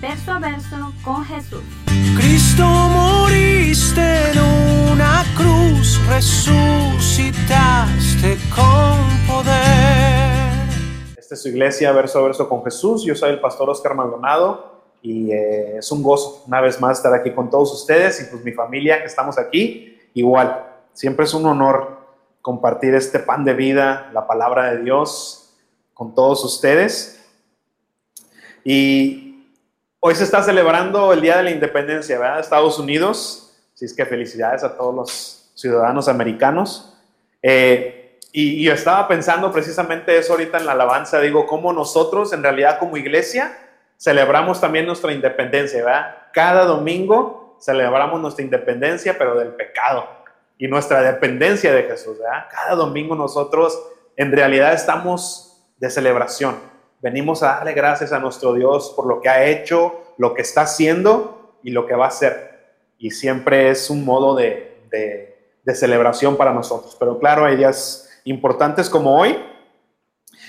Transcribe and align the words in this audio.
verso 0.00 0.32
a 0.32 0.38
verso 0.38 0.92
con 1.04 1.24
Jesús. 1.24 1.62
Cristo 2.16 2.64
moriste 2.64 4.30
en 4.30 4.38
una 4.92 5.24
cruz, 5.36 6.00
resucitaste 6.08 7.46
con 8.54 8.98
poder. 9.26 10.66
Esta 11.16 11.34
es 11.34 11.42
su 11.42 11.48
iglesia, 11.48 11.92
verso 11.92 12.18
a 12.18 12.22
verso 12.22 12.48
con 12.48 12.62
Jesús. 12.64 13.04
Yo 13.04 13.14
soy 13.14 13.30
el 13.30 13.40
pastor 13.40 13.70
Oscar 13.70 13.94
Maldonado 13.94 14.82
y 15.02 15.32
eh, 15.32 15.78
es 15.78 15.90
un 15.92 16.02
gozo 16.02 16.44
una 16.46 16.60
vez 16.60 16.80
más 16.80 16.98
estar 16.98 17.14
aquí 17.14 17.32
con 17.32 17.50
todos 17.50 17.72
ustedes 17.72 18.20
y 18.20 18.24
pues 18.30 18.44
mi 18.44 18.52
familia 18.52 19.00
que 19.00 19.06
estamos 19.06 19.38
aquí, 19.38 19.98
igual, 20.14 20.64
siempre 20.92 21.24
es 21.24 21.34
un 21.34 21.46
honor 21.46 21.96
compartir 22.42 22.94
este 22.94 23.18
pan 23.18 23.44
de 23.44 23.54
vida, 23.54 24.10
la 24.12 24.26
palabra 24.26 24.72
de 24.72 24.82
Dios 24.84 25.54
con 25.94 26.14
todos 26.14 26.44
ustedes. 26.44 27.24
Y 28.64 29.25
hoy 30.00 30.14
se 30.14 30.24
está 30.24 30.42
celebrando 30.42 31.12
el 31.12 31.20
Día 31.20 31.36
de 31.38 31.44
la 31.44 31.50
Independencia, 31.50 32.18
¿verdad? 32.18 32.40
Estados 32.40 32.78
Unidos, 32.78 33.56
así 33.74 33.84
es 33.84 33.94
que 33.94 34.06
felicidades 34.06 34.64
a 34.64 34.76
todos 34.76 34.94
los 34.94 35.50
ciudadanos 35.54 36.08
americanos. 36.08 36.96
Eh, 37.42 38.18
y, 38.32 38.62
yo 38.62 38.72
estaba 38.72 39.08
pensando 39.08 39.50
precisamente 39.50 40.16
eso 40.16 40.32
ahorita 40.32 40.58
en 40.58 40.66
la 40.66 40.72
alabanza, 40.72 41.20
digo, 41.20 41.46
cómo 41.46 41.72
nosotros 41.72 42.32
en 42.32 42.42
realidad 42.42 42.78
como 42.78 42.96
iglesia, 42.96 43.56
celebramos 43.96 44.60
también 44.60 44.86
nuestra 44.86 45.12
independencia, 45.12 45.84
¿verdad? 45.84 46.16
Cada 46.32 46.64
domingo 46.64 47.56
celebramos 47.60 48.20
nuestra 48.20 48.44
independencia, 48.44 49.16
pero 49.16 49.36
del 49.36 49.54
pecado 49.54 50.06
y 50.58 50.68
nuestra 50.68 51.00
dependencia 51.02 51.72
de 51.72 51.84
Jesús. 51.84 52.18
Cada 52.50 52.74
domingo 52.74 53.14
nosotros 53.14 53.78
en 54.16 54.32
realidad 54.32 54.72
estamos 54.72 55.62
de 55.78 55.90
celebración. 55.90 56.56
Venimos 57.06 57.44
a 57.44 57.58
darle 57.58 57.72
gracias 57.72 58.12
a 58.12 58.18
nuestro 58.18 58.52
Dios 58.52 58.92
por 58.96 59.06
lo 59.06 59.20
que 59.20 59.28
ha 59.28 59.46
hecho, 59.46 60.12
lo 60.18 60.34
que 60.34 60.42
está 60.42 60.62
haciendo 60.62 61.56
y 61.62 61.70
lo 61.70 61.86
que 61.86 61.94
va 61.94 62.06
a 62.06 62.08
hacer. 62.08 62.74
Y 62.98 63.12
siempre 63.12 63.70
es 63.70 63.90
un 63.90 64.04
modo 64.04 64.34
de, 64.34 64.80
de, 64.90 65.38
de 65.62 65.74
celebración 65.76 66.36
para 66.36 66.52
nosotros. 66.52 66.96
Pero 66.98 67.20
claro, 67.20 67.44
hay 67.44 67.54
días 67.54 68.10
importantes 68.24 68.90
como 68.90 69.20
hoy. 69.20 69.38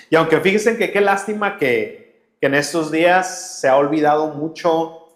Y 0.09 0.16
aunque 0.16 0.39
fíjense 0.39 0.75
que 0.77 0.91
qué 0.91 0.99
lástima 0.99 1.59
que, 1.59 2.33
que 2.41 2.47
en 2.47 2.55
estos 2.55 2.89
días 2.92 3.59
se 3.61 3.67
ha 3.67 3.77
olvidado 3.77 4.30
mucho 4.30 5.09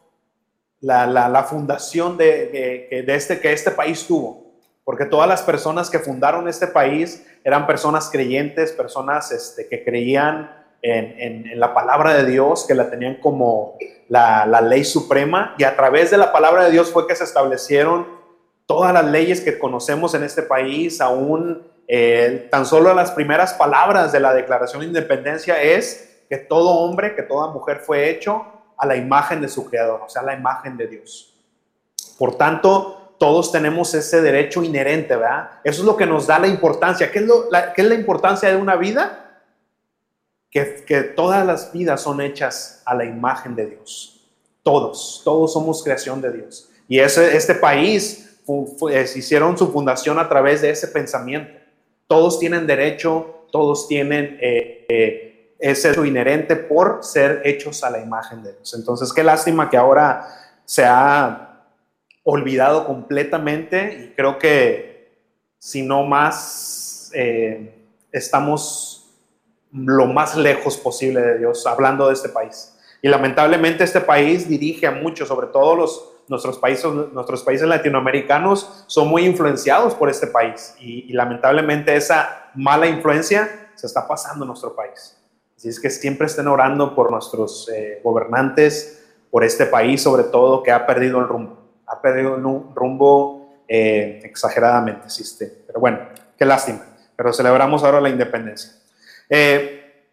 la, 0.79 1.07
la, 1.07 1.27
la 1.27 1.43
fundación 1.45 2.17
de, 2.17 2.87
de, 2.91 3.01
de, 3.01 3.15
este, 3.15 3.39
que 3.39 3.51
este 3.51 3.71
país 3.71 4.05
tuvo, 4.05 4.53
porque 4.83 5.05
todas 5.05 5.27
las 5.27 5.41
personas 5.41 5.89
que 5.89 5.97
fundaron 5.97 6.47
este 6.47 6.67
país 6.67 7.25
eran 7.43 7.65
personas 7.65 8.11
creyentes, 8.11 8.73
personas 8.73 9.31
este, 9.31 9.67
que 9.67 9.83
creían 9.83 10.60
en, 10.81 11.59
la 11.59 11.73
palabra 11.73 12.13
de 12.13 12.25
Dios, 12.25 12.65
que 12.67 12.73
la 12.73 12.89
tenían 12.89 13.15
como 13.15 13.77
la, 14.09 14.45
la 14.45 14.61
ley 14.61 14.83
suprema, 14.83 15.55
y 15.57 15.63
a 15.63 15.75
través 15.75 16.11
de 16.11 16.17
la 16.17 16.31
palabra 16.31 16.65
de 16.65 16.71
Dios 16.71 16.91
fue 16.91 17.07
que 17.07 17.15
se 17.15 17.23
establecieron 17.23 18.07
todas 18.65 18.93
las 18.93 19.05
leyes 19.05 19.41
que 19.41 19.59
conocemos 19.59 20.13
en 20.13 20.23
este 20.23 20.41
país, 20.43 21.01
aún 21.01 21.61
eh, 21.93 22.47
tan 22.49 22.65
solo 22.65 22.93
las 22.93 23.11
primeras 23.11 23.53
palabras 23.53 24.13
de 24.13 24.21
la 24.21 24.33
Declaración 24.33 24.79
de 24.79 24.87
Independencia 24.87 25.61
es 25.61 26.23
que 26.29 26.37
todo 26.37 26.69
hombre, 26.69 27.13
que 27.15 27.23
toda 27.23 27.51
mujer 27.51 27.79
fue 27.79 28.09
hecho 28.09 28.45
a 28.77 28.85
la 28.85 28.95
imagen 28.95 29.41
de 29.41 29.49
su 29.49 29.69
creador, 29.69 30.01
o 30.05 30.09
sea, 30.09 30.21
a 30.21 30.25
la 30.25 30.33
imagen 30.33 30.77
de 30.77 30.87
Dios. 30.87 31.35
Por 32.17 32.37
tanto, 32.37 33.15
todos 33.19 33.51
tenemos 33.51 33.93
ese 33.93 34.21
derecho 34.21 34.63
inherente, 34.63 35.17
¿verdad? 35.17 35.49
Eso 35.65 35.81
es 35.81 35.85
lo 35.85 35.97
que 35.97 36.05
nos 36.05 36.25
da 36.25 36.39
la 36.39 36.47
importancia. 36.47 37.11
¿Qué 37.11 37.19
es, 37.19 37.25
lo, 37.25 37.51
la, 37.51 37.73
qué 37.73 37.81
es 37.81 37.87
la 37.89 37.95
importancia 37.95 38.47
de 38.47 38.55
una 38.55 38.77
vida? 38.77 39.20
Que, 40.51 41.13
todas 41.15 41.45
las 41.45 41.71
vidas 41.71 42.01
son 42.01 42.21
hechas 42.21 42.83
a 42.85 42.93
la 42.93 43.05
imagen 43.05 43.55
de 43.55 43.67
Dios. 43.67 44.27
Todos, 44.63 45.21
todos 45.23 45.53
somos 45.53 45.83
creación 45.83 46.21
de 46.21 46.33
Dios. 46.33 46.69
Y 46.87 46.99
ese, 46.99 47.35
este 47.35 47.55
país 47.55 48.39
fu, 48.45 48.75
fu, 48.77 48.89
hicieron 48.89 49.57
su 49.57 49.71
fundación 49.71 50.19
a 50.19 50.27
través 50.27 50.61
de 50.61 50.69
ese 50.69 50.87
pensamiento. 50.89 51.53
Todos 52.07 52.37
tienen 52.39 52.67
derecho, 52.67 53.47
todos 53.51 53.87
tienen... 53.87 54.37
Eh, 54.41 54.85
eh, 54.89 55.27
es 55.61 55.85
inherente 55.85 56.55
por 56.55 57.03
ser 57.03 57.43
hechos 57.45 57.83
a 57.83 57.91
la 57.91 57.99
imagen 57.99 58.41
de 58.41 58.51
Dios. 58.53 58.73
Entonces, 58.73 59.13
qué 59.13 59.23
lástima 59.23 59.69
que 59.69 59.77
ahora 59.77 60.27
se 60.65 60.83
ha 60.83 61.65
olvidado 62.23 62.87
completamente 62.87 63.93
y 63.93 64.15
creo 64.15 64.39
que 64.39 64.91
si 65.59 65.83
no 65.83 66.03
más, 66.03 67.11
eh, 67.13 67.75
estamos 68.11 69.00
lo 69.73 70.05
más 70.07 70.35
lejos 70.35 70.77
posible 70.77 71.21
de 71.21 71.37
Dios 71.39 71.65
hablando 71.65 72.07
de 72.07 72.13
este 72.13 72.29
país. 72.29 72.77
Y 73.01 73.07
lamentablemente 73.07 73.83
este 73.83 74.01
país 74.01 74.47
dirige 74.47 74.85
a 74.85 74.91
muchos, 74.91 75.27
sobre 75.27 75.47
todo 75.47 75.75
los, 75.75 76.11
nuestros, 76.27 76.57
países, 76.57 76.85
nuestros 77.13 77.43
países 77.43 77.67
latinoamericanos 77.67 78.85
son 78.87 79.07
muy 79.07 79.25
influenciados 79.25 79.95
por 79.95 80.09
este 80.09 80.27
país 80.27 80.75
y, 80.79 81.11
lamentablemente 81.13 81.95
esa 81.95 82.49
mala 82.55 82.87
influencia 82.87 83.69
se 83.75 83.87
está 83.87 84.07
pasando 84.07 84.43
en 84.43 84.49
nuestro 84.49 84.75
país. 84.75 85.17
Así 85.57 85.69
es 85.69 85.79
que 85.79 85.89
siempre 85.89 86.27
estén 86.27 86.47
orando 86.47 86.95
por 86.95 87.11
nuestros 87.11 87.69
eh, 87.69 87.99
gobernantes, 88.03 89.03
por 89.29 89.43
este 89.43 89.65
país 89.65 90.01
sobre 90.01 90.23
todo 90.23 90.63
que 90.63 90.71
ha 90.71 90.85
perdido 90.85 91.19
el 91.19 91.27
rumbo. 91.27 91.57
Ha 91.87 92.01
perdido 92.01 92.35
un 92.35 92.73
rumbo 92.75 93.63
eh, 93.67 94.21
exageradamente, 94.23 95.05
existe. 95.05 95.63
Pero 95.67 95.79
bueno, 95.79 95.99
qué 96.37 96.45
lástima. 96.45 96.81
Pero 97.15 97.33
celebramos 97.33 97.83
ahora 97.83 98.01
la 98.01 98.09
independencia. 98.09 98.80
Eh, 99.33 100.09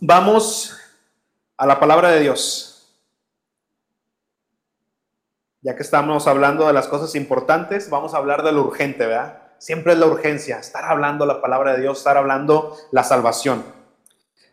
vamos 0.00 0.74
a 1.58 1.66
la 1.66 1.78
palabra 1.78 2.12
de 2.12 2.20
Dios. 2.20 2.96
Ya 5.60 5.76
que 5.76 5.82
estamos 5.82 6.26
hablando 6.26 6.66
de 6.66 6.72
las 6.72 6.88
cosas 6.88 7.14
importantes, 7.14 7.90
vamos 7.90 8.14
a 8.14 8.16
hablar 8.16 8.42
de 8.42 8.52
lo 8.52 8.62
urgente, 8.62 9.04
¿verdad? 9.04 9.42
Siempre 9.58 9.92
es 9.92 9.98
la 9.98 10.06
urgencia, 10.06 10.60
estar 10.60 10.86
hablando 10.86 11.26
la 11.26 11.42
palabra 11.42 11.74
de 11.74 11.82
Dios, 11.82 11.98
estar 11.98 12.16
hablando 12.16 12.74
la 12.90 13.04
salvación. 13.04 13.62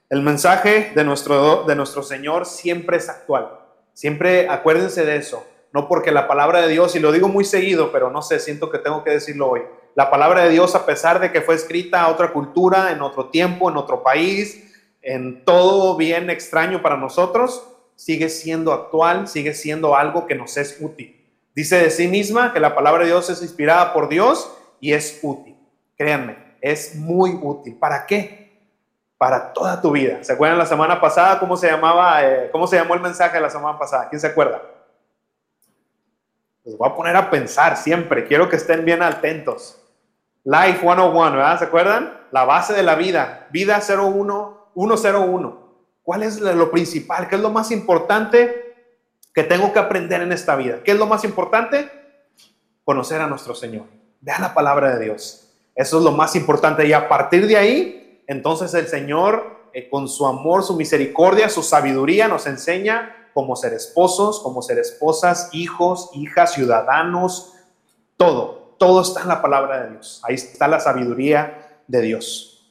El 0.09 0.23
mensaje 0.23 0.91
de 0.93 1.05
nuestro, 1.05 1.63
de 1.63 1.77
nuestro 1.77 2.03
Señor 2.03 2.45
siempre 2.45 2.97
es 2.97 3.07
actual. 3.07 3.59
Siempre 3.93 4.49
acuérdense 4.49 5.05
de 5.05 5.15
eso. 5.15 5.47
No 5.71 5.87
porque 5.87 6.11
la 6.11 6.27
palabra 6.27 6.59
de 6.63 6.67
Dios, 6.67 6.97
y 6.97 6.99
lo 6.99 7.13
digo 7.13 7.29
muy 7.29 7.45
seguido, 7.45 7.93
pero 7.93 8.11
no 8.11 8.21
sé, 8.21 8.39
siento 8.39 8.69
que 8.69 8.79
tengo 8.79 9.05
que 9.05 9.11
decirlo 9.11 9.51
hoy. 9.51 9.61
La 9.95 10.09
palabra 10.09 10.43
de 10.43 10.49
Dios, 10.49 10.75
a 10.75 10.85
pesar 10.85 11.19
de 11.19 11.31
que 11.31 11.41
fue 11.41 11.55
escrita 11.55 12.01
a 12.01 12.09
otra 12.09 12.31
cultura, 12.31 12.91
en 12.91 13.01
otro 13.01 13.27
tiempo, 13.27 13.69
en 13.69 13.77
otro 13.77 14.03
país, 14.03 14.71
en 15.01 15.43
todo 15.43 15.97
bien 15.97 16.29
extraño 16.29 16.81
para 16.81 16.97
nosotros, 16.97 17.67
sigue 17.95 18.29
siendo 18.29 18.73
actual, 18.73 19.27
sigue 19.27 19.53
siendo 19.53 19.95
algo 19.95 20.25
que 20.27 20.35
nos 20.35 20.57
es 20.57 20.77
útil. 20.79 21.17
Dice 21.53 21.77
de 21.77 21.89
sí 21.89 22.07
misma 22.07 22.53
que 22.53 22.59
la 22.59 22.75
palabra 22.75 23.03
de 23.03 23.09
Dios 23.09 23.29
es 23.29 23.41
inspirada 23.41 23.93
por 23.93 24.07
Dios 24.07 24.51
y 24.79 24.93
es 24.93 25.19
útil. 25.21 25.55
Créanme, 25.97 26.37
es 26.61 26.95
muy 26.95 27.37
útil. 27.41 27.75
¿Para 27.77 28.05
qué? 28.05 28.41
para 29.21 29.53
toda 29.53 29.79
tu 29.79 29.91
vida. 29.91 30.23
¿Se 30.23 30.33
acuerdan 30.33 30.57
la 30.57 30.65
semana 30.65 30.99
pasada 30.99 31.37
cómo 31.37 31.55
se 31.55 31.67
llamaba, 31.67 32.25
eh, 32.25 32.49
cómo 32.51 32.65
se 32.65 32.75
llamó 32.75 32.95
el 32.95 33.01
mensaje 33.01 33.35
de 33.35 33.41
la 33.41 33.51
semana 33.51 33.77
pasada? 33.77 34.09
¿Quién 34.09 34.19
se 34.19 34.25
acuerda? 34.25 34.63
Los 36.65 36.75
voy 36.75 36.89
a 36.89 36.95
poner 36.95 37.15
a 37.15 37.29
pensar 37.29 37.77
siempre. 37.77 38.25
Quiero 38.25 38.49
que 38.49 38.55
estén 38.55 38.83
bien 38.83 39.03
atentos. 39.03 39.79
Life 40.43 40.79
101, 40.79 41.31
¿verdad? 41.31 41.59
¿Se 41.59 41.65
acuerdan? 41.65 42.17
La 42.31 42.45
base 42.45 42.73
de 42.73 42.83
la 42.83 42.95
vida. 42.95 43.47
Vida 43.51 43.79
01, 43.79 44.71
101. 44.75 45.61
¿Cuál 46.03 46.23
es 46.23 46.39
lo 46.39 46.71
principal? 46.71 47.27
¿Qué 47.27 47.35
es 47.35 47.41
lo 47.41 47.51
más 47.51 47.71
importante 47.71 48.75
que 49.33 49.43
tengo 49.43 49.71
que 49.71 49.79
aprender 49.79 50.21
en 50.21 50.31
esta 50.31 50.55
vida? 50.55 50.81
¿Qué 50.83 50.91
es 50.91 50.97
lo 50.97 51.05
más 51.05 51.23
importante? 51.23 51.89
Conocer 52.83 53.21
a 53.21 53.27
nuestro 53.27 53.53
Señor. 53.53 53.85
Vean 54.19 54.41
la 54.41 54.53
palabra 54.53 54.95
de 54.95 55.05
Dios. 55.05 55.53
Eso 55.75 55.99
es 55.99 56.03
lo 56.03 56.11
más 56.11 56.35
importante. 56.35 56.87
Y 56.87 56.93
a 56.93 57.07
partir 57.07 57.47
de 57.47 57.57
ahí, 57.57 58.23
entonces 58.27 58.73
el 58.73 58.87
Señor, 58.87 59.69
eh, 59.73 59.89
con 59.89 60.07
su 60.07 60.25
amor, 60.25 60.63
su 60.63 60.75
misericordia, 60.75 61.49
su 61.49 61.61
sabiduría, 61.61 62.27
nos 62.27 62.47
enseña 62.47 63.29
cómo 63.33 63.55
ser 63.55 63.73
esposos, 63.73 64.39
cómo 64.41 64.61
ser 64.61 64.79
esposas, 64.79 65.49
hijos, 65.53 66.09
hijas, 66.13 66.53
ciudadanos, 66.53 67.53
todo, 68.17 68.60
todo 68.81 69.03
está 69.03 69.21
en 69.21 69.27
la 69.27 69.43
palabra 69.43 69.83
de 69.83 69.91
Dios. 69.91 70.19
Ahí 70.23 70.33
está 70.33 70.67
la 70.67 70.79
sabiduría 70.79 71.83
de 71.85 72.01
Dios. 72.01 72.67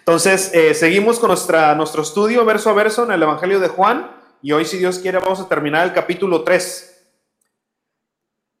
Entonces, 0.00 0.52
eh, 0.52 0.74
seguimos 0.74 1.18
con 1.18 1.28
nuestra, 1.28 1.74
nuestro 1.74 2.02
estudio 2.02 2.44
verso 2.44 2.68
a 2.68 2.74
verso 2.74 3.04
en 3.04 3.12
el 3.12 3.22
Evangelio 3.22 3.58
de 3.58 3.68
Juan. 3.68 4.10
y 4.42 4.52
hoy 4.52 4.66
si 4.66 4.76
Dios 4.76 4.98
quiere 4.98 5.18
vamos 5.18 5.40
a 5.40 5.48
terminar 5.48 5.86
el 5.86 5.94
capítulo 5.94 6.44
3. 6.44 7.10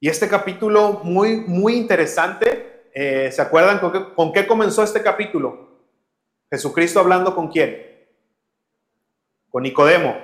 Y 0.00 0.08
este 0.08 0.26
capítulo 0.26 1.02
muy, 1.04 1.36
muy 1.36 1.74
interesante, 1.74 2.88
eh, 2.94 3.30
¿se 3.30 3.42
acuerdan 3.42 3.78
con 3.78 3.92
qué, 3.92 4.14
con 4.14 4.32
qué 4.32 4.46
comenzó 4.46 4.82
este 4.82 5.02
capítulo? 5.02 5.82
Jesucristo 6.50 6.98
hablando 6.98 7.34
con 7.34 7.48
quién? 7.48 8.08
Con 9.50 9.64
Nicodemo. 9.64 10.16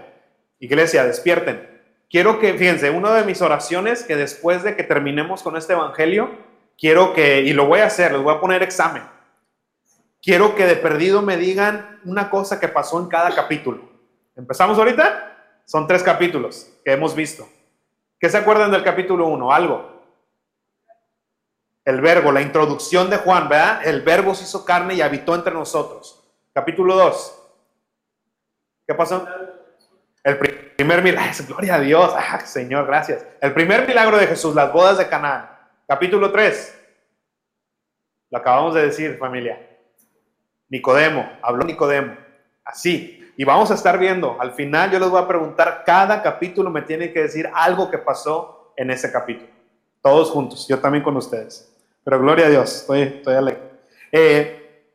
Iglesia, 0.59 1.05
despierten. 1.05 1.74
Quiero 2.15 2.39
que, 2.39 2.55
fíjense, 2.55 2.91
una 2.91 3.13
de 3.13 3.25
mis 3.25 3.43
oraciones 3.43 4.05
que 4.05 4.15
después 4.15 4.63
de 4.63 4.77
que 4.77 4.85
terminemos 4.85 5.43
con 5.43 5.57
este 5.57 5.73
evangelio, 5.73 6.31
quiero 6.79 7.13
que, 7.13 7.41
y 7.41 7.53
lo 7.53 7.67
voy 7.67 7.81
a 7.81 7.87
hacer, 7.87 8.13
les 8.13 8.23
voy 8.23 8.33
a 8.33 8.39
poner 8.39 8.63
examen. 8.63 9.03
Quiero 10.23 10.55
que 10.55 10.65
de 10.65 10.77
perdido 10.77 11.23
me 11.23 11.37
digan 11.37 12.01
una 12.05 12.31
cosa 12.31 12.61
que 12.61 12.69
pasó 12.69 13.01
en 13.01 13.09
cada 13.09 13.35
capítulo. 13.35 13.89
¿Empezamos 14.37 14.79
ahorita? 14.79 15.63
Son 15.65 15.89
tres 15.89 16.05
capítulos 16.05 16.71
que 16.85 16.93
hemos 16.93 17.17
visto. 17.17 17.49
¿Qué 18.21 18.31
se 18.31 18.39
acuerdan 18.39 18.71
del 18.71 18.85
capítulo 18.85 19.27
1? 19.27 19.53
Algo. 19.53 20.05
El 21.85 22.01
verbo, 22.01 22.31
la 22.31 22.43
introducción 22.43 23.11
de 23.11 23.17
Juan, 23.17 23.49
¿verdad? 23.49 23.85
El 23.85 24.03
verbo 24.03 24.37
se 24.37 24.45
hizo 24.45 24.65
carne 24.65 24.95
y 24.95 25.01
habitó 25.01 25.35
entre 25.35 25.53
nosotros. 25.53 26.23
Capítulo 26.53 26.95
2. 26.95 27.41
¿Qué 28.87 28.95
pasó? 28.95 29.27
El 30.25 30.39
primer 30.39 31.03
milagro, 31.03 31.31
gloria 31.47 31.75
a 31.75 31.81
Dios, 31.81 32.15
Señor, 32.47 32.87
gracias. 32.87 33.27
El 33.43 33.53
primer 33.53 33.87
milagro 33.87 34.17
de 34.17 34.27
Jesús, 34.27 34.55
las 34.55 34.73
bodas 34.73 34.97
de 34.97 35.07
Canaán. 35.07 35.51
Capítulo 35.87 36.33
3. 36.33 36.81
Lo 38.31 38.39
acabamos 38.39 38.75
de 38.75 38.87
decir, 38.87 39.19
familia. 39.19 39.61
Nicodemo, 40.71 41.31
habló 41.43 41.65
Nicodemo. 41.65 42.17
Así. 42.65 43.33
Y 43.37 43.45
vamos 43.45 43.71
a 43.71 43.75
estar 43.75 43.99
viendo, 43.99 44.41
al 44.41 44.53
final 44.53 44.91
yo 44.93 44.99
les 44.99 45.11
voy 45.11 45.21
a 45.21 45.29
preguntar, 45.29 45.83
cada 45.85 46.23
capítulo 46.23 46.71
me 46.71 46.83
tiene 46.83 47.13
que 47.13 47.23
decir 47.23 47.51
algo 47.53 47.91
que 47.91 47.99
pasó 47.99 48.73
en 48.77 48.91
ese 48.91 49.13
capítulo. 49.13 49.51
Todos 50.01 50.31
juntos, 50.31 50.67
yo 50.69 50.79
también 50.79 51.03
con 51.05 51.17
ustedes. 51.17 51.71
Pero 52.03 52.21
gloria 52.21 52.47
a 52.47 52.51
Dios, 52.51 52.77
estoy, 52.77 53.03
estoy 53.03 53.35
alegre. 53.35 53.63
Eh, 54.11 54.87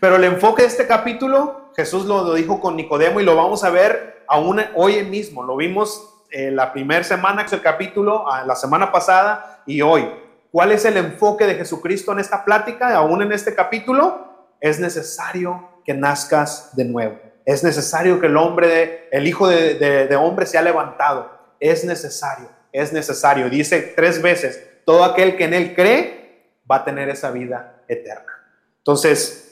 pero 0.00 0.16
el 0.16 0.24
enfoque 0.24 0.62
de 0.62 0.68
este 0.68 0.86
capítulo, 0.86 1.67
Jesús 1.78 2.06
lo, 2.06 2.34
dijo 2.34 2.58
con 2.58 2.74
Nicodemo 2.74 3.20
y 3.20 3.24
lo 3.24 3.36
vamos 3.36 3.62
a 3.62 3.70
ver 3.70 4.24
aún 4.26 4.60
hoy 4.74 5.04
mismo. 5.04 5.44
Lo 5.44 5.54
vimos 5.54 6.24
eh, 6.28 6.50
la 6.50 6.72
primera 6.72 7.04
semana, 7.04 7.42
que 7.42 7.46
es 7.46 7.52
el 7.52 7.62
capítulo, 7.62 8.24
la 8.44 8.56
semana 8.56 8.90
pasada 8.90 9.62
y 9.64 9.80
hoy. 9.80 10.10
¿Cuál 10.50 10.72
es 10.72 10.84
el 10.84 10.96
enfoque 10.96 11.46
de 11.46 11.54
Jesucristo 11.54 12.10
en 12.10 12.18
esta 12.18 12.44
plática, 12.44 12.92
aún 12.96 13.22
en 13.22 13.30
este 13.30 13.54
capítulo? 13.54 14.48
Es 14.60 14.80
necesario 14.80 15.68
que 15.84 15.94
nazcas 15.94 16.74
de 16.74 16.84
nuevo. 16.84 17.16
Es 17.46 17.62
necesario 17.62 18.18
que 18.18 18.26
el 18.26 18.36
hombre, 18.36 19.08
el 19.12 19.28
hijo 19.28 19.46
de, 19.46 19.74
de 19.74 20.16
hombre 20.16 20.46
sea 20.46 20.62
levantado. 20.62 21.30
Es 21.60 21.84
necesario, 21.84 22.48
es 22.72 22.92
necesario. 22.92 23.48
Dice 23.48 23.92
tres 23.94 24.20
veces, 24.20 24.60
todo 24.84 25.04
aquel 25.04 25.36
que 25.36 25.44
en 25.44 25.54
él 25.54 25.76
cree 25.76 26.58
va 26.68 26.78
a 26.78 26.84
tener 26.84 27.08
esa 27.08 27.30
vida 27.30 27.84
eterna. 27.86 28.32
Entonces, 28.78 29.47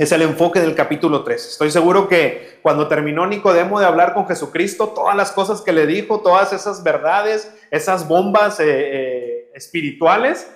es 0.00 0.12
el 0.12 0.22
enfoque 0.22 0.60
del 0.60 0.74
capítulo 0.74 1.24
3. 1.24 1.48
Estoy 1.48 1.70
seguro 1.70 2.08
que 2.08 2.58
cuando 2.62 2.88
terminó 2.88 3.26
Nicodemo 3.26 3.78
de 3.78 3.84
hablar 3.84 4.14
con 4.14 4.26
Jesucristo, 4.26 4.88
todas 4.88 5.14
las 5.14 5.30
cosas 5.30 5.60
que 5.60 5.74
le 5.74 5.86
dijo, 5.86 6.20
todas 6.20 6.54
esas 6.54 6.82
verdades, 6.82 7.54
esas 7.70 8.08
bombas 8.08 8.60
eh, 8.60 8.64
eh, 8.66 9.50
espirituales, 9.54 10.50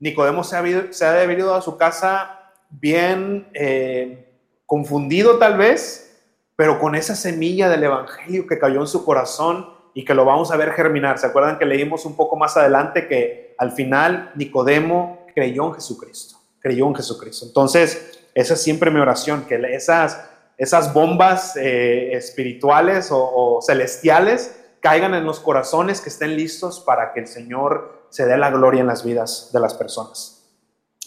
Nicodemo 0.00 0.42
se 0.42 0.56
ha, 0.56 0.92
se 0.92 1.04
ha 1.04 1.12
debido 1.12 1.54
a 1.54 1.62
su 1.62 1.76
casa 1.76 2.40
bien 2.68 3.46
eh, 3.54 4.34
confundido 4.66 5.38
tal 5.38 5.56
vez, 5.58 6.20
pero 6.56 6.80
con 6.80 6.96
esa 6.96 7.14
semilla 7.14 7.68
del 7.68 7.84
Evangelio 7.84 8.48
que 8.48 8.58
cayó 8.58 8.80
en 8.80 8.88
su 8.88 9.04
corazón 9.04 9.76
y 9.94 10.04
que 10.04 10.12
lo 10.14 10.24
vamos 10.24 10.50
a 10.50 10.56
ver 10.56 10.72
germinar. 10.72 11.18
¿Se 11.20 11.28
acuerdan 11.28 11.58
que 11.58 11.66
leímos 11.66 12.04
un 12.04 12.16
poco 12.16 12.34
más 12.34 12.56
adelante 12.56 13.06
que 13.06 13.54
al 13.58 13.70
final 13.70 14.32
Nicodemo 14.34 15.24
creyó 15.36 15.68
en 15.68 15.74
Jesucristo? 15.74 16.36
Creyó 16.58 16.88
en 16.88 16.96
Jesucristo. 16.96 17.46
Entonces, 17.46 18.25
esa 18.36 18.52
es 18.52 18.62
siempre 18.62 18.90
mi 18.90 19.00
oración, 19.00 19.46
que 19.46 19.58
esas, 19.74 20.28
esas 20.58 20.92
bombas 20.92 21.56
eh, 21.56 22.12
espirituales 22.12 23.08
o, 23.10 23.60
celestiales 23.66 24.62
caigan 24.80 25.14
en 25.14 25.24
los 25.24 25.40
corazones, 25.40 26.02
que 26.02 26.10
estén 26.10 26.36
listos 26.36 26.80
para 26.80 27.14
que 27.14 27.20
el 27.20 27.28
Señor 27.28 28.06
se 28.10 28.26
dé 28.26 28.36
la 28.36 28.50
gloria 28.50 28.82
en 28.82 28.88
las 28.88 29.02
vidas 29.04 29.48
de 29.54 29.60
las 29.60 29.72
personas. 29.72 30.50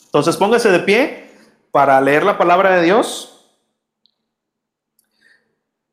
Entonces 0.06 0.38
póngase 0.38 0.72
de 0.72 0.80
pie 0.80 1.30
para 1.70 2.02
leer 2.02 2.24
la 2.24 2.40
palabra 2.40 2.78
de 2.78 2.82
Dios. 2.82 3.48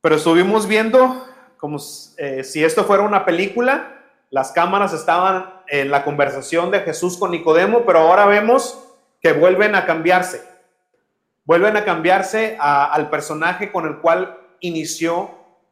Pero 0.01 0.17
estuvimos 0.17 0.67
viendo 0.67 1.23
como 1.59 1.77
eh, 2.17 2.45
si 2.45 2.65
esto 2.65 2.85
fuera 2.85 3.03
una 3.03 3.27
película, 3.27 4.05
las 4.31 4.53
cámaras 4.53 4.95
estaban 4.95 5.61
en 5.69 5.91
la 5.91 6.03
conversación 6.03 6.71
de 6.71 6.81
Jesús 6.81 7.19
con 7.19 7.31
Nicodemo, 7.31 7.85
pero 7.85 7.99
ahora 7.99 8.25
vemos 8.25 8.83
que 9.21 9.35
vuelven 9.35 9.75
a 9.75 9.85
cambiarse 9.85 10.56
vuelven 11.47 11.77
a 11.77 11.85
cambiarse 11.85 12.57
al 12.61 13.09
personaje 13.09 13.73
con 13.73 13.87
el 13.87 13.99
cual 13.99 14.39
inició 14.61 15.31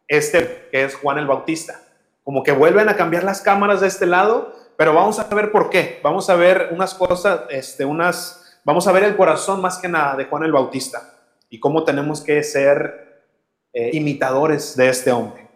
este, 0.08 0.68
que 0.70 0.84
es 0.84 0.94
Juan 0.94 1.18
el 1.18 1.26
Bautista. 1.26 1.80
Como 2.22 2.42
que 2.42 2.52
vuelven 2.52 2.88
a 2.88 2.96
cambiar 2.96 3.24
las 3.24 3.42
cámaras 3.42 3.80
de 3.80 3.88
este 3.88 4.06
lado, 4.06 4.54
pero 4.76 4.94
vamos 4.94 5.18
a 5.18 5.24
ver 5.24 5.52
por 5.52 5.68
qué. 5.68 6.00
Vamos 6.02 6.30
a 6.30 6.36
ver 6.36 6.70
unas 6.72 6.94
cosas, 6.94 7.40
este, 7.50 7.84
unas, 7.84 8.58
vamos 8.64 8.86
a 8.86 8.92
ver 8.92 9.02
el 9.02 9.16
corazón 9.16 9.60
más 9.60 9.78
que 9.78 9.88
nada 9.88 10.16
de 10.16 10.24
Juan 10.24 10.44
el 10.44 10.52
Bautista 10.52 11.10
y 11.50 11.60
cómo 11.60 11.84
tenemos 11.84 12.22
que 12.22 12.42
ser 12.42 13.24
eh, 13.72 13.90
imitadores 13.92 14.76
de 14.76 14.88
este 14.88 15.12
hombre. 15.12 15.48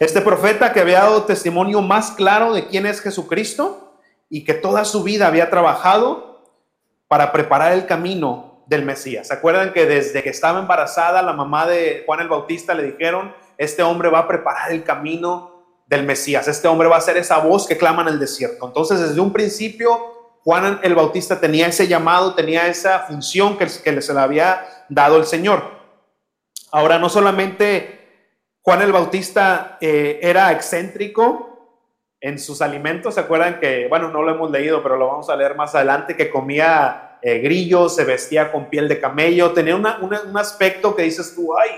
Este 0.00 0.20
profeta 0.20 0.72
que 0.72 0.80
había 0.80 1.00
dado 1.00 1.24
testimonio 1.24 1.80
más 1.80 2.10
claro 2.10 2.52
de 2.52 2.66
quién 2.66 2.84
es 2.84 3.00
Jesucristo 3.00 4.00
y 4.28 4.44
que 4.44 4.54
toda 4.54 4.84
su 4.84 5.04
vida 5.04 5.28
había 5.28 5.50
trabajado 5.50 6.44
para 7.06 7.30
preparar 7.30 7.72
el 7.72 7.86
camino 7.86 8.53
del 8.66 8.84
Mesías. 8.84 9.28
¿Se 9.28 9.34
acuerdan 9.34 9.72
que 9.72 9.86
desde 9.86 10.22
que 10.22 10.30
estaba 10.30 10.58
embarazada 10.58 11.22
la 11.22 11.32
mamá 11.32 11.66
de 11.66 12.02
Juan 12.06 12.20
el 12.20 12.28
Bautista 12.28 12.74
le 12.74 12.84
dijeron, 12.84 13.34
este 13.58 13.82
hombre 13.82 14.08
va 14.08 14.20
a 14.20 14.28
preparar 14.28 14.72
el 14.72 14.84
camino 14.84 15.52
del 15.86 16.04
Mesías, 16.04 16.48
este 16.48 16.66
hombre 16.66 16.88
va 16.88 16.96
a 16.96 17.00
ser 17.00 17.16
esa 17.16 17.38
voz 17.38 17.66
que 17.66 17.76
clama 17.76 18.02
en 18.02 18.08
el 18.08 18.18
desierto. 18.18 18.66
Entonces 18.66 19.00
desde 19.00 19.20
un 19.20 19.32
principio 19.32 20.40
Juan 20.42 20.80
el 20.82 20.94
Bautista 20.94 21.40
tenía 21.40 21.66
ese 21.66 21.86
llamado, 21.86 22.34
tenía 22.34 22.66
esa 22.68 23.00
función 23.00 23.56
que, 23.56 23.66
que 23.66 24.02
se 24.02 24.14
le 24.14 24.20
había 24.20 24.66
dado 24.88 25.16
el 25.16 25.26
Señor. 25.26 25.62
Ahora 26.72 26.98
no 26.98 27.08
solamente 27.08 28.00
Juan 28.62 28.82
el 28.82 28.92
Bautista 28.92 29.78
eh, 29.80 30.18
era 30.22 30.52
excéntrico, 30.52 31.54
en 32.24 32.38
sus 32.38 32.62
alimentos. 32.62 33.14
¿Se 33.14 33.20
acuerdan 33.20 33.60
que, 33.60 33.86
bueno, 33.86 34.08
no 34.08 34.22
lo 34.22 34.32
hemos 34.32 34.50
leído, 34.50 34.82
pero 34.82 34.96
lo 34.96 35.08
vamos 35.08 35.28
a 35.28 35.36
leer 35.36 35.54
más 35.56 35.74
adelante, 35.74 36.16
que 36.16 36.30
comía 36.30 37.03
eh, 37.26 37.38
grillos, 37.38 37.96
se 37.96 38.04
vestía 38.04 38.52
con 38.52 38.68
piel 38.68 38.86
de 38.86 39.00
camello, 39.00 39.52
tenía 39.52 39.76
un 39.76 40.36
aspecto 40.36 40.94
que 40.94 41.04
dices 41.04 41.34
tú, 41.34 41.56
ay, 41.56 41.70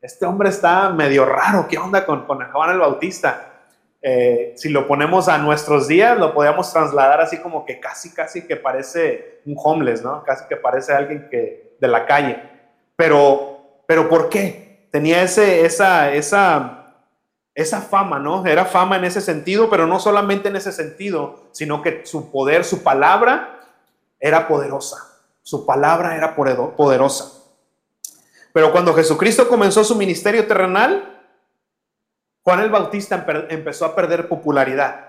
este 0.00 0.24
hombre 0.24 0.48
está 0.48 0.88
medio 0.88 1.26
raro, 1.26 1.66
¿qué 1.68 1.76
onda 1.76 2.06
con, 2.06 2.24
con 2.24 2.42
Juan 2.50 2.70
el 2.70 2.78
Bautista? 2.78 3.52
Eh, 4.00 4.54
si 4.56 4.70
lo 4.70 4.88
ponemos 4.88 5.28
a 5.28 5.36
nuestros 5.36 5.88
días, 5.88 6.18
lo 6.18 6.32
podríamos 6.32 6.72
trasladar 6.72 7.20
así 7.20 7.36
como 7.36 7.66
que 7.66 7.78
casi, 7.78 8.14
casi 8.14 8.46
que 8.46 8.56
parece 8.56 9.42
un 9.44 9.56
homeless, 9.62 10.02
¿no? 10.02 10.24
Casi 10.24 10.46
que 10.48 10.56
parece 10.56 10.94
alguien 10.94 11.28
que, 11.30 11.76
de 11.78 11.88
la 11.88 12.06
calle. 12.06 12.40
Pero, 12.96 13.82
pero 13.86 14.08
¿por 14.08 14.30
qué? 14.30 14.88
Tenía 14.90 15.20
ese, 15.20 15.66
esa, 15.66 16.14
esa, 16.14 16.94
esa 17.54 17.82
fama, 17.82 18.18
¿no? 18.18 18.46
Era 18.46 18.64
fama 18.64 18.96
en 18.96 19.04
ese 19.04 19.20
sentido, 19.20 19.68
pero 19.68 19.86
no 19.86 20.00
solamente 20.00 20.48
en 20.48 20.56
ese 20.56 20.72
sentido, 20.72 21.50
sino 21.52 21.82
que 21.82 22.06
su 22.06 22.32
poder, 22.32 22.64
su 22.64 22.82
palabra 22.82 23.57
era 24.20 24.48
poderosa, 24.48 24.96
su 25.42 25.64
palabra 25.64 26.16
era 26.16 26.34
poderosa. 26.34 27.38
Pero 28.52 28.72
cuando 28.72 28.94
Jesucristo 28.94 29.48
comenzó 29.48 29.84
su 29.84 29.94
ministerio 29.94 30.46
terrenal, 30.46 31.22
Juan 32.42 32.60
el 32.60 32.70
Bautista 32.70 33.26
empezó 33.50 33.84
a 33.84 33.94
perder 33.94 34.28
popularidad. 34.28 35.08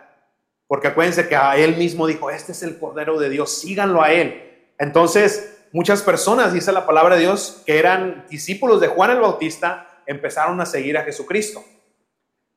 Porque 0.68 0.89
acuérdense 0.89 1.28
que 1.28 1.36
a 1.36 1.58
él 1.58 1.78
mismo 1.78 2.06
dijo, 2.06 2.30
este 2.30 2.51
es 2.51 2.62
el 2.62 2.78
Cordero 2.78 3.18
de 3.18 3.30
Dios, 3.30 3.51
síganlo 3.60 4.04
a 4.04 4.12
él. 4.12 4.72
Entonces, 4.78 5.58
muchas 5.72 6.04
personas, 6.04 6.54
dice 6.54 6.72
la 6.72 6.86
palabra 6.86 7.16
de 7.16 7.22
Dios, 7.22 7.63
que 7.66 7.80
eran 7.80 8.25
discípulos 8.30 8.80
de 8.80 8.88
Juan 8.88 9.12
el 9.12 9.20
Bautista, 9.20 10.04
empezaron 10.06 10.62
a 10.62 10.66
seguir 10.66 10.98
a 10.98 11.04
Jesucristo. 11.04 11.63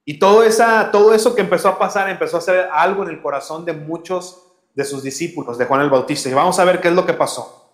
Y 0.04 0.18
todo, 0.18 0.42
esa, 0.42 0.90
todo 0.90 1.14
eso 1.14 1.34
que 1.34 1.40
empezó 1.40 1.68
a 1.68 1.78
pasar 1.78 2.10
empezó 2.10 2.36
a 2.36 2.40
hacer 2.40 2.68
algo 2.72 3.02
en 3.04 3.10
el 3.10 3.22
corazón 3.22 3.64
de 3.64 3.72
muchos 3.72 4.51
de 4.74 4.84
sus 4.84 5.02
discípulos, 5.02 5.58
de 5.58 5.66
Juan 5.66 5.82
el 5.82 5.90
Bautista. 5.90 6.28
Y 6.28 6.34
vamos 6.34 6.58
a 6.58 6.64
ver 6.64 6.80
qué 6.80 6.88
es 6.88 6.94
lo 6.94 7.06
que 7.06 7.14
pasó. 7.14 7.70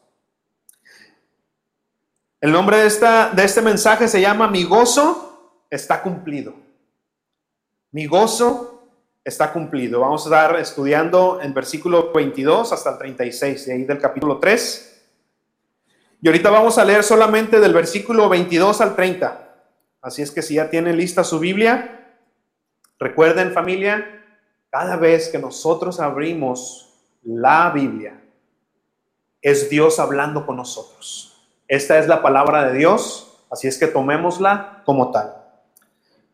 El 2.40 2.52
nombre 2.52 2.78
de, 2.78 2.86
esta, 2.86 3.30
de 3.30 3.44
este 3.44 3.62
mensaje 3.62 4.06
se 4.06 4.20
llama 4.20 4.48
Mi 4.48 4.64
gozo 4.64 5.64
está 5.70 6.02
cumplido. 6.02 6.54
Mi 7.90 8.06
gozo 8.06 8.84
está 9.24 9.52
cumplido. 9.52 10.00
Vamos 10.00 10.22
a 10.22 10.28
estar 10.28 10.60
estudiando 10.60 11.40
en 11.42 11.52
versículo 11.52 12.12
22 12.12 12.72
hasta 12.72 12.90
el 12.90 12.98
36, 12.98 13.66
de 13.66 13.72
ahí 13.72 13.84
del 13.84 13.98
capítulo 13.98 14.38
3. 14.38 15.02
Y 16.20 16.28
ahorita 16.28 16.50
vamos 16.50 16.78
a 16.78 16.84
leer 16.84 17.04
solamente 17.04 17.60
del 17.60 17.72
versículo 17.72 18.28
22 18.28 18.80
al 18.80 18.96
30. 18.96 19.48
Así 20.00 20.22
es 20.22 20.30
que 20.30 20.42
si 20.42 20.54
ya 20.54 20.70
tienen 20.70 20.96
lista 20.96 21.24
su 21.24 21.38
Biblia, 21.38 22.16
recuerden 22.98 23.52
familia, 23.52 24.24
cada 24.70 24.96
vez 24.96 25.28
que 25.28 25.38
nosotros 25.38 26.00
abrimos 26.00 26.87
la 27.28 27.70
Biblia, 27.70 28.18
es 29.42 29.68
Dios 29.68 29.98
hablando 29.98 30.46
con 30.46 30.56
nosotros. 30.56 31.36
Esta 31.68 31.98
es 31.98 32.08
la 32.08 32.22
palabra 32.22 32.64
de 32.64 32.78
Dios, 32.78 33.44
así 33.50 33.68
es 33.68 33.76
que 33.76 33.86
tomémosla 33.86 34.82
como 34.86 35.10
tal. 35.10 35.34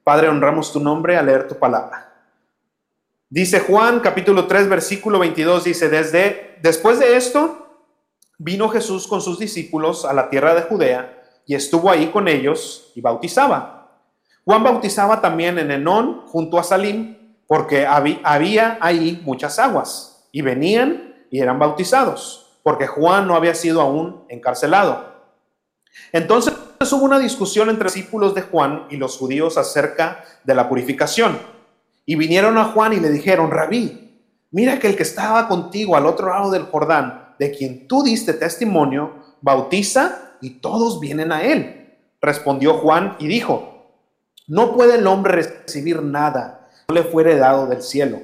Padre, 0.04 0.28
honramos 0.28 0.72
tu 0.72 0.78
nombre 0.78 1.16
al 1.16 1.26
leer 1.26 1.48
tu 1.48 1.58
palabra. 1.58 2.12
Dice 3.28 3.58
Juan 3.58 3.98
capítulo 3.98 4.46
3 4.46 4.68
versículo 4.68 5.18
22, 5.18 5.64
dice, 5.64 5.88
desde 5.88 6.58
después 6.62 7.00
de 7.00 7.16
esto 7.16 7.66
vino 8.38 8.68
Jesús 8.68 9.08
con 9.08 9.20
sus 9.20 9.40
discípulos 9.40 10.04
a 10.04 10.12
la 10.12 10.30
tierra 10.30 10.54
de 10.54 10.62
Judea 10.62 11.24
y 11.44 11.56
estuvo 11.56 11.90
ahí 11.90 12.06
con 12.12 12.28
ellos 12.28 12.92
y 12.94 13.00
bautizaba. 13.00 13.98
Juan 14.44 14.62
bautizaba 14.62 15.20
también 15.20 15.58
en 15.58 15.72
Enón 15.72 16.28
junto 16.28 16.56
a 16.56 16.62
Salim 16.62 17.16
porque 17.48 17.84
había 17.84 18.78
ahí 18.80 19.20
muchas 19.24 19.58
aguas 19.58 20.13
y 20.34 20.42
venían 20.42 21.14
y 21.30 21.38
eran 21.38 21.60
bautizados 21.60 22.58
porque 22.64 22.88
Juan 22.88 23.28
no 23.28 23.36
había 23.36 23.54
sido 23.54 23.80
aún 23.80 24.24
encarcelado. 24.28 25.14
Entonces 26.12 26.54
hubo 26.90 27.04
una 27.04 27.20
discusión 27.20 27.70
entre 27.70 27.84
discípulos 27.84 28.34
de 28.34 28.42
Juan 28.42 28.86
y 28.90 28.96
los 28.96 29.16
judíos 29.16 29.56
acerca 29.58 30.24
de 30.42 30.54
la 30.56 30.68
purificación. 30.68 31.38
Y 32.04 32.16
vinieron 32.16 32.58
a 32.58 32.64
Juan 32.64 32.94
y 32.94 33.00
le 33.00 33.10
dijeron, 33.10 33.50
rabí, 33.50 34.18
mira 34.50 34.80
que 34.80 34.88
el 34.88 34.96
que 34.96 35.04
estaba 35.04 35.46
contigo 35.46 35.94
al 35.94 36.06
otro 36.06 36.30
lado 36.30 36.50
del 36.50 36.64
Jordán, 36.64 37.34
de 37.38 37.52
quien 37.52 37.86
tú 37.86 38.02
diste 38.02 38.32
testimonio, 38.32 39.12
bautiza 39.40 40.32
y 40.40 40.58
todos 40.58 40.98
vienen 41.00 41.30
a 41.30 41.44
él. 41.44 41.96
Respondió 42.20 42.78
Juan 42.78 43.16
y 43.20 43.28
dijo, 43.28 43.92
no 44.48 44.74
puede 44.74 44.96
el 44.96 45.06
hombre 45.06 45.32
recibir 45.34 46.02
nada, 46.02 46.70
no 46.88 46.94
le 46.94 47.04
fuere 47.04 47.36
dado 47.36 47.66
del 47.66 47.82
cielo. 47.82 48.20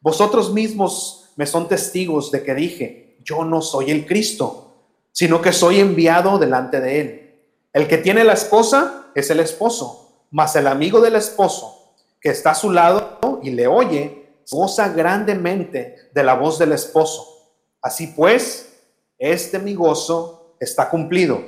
Vosotros 0.00 0.52
mismos 0.52 1.17
me 1.38 1.46
son 1.46 1.68
testigos 1.68 2.32
de 2.32 2.42
que 2.42 2.52
dije, 2.52 3.16
yo 3.22 3.44
no 3.44 3.62
soy 3.62 3.92
el 3.92 4.06
Cristo, 4.06 4.74
sino 5.12 5.40
que 5.40 5.52
soy 5.52 5.78
enviado 5.78 6.36
delante 6.36 6.80
de 6.80 7.00
él. 7.00 7.34
El 7.72 7.86
que 7.86 7.98
tiene 7.98 8.24
la 8.24 8.32
esposa 8.32 9.12
es 9.14 9.30
el 9.30 9.38
esposo, 9.38 10.24
mas 10.32 10.56
el 10.56 10.66
amigo 10.66 11.00
del 11.00 11.14
esposo 11.14 11.94
que 12.20 12.30
está 12.30 12.50
a 12.50 12.54
su 12.56 12.72
lado 12.72 13.38
y 13.40 13.50
le 13.50 13.68
oye, 13.68 14.30
goza 14.50 14.88
grandemente 14.88 16.10
de 16.12 16.24
la 16.24 16.34
voz 16.34 16.58
del 16.58 16.72
esposo. 16.72 17.52
Así 17.80 18.08
pues, 18.08 18.76
este 19.16 19.60
mi 19.60 19.74
gozo 19.74 20.56
está 20.58 20.90
cumplido. 20.90 21.40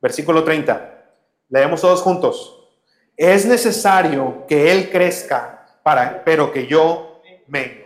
Versículo 0.00 0.42
30. 0.42 1.04
Leemos 1.50 1.82
todos 1.82 2.00
juntos. 2.00 2.66
Es 3.14 3.44
necesario 3.44 4.46
que 4.48 4.72
Él 4.72 4.90
crezca, 4.90 5.80
para, 5.82 6.24
pero 6.24 6.50
que 6.50 6.66
yo 6.66 7.20
me. 7.46 7.84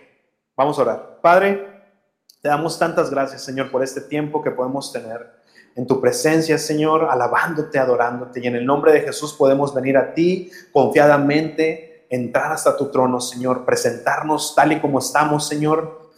Vamos 0.54 0.78
a 0.78 0.82
orar. 0.82 1.07
Padre, 1.20 1.66
te 2.40 2.48
damos 2.48 2.78
tantas 2.78 3.10
gracias, 3.10 3.42
Señor, 3.42 3.70
por 3.70 3.82
este 3.82 4.00
tiempo 4.00 4.42
que 4.42 4.50
podemos 4.50 4.92
tener 4.92 5.38
en 5.74 5.86
tu 5.86 6.00
presencia, 6.00 6.58
Señor, 6.58 7.08
alabándote, 7.10 7.78
adorándote. 7.78 8.40
Y 8.40 8.46
en 8.46 8.56
el 8.56 8.66
nombre 8.66 8.92
de 8.92 9.00
Jesús 9.02 9.32
podemos 9.32 9.74
venir 9.74 9.96
a 9.96 10.14
ti 10.14 10.50
confiadamente 10.72 12.06
entrar 12.10 12.52
hasta 12.52 12.76
tu 12.76 12.90
trono, 12.90 13.20
Señor, 13.20 13.64
presentarnos 13.64 14.54
tal 14.54 14.72
y 14.72 14.80
como 14.80 14.98
estamos, 14.98 15.46
Señor, 15.46 16.10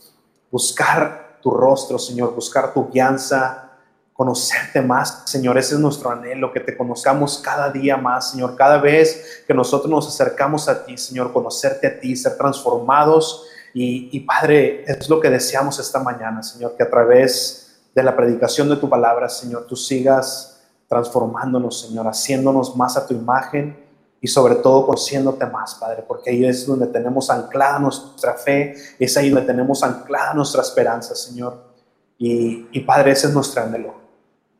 buscar 0.50 1.38
tu 1.42 1.50
rostro, 1.50 1.98
Señor, 1.98 2.34
buscar 2.34 2.72
tu 2.72 2.90
guianza, 2.90 3.70
conocerte 4.12 4.82
más, 4.82 5.22
Señor. 5.26 5.58
Ese 5.58 5.74
es 5.74 5.80
nuestro 5.80 6.10
anhelo, 6.10 6.52
que 6.52 6.60
te 6.60 6.76
conozcamos 6.76 7.38
cada 7.38 7.70
día 7.70 7.96
más, 7.96 8.32
Señor. 8.32 8.56
Cada 8.56 8.78
vez 8.78 9.44
que 9.46 9.54
nosotros 9.54 9.90
nos 9.90 10.06
acercamos 10.06 10.68
a 10.68 10.84
ti, 10.84 10.96
Señor, 10.96 11.32
conocerte 11.32 11.86
a 11.86 11.98
ti, 11.98 12.14
ser 12.14 12.36
transformados. 12.36 13.46
Y, 13.72 14.20
Padre, 14.20 14.84
es 14.86 15.08
lo 15.08 15.20
que 15.20 15.30
deseamos 15.30 15.78
esta 15.78 16.00
mañana, 16.00 16.42
Señor, 16.42 16.76
que 16.76 16.82
a 16.82 16.90
través 16.90 17.80
de 17.94 18.02
la 18.02 18.16
predicación 18.16 18.68
de 18.68 18.76
tu 18.76 18.88
palabra, 18.88 19.28
Señor, 19.28 19.66
tú 19.66 19.76
sigas 19.76 20.62
transformándonos, 20.88 21.80
Señor, 21.80 22.06
haciéndonos 22.08 22.76
más 22.76 22.96
a 22.96 23.06
tu 23.06 23.14
imagen 23.14 23.76
y 24.20 24.26
sobre 24.26 24.56
todo 24.56 24.86
conociéndote 24.86 25.46
más, 25.46 25.76
Padre, 25.76 26.04
porque 26.06 26.30
ahí 26.30 26.44
es 26.44 26.66
donde 26.66 26.88
tenemos 26.88 27.30
anclada 27.30 27.78
nuestra 27.78 28.34
fe, 28.34 28.74
es 28.98 29.16
ahí 29.16 29.30
donde 29.30 29.46
tenemos 29.46 29.82
anclada 29.82 30.34
nuestra 30.34 30.62
esperanza, 30.62 31.14
Señor. 31.14 31.70
Y, 32.18 32.68
y, 32.72 32.80
Padre, 32.80 33.12
ese 33.12 33.28
es 33.28 33.32
nuestro 33.32 33.62
anhelo. 33.62 33.94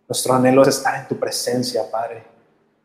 Nuestro 0.08 0.34
anhelo 0.34 0.62
es 0.62 0.68
estar 0.68 0.94
en 1.00 1.08
tu 1.08 1.18
presencia, 1.18 1.82
Padre, 1.90 2.24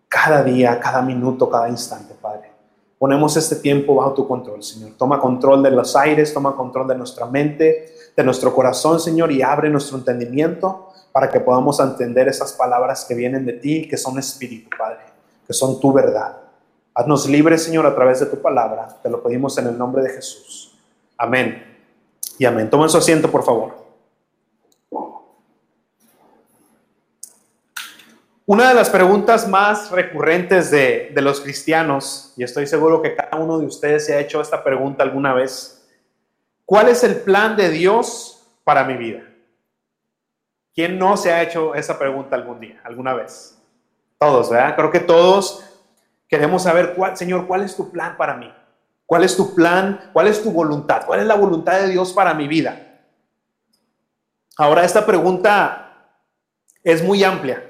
cada 0.07 0.43
día, 0.43 0.79
cada 0.79 1.01
minuto, 1.01 1.49
cada 1.49 1.69
instante, 1.69 2.13
Padre. 2.19 2.54
Ponemos 2.97 3.35
este 3.35 3.57
tiempo 3.57 3.95
bajo 3.95 4.13
tu 4.13 4.27
control, 4.27 4.63
Señor. 4.63 4.91
Toma 4.97 5.19
control 5.19 5.61
de 5.61 5.71
los 5.71 5.95
aires, 5.95 6.33
toma 6.33 6.55
control 6.55 6.87
de 6.87 6.95
nuestra 6.95 7.25
mente, 7.25 7.93
de 8.15 8.23
nuestro 8.23 8.53
corazón, 8.53 8.99
Señor, 8.99 9.31
y 9.31 9.41
abre 9.41 9.69
nuestro 9.69 9.97
entendimiento 9.97 10.89
para 11.11 11.29
que 11.29 11.39
podamos 11.39 11.79
entender 11.79 12.27
esas 12.27 12.53
palabras 12.53 13.05
que 13.05 13.15
vienen 13.15 13.45
de 13.45 13.53
ti, 13.53 13.87
que 13.87 13.97
son 13.97 14.17
espíritu, 14.17 14.69
Padre, 14.77 15.03
que 15.45 15.53
son 15.53 15.79
tu 15.79 15.91
verdad. 15.91 16.37
Haznos 16.93 17.27
libres, 17.27 17.63
Señor, 17.63 17.85
a 17.85 17.93
través 17.93 18.21
de 18.21 18.27
tu 18.27 18.41
palabra. 18.41 18.87
Te 19.03 19.09
lo 19.09 19.21
pedimos 19.21 19.57
en 19.57 19.67
el 19.67 19.77
nombre 19.77 20.01
de 20.01 20.09
Jesús. 20.09 20.77
Amén. 21.17 21.63
Y 22.37 22.45
amén. 22.45 22.69
Tomen 22.69 22.89
su 22.89 22.97
asiento, 22.97 23.29
por 23.29 23.43
favor. 23.43 23.84
Una 28.45 28.69
de 28.69 28.75
las 28.75 28.89
preguntas 28.89 29.47
más 29.47 29.89
recurrentes 29.91 30.69
de, 30.69 31.11
los 31.15 31.41
cristianos, 31.41 32.33
y 32.37 32.43
estoy 32.43 32.67
seguro 32.67 33.01
que 33.01 33.15
cada 33.15 33.37
uno 33.37 33.57
de 33.57 33.65
ustedes 33.65 34.05
se 34.05 34.13
ha 34.13 34.19
hecho 34.19 34.39
esta 34.39 34.63
pregunta 34.63 35.03
alguna 35.03 35.33
vez, 35.33 35.87
¿cuál 36.65 36.89
es 36.89 37.03
el 37.03 37.17
plan 37.17 37.55
de 37.55 37.69
Dios 37.69 38.47
para 38.63 38.83
mi 38.83 38.95
vida? 38.95 39.21
¿Quién 40.73 40.99
no 40.99 41.17
se 41.17 41.31
ha 41.31 41.41
hecho 41.41 41.73
esa 41.73 41.97
pregunta 41.97 42.35
algún 42.35 42.59
día, 42.59 42.81
alguna 42.83 43.13
vez? 43.13 43.57
Todos, 44.19 44.49
¿verdad? 44.49 44.75
Creo 44.75 44.91
que 44.91 44.99
todos 44.99 45.65
Queremos 46.27 46.63
saber, 46.63 46.95
cuál, 46.95 47.15
Señor, 47.15 47.47
¿cuál 47.47 47.61
es 47.61 47.75
tu 47.75 47.91
plan 47.91 48.17
para 48.17 48.35
mí? 48.35 48.51
¿Cuál 49.05 49.23
es 49.23 49.37
tu 49.37 49.53
plan? 49.53 50.09
¿Cuál 50.11 50.27
es 50.27 50.41
tu 50.41 50.51
voluntad? 50.51 51.05
¿Cuál 51.05 51.19
es 51.19 51.27
la 51.27 51.35
voluntad 51.35 51.79
de 51.79 51.89
Dios 51.89 52.11
para 52.13 52.33
mi 52.33 52.47
vida? 52.47 52.99
Ahora, 54.57 54.83
esta 54.83 55.05
pregunta 55.05 56.09
es 56.83 57.03
muy 57.03 57.23
amplia, 57.23 57.63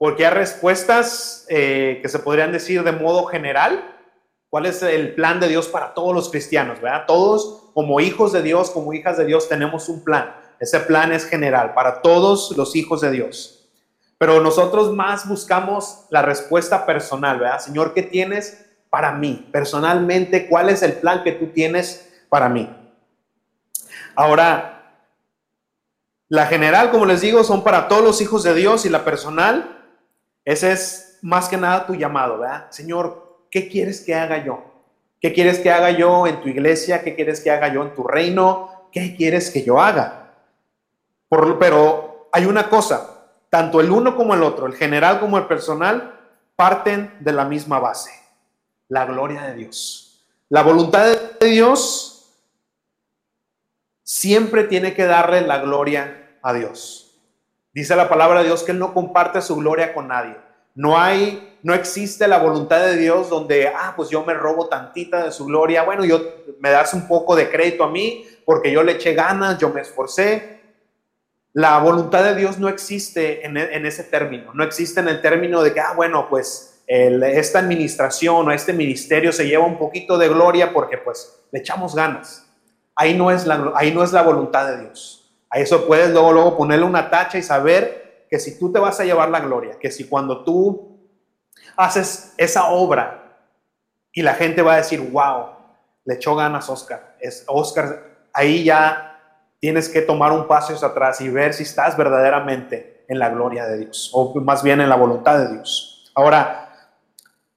porque 0.00 0.24
hay 0.24 0.32
respuestas 0.32 1.44
eh, 1.50 1.98
que 2.00 2.08
se 2.08 2.20
podrían 2.20 2.52
decir 2.52 2.82
de 2.84 2.92
modo 2.92 3.26
general. 3.26 3.84
¿Cuál 4.48 4.64
es 4.64 4.82
el 4.82 5.14
plan 5.14 5.40
de 5.40 5.48
Dios 5.48 5.68
para 5.68 5.92
todos 5.92 6.14
los 6.14 6.30
cristianos? 6.30 6.80
¿verdad? 6.80 7.04
Todos, 7.06 7.64
como 7.74 8.00
hijos 8.00 8.32
de 8.32 8.40
Dios, 8.40 8.70
como 8.70 8.94
hijas 8.94 9.18
de 9.18 9.26
Dios, 9.26 9.50
tenemos 9.50 9.90
un 9.90 10.02
plan. 10.02 10.34
Ese 10.58 10.80
plan 10.80 11.12
es 11.12 11.26
general 11.26 11.74
para 11.74 12.00
todos 12.00 12.56
los 12.56 12.74
hijos 12.76 13.02
de 13.02 13.10
Dios. 13.10 13.68
Pero 14.16 14.40
nosotros 14.40 14.90
más 14.90 15.28
buscamos 15.28 16.06
la 16.08 16.22
respuesta 16.22 16.86
personal, 16.86 17.38
¿verdad? 17.38 17.60
Señor, 17.60 17.92
¿qué 17.92 18.02
tienes 18.02 18.64
para 18.88 19.12
mí? 19.12 19.50
Personalmente, 19.52 20.48
¿cuál 20.48 20.70
es 20.70 20.82
el 20.82 20.94
plan 20.94 21.22
que 21.24 21.32
tú 21.32 21.48
tienes 21.48 22.10
para 22.30 22.48
mí? 22.48 22.74
Ahora, 24.14 24.94
la 26.30 26.46
general, 26.46 26.90
como 26.90 27.04
les 27.04 27.20
digo, 27.20 27.44
son 27.44 27.62
para 27.62 27.86
todos 27.86 28.02
los 28.02 28.22
hijos 28.22 28.42
de 28.42 28.54
Dios 28.54 28.86
y 28.86 28.88
la 28.88 29.04
personal, 29.04 29.76
ese 30.44 30.72
es 30.72 31.18
más 31.22 31.48
que 31.48 31.56
nada 31.56 31.86
tu 31.86 31.94
llamado, 31.94 32.38
¿verdad? 32.38 32.70
Señor, 32.70 33.44
¿qué 33.50 33.68
quieres 33.68 34.00
que 34.00 34.14
haga 34.14 34.44
yo? 34.44 34.64
¿Qué 35.20 35.32
quieres 35.32 35.58
que 35.58 35.70
haga 35.70 35.90
yo 35.90 36.26
en 36.26 36.40
tu 36.40 36.48
iglesia? 36.48 37.02
¿Qué 37.02 37.14
quieres 37.14 37.40
que 37.40 37.50
haga 37.50 37.72
yo 37.72 37.82
en 37.82 37.94
tu 37.94 38.04
reino? 38.04 38.88
¿Qué 38.90 39.14
quieres 39.16 39.50
que 39.50 39.62
yo 39.62 39.80
haga? 39.80 40.16
pero 41.60 42.28
hay 42.32 42.44
una 42.46 42.68
cosa, 42.68 43.28
tanto 43.50 43.80
el 43.80 43.90
uno 43.90 44.16
como 44.16 44.34
el 44.34 44.42
otro, 44.42 44.66
el 44.66 44.74
general 44.74 45.20
como 45.20 45.38
el 45.38 45.46
personal, 45.46 46.18
parten 46.56 47.14
de 47.20 47.32
la 47.32 47.44
misma 47.44 47.78
base, 47.78 48.10
la 48.88 49.06
gloria 49.06 49.42
de 49.42 49.54
Dios. 49.54 50.26
La 50.48 50.62
voluntad 50.62 51.06
de 51.38 51.46
Dios 51.46 52.36
siempre 54.02 54.64
tiene 54.64 54.94
que 54.94 55.04
darle 55.04 55.42
la 55.42 55.58
gloria 55.58 56.38
a 56.42 56.52
Dios. 56.52 57.09
Dice 57.72 57.94
la 57.94 58.08
palabra 58.08 58.40
de 58.40 58.46
Dios 58.46 58.62
que 58.62 58.72
Él 58.72 58.78
no 58.78 58.92
comparte 58.92 59.40
su 59.40 59.56
gloria 59.56 59.94
con 59.94 60.08
nadie. 60.08 60.36
No 60.74 60.98
hay, 60.98 61.58
no 61.62 61.74
existe 61.74 62.26
la 62.26 62.38
voluntad 62.38 62.80
de 62.80 62.96
Dios 62.96 63.28
donde, 63.28 63.68
ah, 63.68 63.92
pues 63.96 64.08
yo 64.08 64.24
me 64.24 64.34
robo 64.34 64.68
tantita 64.68 65.24
de 65.24 65.32
su 65.32 65.46
gloria. 65.46 65.82
Bueno, 65.82 66.04
yo 66.04 66.20
me 66.58 66.70
das 66.70 66.94
un 66.94 67.06
poco 67.06 67.36
de 67.36 67.50
crédito 67.50 67.84
a 67.84 67.90
mí 67.90 68.24
porque 68.44 68.72
yo 68.72 68.82
le 68.82 68.92
eché 68.92 69.14
ganas, 69.14 69.58
yo 69.58 69.70
me 69.70 69.80
esforcé. 69.80 70.60
La 71.52 71.78
voluntad 71.78 72.22
de 72.22 72.36
Dios 72.36 72.58
no 72.58 72.68
existe 72.68 73.44
en, 73.44 73.56
ese 73.56 74.04
término, 74.04 74.54
no 74.54 74.62
existe 74.62 75.00
en 75.00 75.08
el 75.08 75.20
término 75.20 75.62
de 75.62 75.74
que, 75.74 75.80
ah, 75.80 75.94
bueno, 75.96 76.28
pues 76.28 76.82
esta 76.86 77.58
administración 77.58 78.48
o 78.48 78.52
este 78.52 78.72
ministerio 78.72 79.32
se 79.32 79.46
lleva 79.46 79.64
un 79.64 79.78
poquito 79.78 80.18
de 80.18 80.28
gloria 80.28 80.72
porque 80.72 80.98
pues 80.98 81.40
le 81.52 81.60
echamos 81.60 81.94
ganas. 81.94 82.46
Ahí 82.94 83.14
no 83.14 83.30
es 83.30 83.46
la, 83.46 83.72
ahí 83.74 83.92
no 83.92 84.02
es 84.02 84.12
la 84.12 84.22
voluntad 84.22 84.66
de 84.66 84.82
Dios. 84.82 85.19
A 85.50 85.58
eso 85.58 85.86
puedes 85.86 86.10
luego, 86.10 86.32
luego 86.32 86.56
ponerle 86.56 86.86
una 86.86 87.10
tacha 87.10 87.36
y 87.36 87.42
saber 87.42 88.26
que 88.30 88.38
si 88.38 88.58
tú 88.58 88.72
te 88.72 88.78
vas 88.78 89.00
a 89.00 89.04
llevar 89.04 89.28
la 89.28 89.40
gloria, 89.40 89.76
que 89.78 89.90
si 89.90 90.04
cuando 90.08 90.44
tú 90.44 91.10
haces 91.76 92.34
esa 92.36 92.70
obra 92.70 93.38
y 94.12 94.22
la 94.22 94.34
gente 94.34 94.62
va 94.62 94.74
a 94.74 94.76
decir, 94.76 95.00
wow, 95.10 95.46
le 96.04 96.14
echó 96.14 96.36
ganas 96.36 96.68
Oscar. 96.68 97.16
Es, 97.20 97.44
Oscar, 97.48 98.28
ahí 98.32 98.64
ya 98.64 99.18
tienes 99.58 99.88
que 99.88 100.02
tomar 100.02 100.32
un 100.32 100.46
paso 100.46 100.74
hacia 100.74 100.88
atrás 100.88 101.20
y 101.20 101.28
ver 101.28 101.52
si 101.52 101.64
estás 101.64 101.96
verdaderamente 101.96 103.04
en 103.08 103.18
la 103.18 103.28
gloria 103.28 103.66
de 103.66 103.78
Dios, 103.78 104.10
o 104.14 104.34
más 104.40 104.62
bien 104.62 104.80
en 104.80 104.88
la 104.88 104.96
voluntad 104.96 105.38
de 105.38 105.52
Dios. 105.54 106.12
Ahora, 106.14 106.72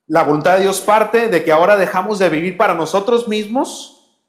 la 0.07 0.23
voluntad 0.23 0.55
de 0.55 0.62
Dios 0.63 0.81
parte 0.81 1.29
de 1.29 1.43
que 1.43 1.51
ahora 1.51 1.77
dejamos 1.77 2.19
de 2.19 2.29
vivir 2.29 2.57
para 2.57 2.73
nosotros 2.73 3.27
mismos, 3.27 4.19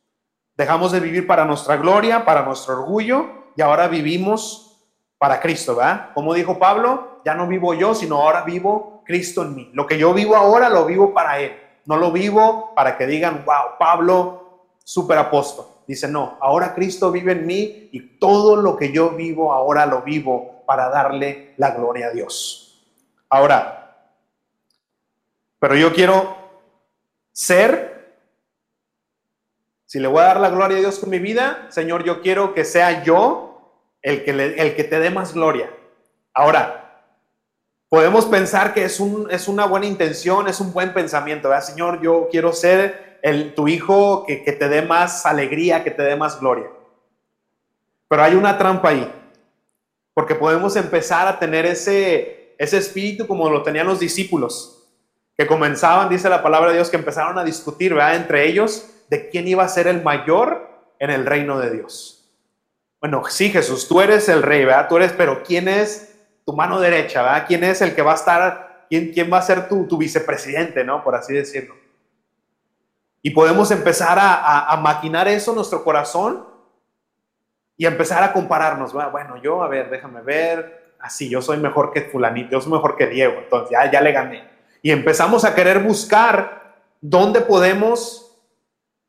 dejamos 0.56 0.92
de 0.92 1.00
vivir 1.00 1.26
para 1.26 1.44
nuestra 1.44 1.76
gloria, 1.76 2.24
para 2.24 2.42
nuestro 2.42 2.74
orgullo, 2.74 3.43
y 3.56 3.62
ahora 3.62 3.88
vivimos 3.88 4.80
para 5.18 5.40
Cristo, 5.40 5.76
¿verdad? 5.76 6.10
Como 6.14 6.34
dijo 6.34 6.58
Pablo, 6.58 7.20
ya 7.24 7.34
no 7.34 7.46
vivo 7.46 7.74
yo, 7.74 7.94
sino 7.94 8.16
ahora 8.16 8.42
vivo 8.42 9.02
Cristo 9.04 9.42
en 9.42 9.54
mí. 9.54 9.70
Lo 9.72 9.86
que 9.86 9.98
yo 9.98 10.12
vivo 10.12 10.36
ahora 10.36 10.68
lo 10.68 10.84
vivo 10.84 11.14
para 11.14 11.40
Él. 11.40 11.52
No 11.86 11.96
lo 11.96 12.12
vivo 12.12 12.72
para 12.74 12.96
que 12.96 13.06
digan, 13.06 13.44
wow, 13.44 13.78
Pablo, 13.78 14.66
super 14.82 15.18
apóstol. 15.18 15.66
Dice, 15.86 16.08
no, 16.08 16.38
ahora 16.40 16.74
Cristo 16.74 17.10
vive 17.10 17.32
en 17.32 17.46
mí 17.46 17.88
y 17.92 18.18
todo 18.18 18.56
lo 18.56 18.76
que 18.76 18.90
yo 18.90 19.10
vivo 19.10 19.52
ahora 19.52 19.84
lo 19.84 20.02
vivo 20.02 20.62
para 20.66 20.88
darle 20.88 21.54
la 21.58 21.72
gloria 21.72 22.06
a 22.06 22.10
Dios. 22.10 22.82
Ahora, 23.28 23.84
pero 25.58 25.76
yo 25.76 25.92
quiero 25.92 26.36
ser, 27.32 27.93
si 29.94 30.00
le 30.00 30.08
voy 30.08 30.22
a 30.22 30.24
dar 30.24 30.40
la 30.40 30.50
gloria 30.50 30.76
a 30.76 30.80
Dios 30.80 30.98
con 30.98 31.08
mi 31.08 31.20
vida, 31.20 31.68
Señor, 31.68 32.02
yo 32.02 32.20
quiero 32.20 32.52
que 32.52 32.64
sea 32.64 33.04
yo 33.04 33.78
el 34.02 34.24
que, 34.24 34.32
el 34.32 34.74
que 34.74 34.82
te 34.82 34.98
dé 34.98 35.08
más 35.08 35.34
gloria. 35.34 35.70
Ahora, 36.32 37.04
podemos 37.88 38.26
pensar 38.26 38.74
que 38.74 38.82
es, 38.82 38.98
un, 38.98 39.28
es 39.30 39.46
una 39.46 39.66
buena 39.66 39.86
intención, 39.86 40.48
es 40.48 40.58
un 40.58 40.72
buen 40.72 40.92
pensamiento, 40.92 41.48
¿verdad? 41.48 41.64
Señor, 41.64 42.02
yo 42.02 42.26
quiero 42.28 42.52
ser 42.52 43.20
el, 43.22 43.54
tu 43.54 43.68
hijo 43.68 44.24
que, 44.26 44.42
que 44.42 44.50
te 44.50 44.68
dé 44.68 44.82
más 44.82 45.26
alegría, 45.26 45.84
que 45.84 45.92
te 45.92 46.02
dé 46.02 46.16
más 46.16 46.40
gloria. 46.40 46.66
Pero 48.08 48.20
hay 48.20 48.34
una 48.34 48.58
trampa 48.58 48.88
ahí, 48.88 49.08
porque 50.12 50.34
podemos 50.34 50.74
empezar 50.74 51.28
a 51.28 51.38
tener 51.38 51.66
ese, 51.66 52.56
ese 52.58 52.78
espíritu 52.78 53.28
como 53.28 53.48
lo 53.48 53.62
tenían 53.62 53.86
los 53.86 54.00
discípulos, 54.00 54.88
que 55.36 55.46
comenzaban, 55.46 56.08
dice 56.08 56.28
la 56.28 56.42
palabra 56.42 56.70
de 56.70 56.78
Dios, 56.78 56.90
que 56.90 56.96
empezaron 56.96 57.38
a 57.38 57.44
discutir, 57.44 57.94
¿verdad? 57.94 58.16
Entre 58.16 58.48
ellos, 58.48 58.90
de 59.14 59.28
quién 59.28 59.46
iba 59.46 59.62
a 59.62 59.68
ser 59.68 59.86
el 59.86 60.02
mayor 60.02 60.68
en 60.98 61.08
el 61.10 61.24
reino 61.24 61.60
de 61.60 61.70
Dios. 61.70 62.28
Bueno, 63.00 63.22
sí, 63.28 63.48
Jesús, 63.48 63.86
tú 63.86 64.00
eres 64.00 64.28
el 64.28 64.42
rey, 64.42 64.64
¿verdad? 64.64 64.88
Tú 64.88 64.96
eres, 64.96 65.12
pero 65.12 65.44
¿quién 65.44 65.68
es 65.68 66.16
tu 66.44 66.52
mano 66.52 66.80
derecha, 66.80 67.22
¿verdad? 67.22 67.44
¿Quién 67.46 67.62
es 67.62 67.80
el 67.80 67.94
que 67.94 68.02
va 68.02 68.10
a 68.10 68.16
estar, 68.16 68.86
quién, 68.88 69.12
quién 69.12 69.32
va 69.32 69.38
a 69.38 69.42
ser 69.42 69.68
tu, 69.68 69.86
tu 69.86 69.96
vicepresidente, 69.96 70.82
¿no? 70.82 71.04
Por 71.04 71.14
así 71.14 71.32
decirlo. 71.32 71.76
Y 73.22 73.30
podemos 73.30 73.70
empezar 73.70 74.18
a, 74.18 74.64
a, 74.64 74.76
maquinar 74.78 75.28
eso 75.28 75.54
nuestro 75.54 75.84
corazón 75.84 76.44
y 77.76 77.86
empezar 77.86 78.24
a 78.24 78.32
compararnos. 78.32 78.92
Bueno, 78.92 79.40
yo, 79.40 79.62
a 79.62 79.68
ver, 79.68 79.90
déjame 79.90 80.22
ver, 80.22 80.96
así, 80.98 81.28
yo 81.28 81.40
soy 81.40 81.58
mejor 81.58 81.92
que 81.92 82.02
fulanito, 82.02 82.50
yo 82.50 82.60
soy 82.60 82.72
mejor 82.72 82.96
que 82.96 83.06
Diego, 83.06 83.34
entonces 83.38 83.70
ya, 83.70 83.88
ya 83.88 84.00
le 84.00 84.10
gané. 84.10 84.48
Y 84.82 84.90
empezamos 84.90 85.44
a 85.44 85.54
querer 85.54 85.78
buscar 85.78 86.74
dónde 87.00 87.42
podemos 87.42 88.23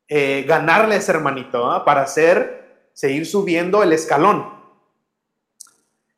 eh, 0.08 0.44
ganarle 0.46 0.94
a 0.94 0.98
ese 0.98 1.12
hermanito, 1.12 1.82
para 1.84 2.02
hacer, 2.02 2.88
seguir 2.92 3.26
subiendo 3.26 3.82
el 3.82 3.92
escalón. 3.92 4.54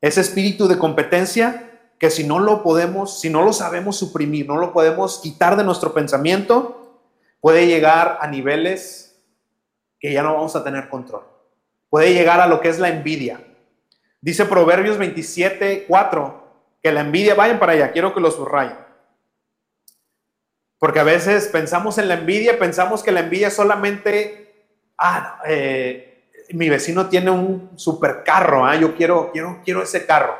Ese 0.01 0.21
espíritu 0.21 0.67
de 0.67 0.77
competencia 0.77 1.65
que 1.99 2.09
si 2.09 2.25
no 2.25 2.39
lo 2.39 2.63
podemos, 2.63 3.19
si 3.19 3.29
no 3.29 3.43
lo 3.43 3.51
sabemos 3.51 3.97
suprimir, 3.97 4.47
no 4.47 4.57
lo 4.57 4.71
podemos 4.71 5.19
quitar 5.19 5.57
de 5.57 5.65
nuestro 5.65 5.93
pensamiento, 5.93 7.01
puede 7.41 7.67
llegar 7.67 8.17
a 8.21 8.27
niveles 8.27 9.21
que 9.99 10.13
ya 10.13 10.23
no 10.23 10.33
vamos 10.33 10.55
a 10.55 10.63
tener 10.63 10.87
control. 10.87 11.23
Puede 11.89 12.13
llegar 12.13 12.39
a 12.39 12.47
lo 12.47 12.61
que 12.61 12.69
es 12.69 12.79
la 12.79 12.87
envidia. 12.87 13.43
Dice 14.21 14.45
Proverbios 14.45 14.97
27, 14.97 15.85
4, 15.87 16.43
que 16.81 16.91
la 16.91 17.01
envidia, 17.01 17.35
vayan 17.35 17.59
para 17.59 17.73
allá, 17.73 17.91
quiero 17.91 18.13
que 18.13 18.21
lo 18.21 18.31
subrayen. 18.31 18.77
Porque 20.79 20.99
a 20.99 21.03
veces 21.03 21.47
pensamos 21.49 21.97
en 21.97 22.07
la 22.07 22.15
envidia, 22.15 22.57
pensamos 22.57 23.03
que 23.03 23.11
la 23.11 23.19
envidia 23.19 23.51
solamente, 23.51 24.71
ah, 24.97 25.41
eh, 25.45 26.31
mi 26.51 26.69
vecino 26.69 27.09
tiene 27.09 27.29
un 27.31 27.71
super 27.75 28.23
carro, 28.23 28.65
¿ah? 28.65 28.75
yo 28.77 28.95
quiero, 28.95 29.31
quiero, 29.31 29.59
quiero 29.63 29.83
ese 29.83 30.05
carro. 30.05 30.37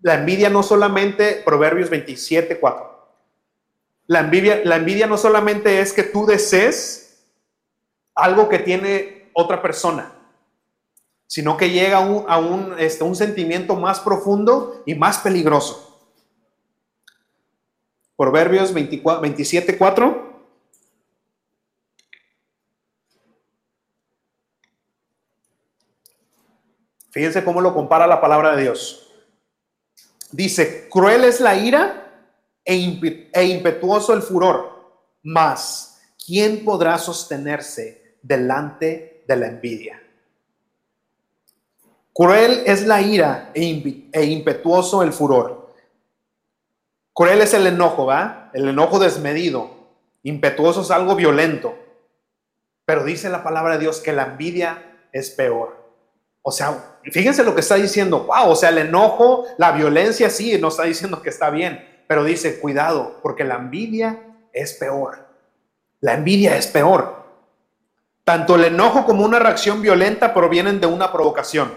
La 0.00 0.14
envidia 0.14 0.48
no 0.48 0.62
solamente, 0.62 1.42
Proverbios 1.44 1.90
27, 1.90 2.58
4. 2.58 2.92
La 4.06 4.20
envidia, 4.20 4.60
la 4.64 4.76
envidia 4.76 5.06
no 5.06 5.16
solamente 5.16 5.80
es 5.80 5.92
que 5.92 6.04
tú 6.04 6.24
desees 6.24 7.02
algo 8.14 8.48
que 8.48 8.58
tiene 8.58 9.30
otra 9.32 9.60
persona, 9.60 10.12
sino 11.26 11.56
que 11.56 11.70
llega 11.70 11.98
a 11.98 12.40
este, 12.78 13.04
un 13.04 13.16
sentimiento 13.16 13.74
más 13.74 14.00
profundo 14.00 14.82
y 14.86 14.94
más 14.94 15.18
peligroso. 15.18 15.81
Proverbios 18.22 18.72
24, 18.72 19.20
27, 19.20 19.76
4. 19.76 20.32
Fíjense 27.10 27.42
cómo 27.42 27.60
lo 27.60 27.74
compara 27.74 28.06
la 28.06 28.20
palabra 28.20 28.54
de 28.54 28.62
Dios. 28.62 29.10
Dice, 30.30 30.88
cruel 30.88 31.24
es 31.24 31.40
la 31.40 31.56
ira 31.56 32.28
e, 32.64 33.28
e, 33.32 33.44
impetuoso 33.44 34.14
el 34.14 34.22
furor, 34.22 35.00
mas 35.24 36.00
¿quién 36.24 36.64
podrá 36.64 36.98
sostenerse 36.98 38.18
delante 38.22 39.24
de 39.26 39.36
la 39.36 39.48
envidia? 39.48 40.00
Cruel 42.12 42.62
es 42.66 42.86
la 42.86 43.02
ira 43.02 43.50
e, 43.52 44.10
e 44.12 44.24
impetuoso 44.26 45.02
el 45.02 45.12
furor. 45.12 45.61
Cruel 47.14 47.40
es 47.40 47.54
el 47.54 47.66
enojo, 47.66 48.06
¿va? 48.06 48.50
El 48.52 48.68
enojo 48.68 48.98
desmedido. 48.98 49.70
Impetuoso 50.22 50.82
es 50.82 50.90
algo 50.90 51.14
violento. 51.14 51.74
Pero 52.84 53.04
dice 53.04 53.28
la 53.28 53.42
palabra 53.42 53.74
de 53.74 53.80
Dios 53.80 54.00
que 54.00 54.12
la 54.12 54.24
envidia 54.24 54.82
es 55.12 55.30
peor. 55.30 55.82
O 56.42 56.50
sea, 56.50 56.98
fíjense 57.04 57.44
lo 57.44 57.54
que 57.54 57.60
está 57.60 57.76
diciendo. 57.76 58.24
Wow, 58.24 58.50
o 58.50 58.56
sea, 58.56 58.70
el 58.70 58.78
enojo, 58.78 59.46
la 59.58 59.72
violencia, 59.72 60.28
sí, 60.30 60.58
no 60.58 60.68
está 60.68 60.84
diciendo 60.84 61.22
que 61.22 61.28
está 61.28 61.50
bien, 61.50 62.04
pero 62.08 62.24
dice, 62.24 62.60
cuidado, 62.60 63.20
porque 63.22 63.44
la 63.44 63.54
envidia 63.54 64.20
es 64.52 64.74
peor. 64.74 65.26
La 66.00 66.14
envidia 66.14 66.56
es 66.56 66.66
peor. 66.66 67.22
Tanto 68.24 68.56
el 68.56 68.64
enojo 68.64 69.04
como 69.04 69.24
una 69.24 69.38
reacción 69.38 69.82
violenta 69.82 70.34
provienen 70.34 70.80
de 70.80 70.86
una 70.86 71.12
provocación. 71.12 71.72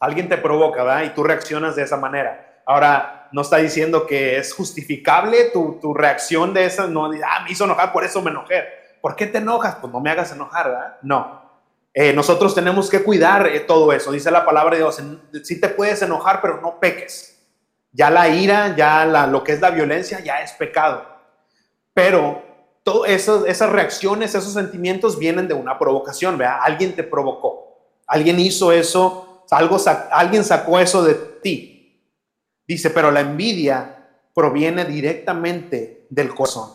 Alguien 0.00 0.28
te 0.28 0.36
provoca, 0.36 0.82
¿verdad? 0.82 1.04
Y 1.04 1.14
tú 1.14 1.22
reaccionas 1.22 1.76
de 1.76 1.82
esa 1.82 1.96
manera. 1.96 2.62
Ahora, 2.66 3.15
no 3.32 3.42
está 3.42 3.58
diciendo 3.58 4.06
que 4.06 4.38
es 4.38 4.52
justificable 4.54 5.50
tu, 5.52 5.78
tu 5.80 5.94
reacción 5.94 6.54
de 6.54 6.64
esa, 6.64 6.86
no, 6.86 7.06
ah, 7.06 7.42
me 7.44 7.50
hizo 7.50 7.64
enojar, 7.64 7.92
por 7.92 8.04
eso 8.04 8.22
me 8.22 8.30
enojé. 8.30 8.64
¿Por 9.00 9.14
qué 9.14 9.26
te 9.26 9.38
enojas? 9.38 9.76
Pues 9.76 9.92
no 9.92 10.00
me 10.00 10.10
hagas 10.10 10.32
enojar, 10.32 10.70
¿verdad? 10.70 10.96
No. 11.02 11.42
Eh, 11.94 12.12
nosotros 12.12 12.54
tenemos 12.54 12.90
que 12.90 13.02
cuidar 13.02 13.46
eh, 13.46 13.60
todo 13.60 13.92
eso. 13.92 14.12
Dice 14.12 14.30
la 14.30 14.44
palabra 14.44 14.72
de 14.72 14.82
Dios, 14.82 15.02
sí 15.44 15.60
te 15.60 15.68
puedes 15.68 16.02
enojar, 16.02 16.40
pero 16.40 16.60
no 16.60 16.78
peques. 16.78 17.42
Ya 17.92 18.10
la 18.10 18.28
ira, 18.28 18.76
ya 18.76 19.06
la, 19.06 19.26
lo 19.26 19.42
que 19.42 19.52
es 19.52 19.60
la 19.60 19.70
violencia, 19.70 20.20
ya 20.20 20.42
es 20.42 20.52
pecado. 20.52 21.06
Pero 21.94 22.42
todas 22.82 23.10
esas 23.10 23.70
reacciones, 23.70 24.34
esos 24.34 24.52
sentimientos 24.52 25.18
vienen 25.18 25.48
de 25.48 25.54
una 25.54 25.78
provocación, 25.78 26.36
¿vea? 26.36 26.58
Alguien 26.62 26.94
te 26.94 27.02
provocó, 27.02 27.78
alguien 28.06 28.38
hizo 28.38 28.70
eso, 28.70 29.44
algo, 29.50 29.78
alguien 30.10 30.44
sacó 30.44 30.78
eso 30.78 31.02
de 31.02 31.14
ti. 31.14 31.75
Dice, 32.66 32.90
pero 32.90 33.10
la 33.10 33.20
envidia 33.20 34.08
proviene 34.34 34.84
directamente 34.84 36.06
del 36.10 36.34
corazón. 36.34 36.70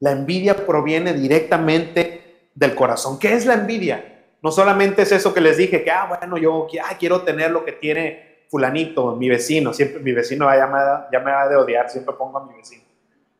La 0.00 0.12
envidia 0.12 0.66
proviene 0.66 1.12
directamente 1.12 2.50
del 2.54 2.74
corazón. 2.74 3.18
¿Qué 3.18 3.34
es 3.34 3.46
la 3.46 3.54
envidia? 3.54 4.16
No 4.42 4.50
solamente 4.50 5.02
es 5.02 5.12
eso 5.12 5.32
que 5.32 5.40
les 5.40 5.56
dije, 5.56 5.82
que, 5.82 5.90
ah, 5.90 6.06
bueno, 6.06 6.36
yo 6.38 6.68
ah, 6.82 6.96
quiero 6.98 7.22
tener 7.22 7.50
lo 7.50 7.64
que 7.64 7.72
tiene 7.72 8.44
fulanito, 8.48 9.16
mi 9.16 9.28
vecino, 9.28 9.72
siempre 9.72 10.00
mi 10.00 10.12
vecino 10.12 10.46
ya 10.54 10.66
me, 10.66 10.78
ya 11.12 11.20
me 11.20 11.32
va 11.32 11.48
de 11.48 11.56
odiar, 11.56 11.90
siempre 11.90 12.14
pongo 12.14 12.38
a 12.38 12.46
mi 12.46 12.54
vecino. 12.54 12.82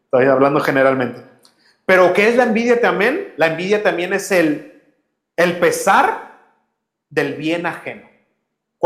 Estoy 0.05 0.27
hablando 0.27 0.61
generalmente. 0.61 1.21
Pero 1.85 2.13
¿qué 2.13 2.29
es 2.29 2.37
la 2.37 2.45
envidia 2.45 2.81
también? 2.81 3.33
La 3.37 3.47
envidia 3.47 3.83
también 3.83 4.13
es 4.13 4.33
el, 4.33 4.83
el 5.37 5.59
pesar 5.59 6.39
del 7.09 7.35
bien 7.35 7.67
ajeno. 7.67 8.16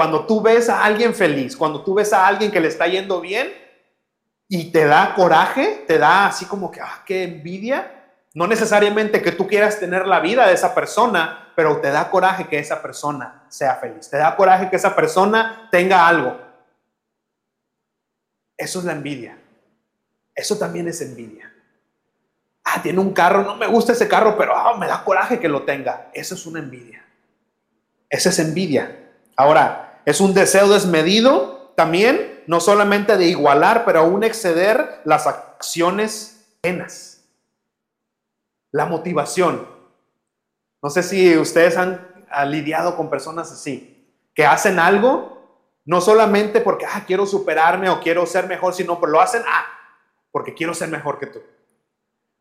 Cuando 0.00 0.24
tú 0.24 0.40
ves 0.40 0.70
a 0.70 0.82
alguien 0.82 1.14
feliz, 1.14 1.54
cuando 1.54 1.84
tú 1.84 1.92
ves 1.92 2.14
a 2.14 2.26
alguien 2.26 2.50
que 2.50 2.58
le 2.58 2.68
está 2.68 2.86
yendo 2.86 3.20
bien 3.20 3.52
y 4.48 4.72
te 4.72 4.86
da 4.86 5.14
coraje, 5.14 5.84
te 5.86 5.98
da 5.98 6.28
así 6.28 6.46
como 6.46 6.70
que, 6.70 6.80
ah, 6.80 7.02
qué 7.04 7.24
envidia, 7.24 8.08
no 8.32 8.46
necesariamente 8.46 9.20
que 9.20 9.30
tú 9.30 9.46
quieras 9.46 9.78
tener 9.78 10.06
la 10.06 10.20
vida 10.20 10.46
de 10.46 10.54
esa 10.54 10.74
persona, 10.74 11.52
pero 11.54 11.82
te 11.82 11.90
da 11.90 12.08
coraje 12.08 12.48
que 12.48 12.58
esa 12.58 12.80
persona 12.80 13.44
sea 13.50 13.74
feliz. 13.74 14.08
Te 14.08 14.16
da 14.16 14.34
coraje 14.36 14.70
que 14.70 14.76
esa 14.76 14.96
persona 14.96 15.68
tenga 15.70 16.08
algo. 16.08 16.40
Eso 18.56 18.78
es 18.78 18.86
la 18.86 18.92
envidia. 18.92 19.36
Eso 20.34 20.56
también 20.56 20.88
es 20.88 21.02
envidia. 21.02 21.52
Ah, 22.64 22.80
tiene 22.82 23.00
un 23.00 23.12
carro, 23.12 23.42
no 23.42 23.54
me 23.54 23.66
gusta 23.66 23.92
ese 23.92 24.08
carro, 24.08 24.38
pero 24.38 24.56
ah, 24.56 24.78
me 24.78 24.86
da 24.86 25.04
coraje 25.04 25.38
que 25.38 25.48
lo 25.50 25.64
tenga. 25.64 26.08
Eso 26.14 26.36
es 26.36 26.46
una 26.46 26.60
envidia. 26.60 27.04
Esa 28.08 28.30
es 28.30 28.38
envidia. 28.38 28.96
Ahora, 29.36 29.88
es 30.04 30.20
un 30.20 30.34
deseo 30.34 30.68
desmedido 30.68 31.72
también, 31.76 32.42
no 32.46 32.60
solamente 32.60 33.16
de 33.16 33.26
igualar, 33.26 33.84
pero 33.84 34.00
aún 34.00 34.24
exceder 34.24 35.00
las 35.04 35.26
acciones 35.26 36.46
ajenas. 36.62 37.24
La 38.72 38.86
motivación. 38.86 39.66
No 40.82 40.90
sé 40.90 41.02
si 41.02 41.36
ustedes 41.36 41.76
han, 41.76 42.08
lidiado 42.46 42.96
con 42.96 43.10
personas 43.10 43.50
así, 43.50 44.14
que 44.34 44.46
hacen 44.46 44.78
algo 44.78 45.40
no 45.84 46.00
solamente 46.00 46.60
porque, 46.60 46.86
ah, 46.86 47.02
quiero 47.04 47.26
superarme 47.26 47.90
o 47.90 47.98
quiero 47.98 48.24
ser 48.24 48.46
mejor, 48.46 48.72
sino 48.72 49.00
porque 49.00 49.12
lo 49.12 49.20
hacen, 49.20 49.42
ah, 49.48 49.64
porque 50.30 50.54
quiero 50.54 50.72
ser 50.72 50.88
mejor 50.88 51.18
que 51.18 51.26
tú. 51.26 51.40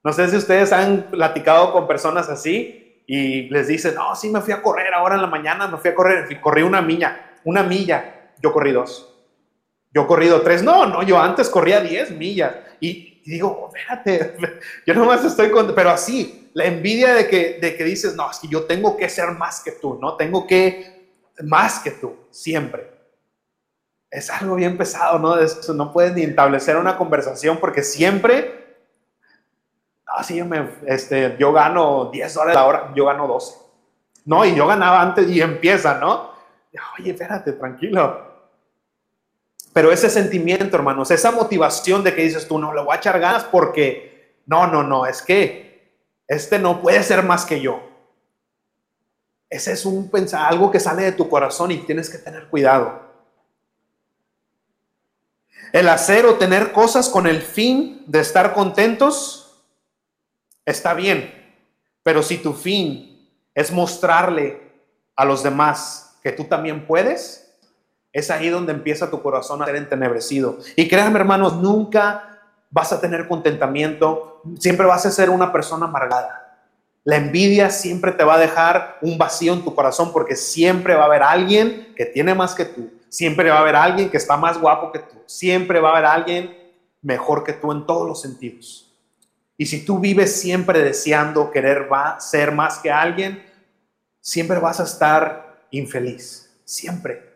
No 0.04 0.14
sé 0.14 0.30
si 0.30 0.38
ustedes 0.38 0.72
han 0.72 1.10
platicado 1.10 1.74
con 1.74 1.88
personas 1.88 2.30
así 2.30 3.04
y 3.08 3.50
les 3.50 3.68
dicen, 3.68 3.96
no, 3.96 4.16
sí, 4.16 4.30
me 4.30 4.42
fui 4.42 4.54
a 4.54 4.62
correr 4.62 4.94
ahora 4.94 5.16
en 5.16 5.22
la 5.22 5.28
mañana, 5.28 5.68
me 5.68 5.78
fui 5.78 5.90
a 5.90 5.96
correr, 5.96 6.40
corrí 6.40 6.62
una 6.62 6.82
milla, 6.82 7.29
una 7.44 7.64
milla, 7.64 8.34
yo 8.42 8.52
corrí 8.52 8.72
dos. 8.72 9.06
Yo 9.94 10.04
he 10.04 10.08
corrido 10.08 10.42
tres, 10.42 10.62
no, 10.62 10.86
no, 10.86 11.02
yo 11.04 11.20
antes 11.20 11.50
corría 11.50 11.82
diez 11.82 12.12
millas. 12.12 12.54
Y, 12.80 13.22
digo, 13.26 13.72
espérate, 13.74 14.38
yo 14.86 14.94
nomás 14.94 15.24
estoy 15.26 15.50
con, 15.50 15.74
pero 15.74 15.90
así, 15.90 16.52
la 16.54 16.66
envidia 16.66 17.14
de 17.14 17.28
que, 17.28 17.60
de 17.60 17.76
que 17.76 17.84
dices, 17.84 18.16
no, 18.16 18.30
es 18.30 18.40
yo 18.44 18.64
tengo 18.64 18.96
que 18.96 19.10
ser 19.10 19.32
más 19.32 19.62
que 19.62 19.72
tú, 19.74 19.98
¿no? 20.00 20.16
Tengo 20.16 20.46
que, 20.46 21.10
más 21.42 21.80
que 21.80 21.92
tú, 21.92 22.16
siempre 22.30 23.00
es 24.12 24.30
algo 24.30 24.56
bien 24.56 24.78
pesado, 24.78 25.20
¿no? 25.20 25.36
no 25.74 25.94
puedes 25.94 26.14
ni 26.14 26.24
establecer 26.24 26.78
una 26.78 26.98
conversación 26.98 27.58
porque 27.58 27.84
siempre, 27.84 28.78
no, 30.06 30.24
sí, 30.24 30.38
yo, 30.38 30.46
me, 30.46 30.68
este, 30.88 31.36
yo 31.40 31.54
gano 31.54 32.10
10 32.12 32.34
dólares 32.34 32.56
la 32.56 32.66
hora, 32.66 32.94
yo 32.96 33.06
gano 33.06 33.28
12. 33.28 33.56
No, 34.26 34.46
y 34.46 34.56
yo 34.56 34.68
ganaba 34.68 35.02
antes 35.02 35.30
y 35.30 35.42
empieza, 35.42 36.00
¿no? 36.00 36.32
Oye, 36.98 37.12
espérate, 37.12 37.54
tranquilo. 37.54 38.30
Pero 39.74 39.92
ese 39.92 40.10
sentimiento, 40.10 40.76
hermanos, 40.76 41.12
esa 41.12 41.32
motivación 41.32 42.04
de 42.04 42.14
que 42.14 42.24
dices 42.24 42.48
tú, 42.48 42.60
no, 42.60 42.74
le 42.74 42.82
voy 42.82 42.94
a 42.94 42.98
echar 42.98 43.50
porque, 43.52 44.42
no, 44.46 44.68
no, 44.68 44.84
no, 44.84 45.06
es 45.06 45.22
que 45.22 45.70
este 46.28 46.60
no 46.60 46.82
puede 46.82 47.02
ser 47.04 47.24
más 47.24 47.46
que 47.46 47.62
yo. 47.62 47.90
Ese 49.50 49.72
es 49.72 49.86
un 49.86 50.12
algo 50.34 50.70
que 50.70 50.80
sale 50.80 51.04
de 51.04 51.12
tu 51.12 51.28
corazón 51.28 51.72
y 51.72 51.78
tienes 51.80 52.10
que 52.10 52.20
tener 52.20 52.48
cuidado. 52.48 53.10
El 55.74 55.90
hacer 55.90 56.26
o 56.26 56.36
tener 56.36 56.72
cosas 56.72 57.10
con 57.10 57.28
el 57.28 57.42
fin 57.42 58.04
de 58.08 58.20
estar 58.20 58.54
contentos 58.54 59.64
está 60.66 60.94
bien, 60.94 61.34
pero 62.04 62.22
si 62.24 62.38
tu 62.38 62.54
fin 62.54 63.28
es 63.54 63.72
mostrarle 63.72 64.62
a 65.16 65.26
los 65.26 65.44
demás 65.44 66.09
que 66.24 66.32
tú 66.32 66.46
también 66.46 66.86
puedes, 66.86 67.54
es 68.12 68.32
ahí 68.32 68.50
donde 68.50 68.74
empieza 68.74 69.10
tu 69.10 69.22
corazón 69.22 69.62
a 69.62 69.66
ser 69.66 69.76
entenebrecido. 69.76 70.58
Y 70.76 70.88
créanme 70.88 71.20
hermanos, 71.20 71.58
nunca 71.58 72.42
vas 72.70 72.92
a 72.92 73.02
tener 73.02 73.28
contentamiento, 73.28 74.42
siempre 74.60 74.86
vas 74.86 75.06
a 75.06 75.12
ser 75.12 75.30
una 75.30 75.52
persona 75.52 75.86
amargada. 75.86 76.58
La 77.04 77.16
envidia 77.16 77.70
siempre 77.70 78.12
te 78.12 78.24
va 78.24 78.36
a 78.36 78.40
dejar 78.40 78.98
un 79.02 79.18
vacío 79.18 79.54
en 79.54 79.64
tu 79.64 79.74
corazón 79.74 80.12
porque 80.12 80.36
siempre 80.36 80.96
va 80.96 81.04
a 81.04 81.06
haber 81.06 81.24
alguien 81.24 81.94
que 81.96 82.06
tiene 82.06 82.36
más 82.36 82.54
que 82.54 82.66
tú, 82.66 82.92
Siempre 83.10 83.50
va 83.50 83.58
a 83.58 83.62
haber 83.62 83.76
alguien 83.76 84.10
que 84.10 84.18
está 84.18 84.38
más 84.38 84.62
guapo 84.62 84.92
que 84.92 85.00
tú. 85.00 85.16
Siempre 85.26 85.80
va 85.80 85.90
a 85.90 85.92
haber 85.94 86.06
alguien 86.06 86.56
mejor 87.02 87.44
que 87.44 87.54
tú 87.54 87.72
en 87.72 87.86
todos 87.86 88.08
los 88.08 88.22
sentidos. 88.22 88.94
Y 89.58 89.66
si 89.66 89.84
tú 89.84 90.00
vives 90.00 90.40
siempre 90.40 90.80
deseando 90.82 91.52
querer 91.52 91.90
ser 92.20 92.52
más 92.54 92.78
que 92.78 92.92
alguien, 92.92 93.44
siempre 94.22 94.60
vas 94.60 94.80
a 94.80 94.84
estar 94.84 95.49
infeliz. 95.72 96.50
Siempre. 96.66 97.34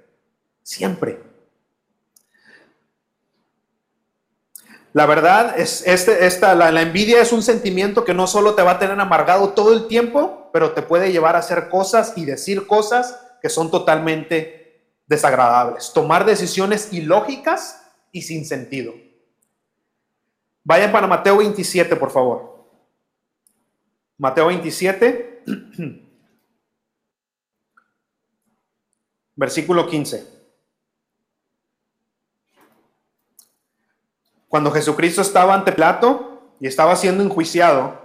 Siempre. 0.61 1.19
La 4.93 5.07
verdad 5.07 5.59
es, 5.59 5.85
este, 5.87 6.25
esta, 6.27 6.53
la, 6.53 6.71
la, 6.71 6.83
envidia 6.83 7.21
es 7.21 7.31
un 7.33 7.41
sentimiento 7.41 8.05
que 8.05 8.13
no 8.13 8.27
solo 8.27 8.53
te 8.53 8.61
va 8.61 8.71
a 8.71 8.79
tener 8.79 8.99
amargado 8.99 9.49
todo 9.49 9.73
el 9.73 9.87
tiempo, 9.87 10.49
pero 10.53 10.73
te 10.73 10.83
puede 10.83 11.11
llevar 11.11 11.35
a 11.35 11.39
hacer 11.39 11.67
cosas 11.69 12.13
y 12.15 12.25
decir 12.25 12.67
cosas 12.67 13.19
que 13.41 13.49
son 13.49 13.71
totalmente 13.71 14.63
desagradables, 15.07 15.91
tomar 15.93 16.25
decisiones 16.25 16.93
ilógicas 16.93 17.83
y 18.11 18.21
sin 18.21 18.45
sentido. 18.45 18.93
Vayan 20.63 20.91
para 20.91 21.07
Mateo 21.07 21.37
27, 21.37 21.95
por 21.97 22.11
favor. 22.11 22.53
Mateo 24.17 24.47
27, 24.47 25.43
versículo 29.35 29.87
15. 29.87 30.33
Cuando 34.47 34.71
Jesucristo 34.71 35.21
estaba 35.21 35.53
ante 35.53 35.71
Plato 35.71 36.53
y 36.59 36.67
estaba 36.67 36.95
siendo 36.95 37.23
enjuiciado, 37.23 37.99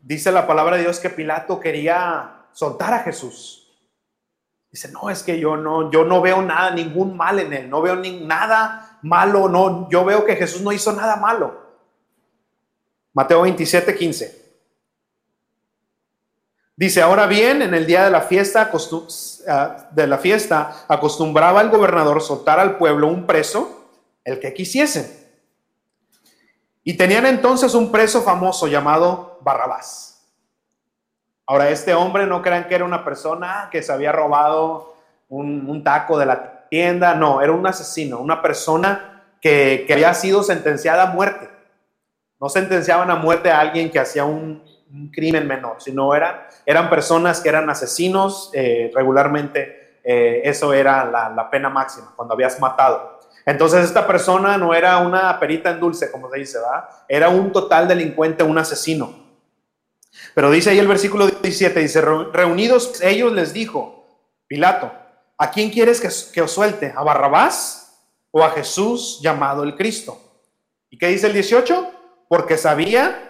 dice 0.00 0.32
la 0.32 0.46
palabra 0.46 0.76
de 0.76 0.82
Dios 0.82 0.98
que 0.98 1.10
Pilato 1.10 1.60
quería 1.60 2.46
soltar 2.52 2.94
a 2.94 3.00
Jesús. 3.00 3.68
Dice, 4.70 4.90
no, 4.92 5.10
es 5.10 5.22
que 5.22 5.38
yo 5.38 5.56
no, 5.56 5.90
yo 5.90 6.04
no 6.04 6.20
veo 6.20 6.42
nada, 6.42 6.70
ningún 6.70 7.16
mal 7.16 7.38
en 7.40 7.52
él, 7.52 7.68
no 7.68 7.82
veo 7.82 7.96
ni, 7.96 8.20
nada 8.20 8.98
malo, 9.02 9.48
no, 9.48 9.88
yo 9.90 10.04
veo 10.04 10.24
que 10.24 10.36
Jesús 10.36 10.62
no 10.62 10.72
hizo 10.72 10.92
nada 10.92 11.16
malo. 11.16 11.68
Mateo 13.12 13.42
27, 13.42 13.94
15. 13.94 14.39
Dice, 16.80 17.02
ahora 17.02 17.26
bien, 17.26 17.60
en 17.60 17.74
el 17.74 17.84
día 17.84 18.06
de 18.06 18.10
la 18.10 18.22
fiesta, 18.22 18.70
ah, 19.48 19.88
de 19.90 20.06
la 20.06 20.16
fiesta, 20.16 20.86
acostumbraba 20.88 21.60
el 21.60 21.68
gobernador 21.68 22.22
soltar 22.22 22.58
al 22.58 22.78
pueblo 22.78 23.06
un 23.06 23.26
preso, 23.26 23.84
el 24.24 24.40
que 24.40 24.54
quisiese. 24.54 25.30
Y 26.82 26.96
tenían 26.96 27.26
entonces 27.26 27.74
un 27.74 27.92
preso 27.92 28.22
famoso 28.22 28.66
llamado 28.66 29.40
Barrabás. 29.42 30.26
Ahora, 31.44 31.68
este 31.68 31.92
hombre 31.92 32.26
no 32.26 32.40
crean 32.40 32.66
que 32.66 32.76
era 32.76 32.86
una 32.86 33.04
persona 33.04 33.68
que 33.70 33.82
se 33.82 33.92
había 33.92 34.12
robado 34.12 34.96
un, 35.28 35.84
taco 35.84 36.16
de 36.16 36.24
la 36.24 36.66
tienda, 36.70 37.14
no, 37.14 37.42
era 37.42 37.52
un 37.52 37.66
asesino, 37.66 38.20
una 38.20 38.40
persona 38.40 39.22
que, 39.42 39.86
había 39.92 40.14
sido 40.14 40.42
sentenciada 40.42 41.02
a 41.02 41.12
muerte. 41.12 41.46
No 42.40 42.48
sentenciaban 42.48 43.10
a 43.10 43.16
muerte 43.16 43.50
a 43.50 43.60
alguien 43.60 43.90
que 43.90 43.98
hacía 43.98 44.24
un, 44.24 44.62
crimen 45.12 45.46
menor, 45.46 45.76
sino 45.78 46.14
eran, 46.14 46.42
eran 46.66 46.90
personas 46.90 47.40
que 47.40 47.48
eran 47.48 47.68
asesinos, 47.70 48.50
eh, 48.54 48.90
regularmente 48.94 49.98
eh, 50.02 50.42
eso 50.44 50.72
era 50.72 51.04
la, 51.04 51.50
pena 51.50 51.68
máxima, 51.68 52.12
cuando 52.16 52.34
habías 52.34 52.58
matado. 52.60 53.20
Entonces 53.46 53.84
esta 53.84 54.06
persona 54.06 54.56
no 54.58 54.74
era 54.74 54.98
una 54.98 55.38
perita 55.38 55.70
en 55.70 55.80
dulce, 55.80 56.10
como 56.10 56.30
se 56.30 56.38
dice, 56.38 56.58
¿va? 56.58 56.88
Era 57.08 57.28
un 57.28 57.52
total 57.52 57.88
delincuente, 57.88 58.42
un 58.42 58.58
asesino. 58.58 59.14
Pero 60.34 60.50
dice 60.50 60.70
ahí 60.70 60.78
el 60.78 60.88
versículo 60.88 61.26
17, 61.26 61.80
dice, 61.80 62.00
reunidos 62.00 63.00
ellos 63.02 63.32
les 63.32 63.52
dijo, 63.52 64.06
Pilato, 64.46 64.92
¿a 65.38 65.50
quién 65.50 65.70
quieres 65.70 66.00
que, 66.32 66.42
os 66.42 66.50
suelte? 66.50 66.92
¿A 66.94 67.02
Barrabás 67.02 68.02
o 68.30 68.42
a 68.42 68.50
Jesús 68.50 69.20
llamado 69.22 69.62
el 69.62 69.76
Cristo? 69.76 70.18
¿Y 70.90 70.98
qué 70.98 71.06
dice 71.08 71.28
el 71.28 71.32
18? 71.32 71.90
Porque 72.28 72.56
sabía 72.56 73.29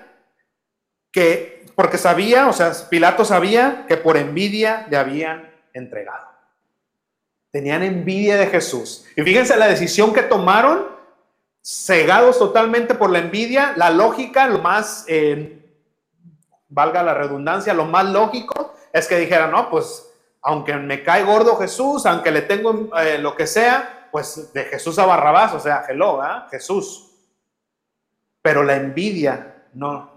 que, 1.10 1.66
porque 1.74 1.98
sabía, 1.98 2.48
o 2.48 2.52
sea, 2.52 2.72
Pilato 2.88 3.24
sabía 3.24 3.84
que 3.88 3.96
por 3.96 4.16
envidia 4.16 4.86
le 4.90 4.96
habían 4.96 5.52
entregado. 5.72 6.28
Tenían 7.50 7.82
envidia 7.82 8.36
de 8.36 8.46
Jesús. 8.46 9.04
Y 9.16 9.22
fíjense 9.22 9.56
la 9.56 9.66
decisión 9.66 10.12
que 10.12 10.22
tomaron, 10.22 10.86
cegados 11.62 12.38
totalmente 12.38 12.94
por 12.94 13.10
la 13.10 13.18
envidia, 13.18 13.74
la 13.76 13.90
lógica, 13.90 14.46
lo 14.46 14.60
más 14.60 15.04
eh, 15.08 15.60
valga 16.68 17.02
la 17.02 17.14
redundancia, 17.14 17.74
lo 17.74 17.84
más 17.84 18.06
lógico 18.06 18.74
es 18.92 19.06
que 19.06 19.18
dijera, 19.18 19.48
no, 19.48 19.68
pues 19.70 20.06
aunque 20.42 20.74
me 20.74 21.02
cae 21.02 21.24
gordo 21.24 21.56
Jesús, 21.56 22.06
aunque 22.06 22.30
le 22.30 22.42
tengo 22.42 22.90
eh, 22.98 23.18
lo 23.18 23.36
que 23.36 23.46
sea, 23.46 24.08
pues 24.10 24.52
de 24.52 24.64
Jesús 24.64 24.98
a 24.98 25.06
Barrabás, 25.06 25.54
o 25.54 25.60
sea, 25.60 25.84
hello, 25.88 26.24
¿eh? 26.24 26.42
Jesús. 26.50 27.10
Pero 28.42 28.62
la 28.62 28.76
envidia, 28.76 29.66
no, 29.74 30.09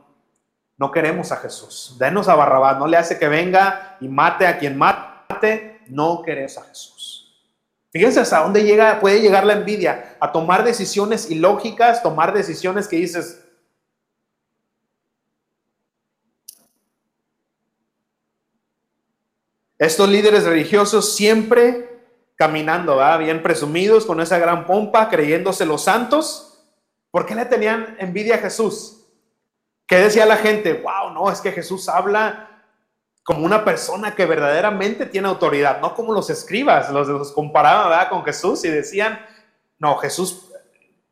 no 0.78 0.92
queremos 0.92 1.32
a 1.32 1.38
Jesús. 1.38 1.96
Denos 2.00 2.28
a 2.28 2.36
Barrabás, 2.36 2.78
no 2.80 2.88
le 2.88 2.98
hace 2.98 3.20
que 3.20 3.28
venga 3.28 3.98
y 4.02 4.08
mate 4.08 4.48
a 4.48 4.58
quien 4.58 4.78
mate, 4.78 5.82
no 5.88 6.22
queremos 6.22 6.58
a 6.58 6.64
Jesús. 6.64 7.50
Fíjense 7.92 8.20
hasta 8.20 8.40
dónde 8.40 8.64
llega, 8.64 9.00
puede 9.00 9.22
llegar 9.22 9.46
la 9.46 9.54
envidia, 9.54 10.18
a 10.20 10.32
tomar 10.32 10.64
decisiones 10.64 11.30
ilógicas, 11.30 12.02
tomar 12.02 12.34
decisiones 12.34 12.88
que 12.88 12.96
dices, 12.96 13.44
Estos 19.84 20.08
líderes 20.08 20.46
religiosos 20.46 21.14
siempre 21.14 22.00
caminando, 22.36 22.96
¿verdad? 22.96 23.20
bien 23.20 23.44
presumidos, 23.44 24.06
con 24.06 24.22
esa 24.22 24.40
gran 24.40 24.66
pompa, 24.66 25.10
creyéndose 25.10 25.66
los 25.66 25.84
santos. 25.84 26.64
¿Por 27.12 27.26
qué 27.26 27.36
le 27.36 27.44
tenían 27.44 27.98
envidia 28.00 28.36
a 28.36 28.38
Jesús? 28.38 29.03
¿Qué 29.94 30.00
decía 30.00 30.26
la 30.26 30.38
gente? 30.38 30.74
Wow, 30.74 31.14
no, 31.14 31.30
es 31.30 31.40
que 31.40 31.52
Jesús 31.52 31.88
habla 31.88 32.50
como 33.24 33.46
una 33.46 33.64
persona 33.64 34.16
que 34.16 34.26
verdaderamente 34.26 35.06
tiene 35.06 35.28
autoridad, 35.28 35.82
no 35.82 35.94
como 35.94 36.14
los 36.14 36.32
escribas, 36.32 36.90
los, 36.90 37.08
los 37.08 37.32
comparaban 37.32 37.92
¿verdad? 37.92 38.10
con 38.10 38.24
Jesús 38.24 38.66
y 38.66 38.70
decían, 38.70 39.20
no, 39.78 39.96
Jesús 39.98 40.52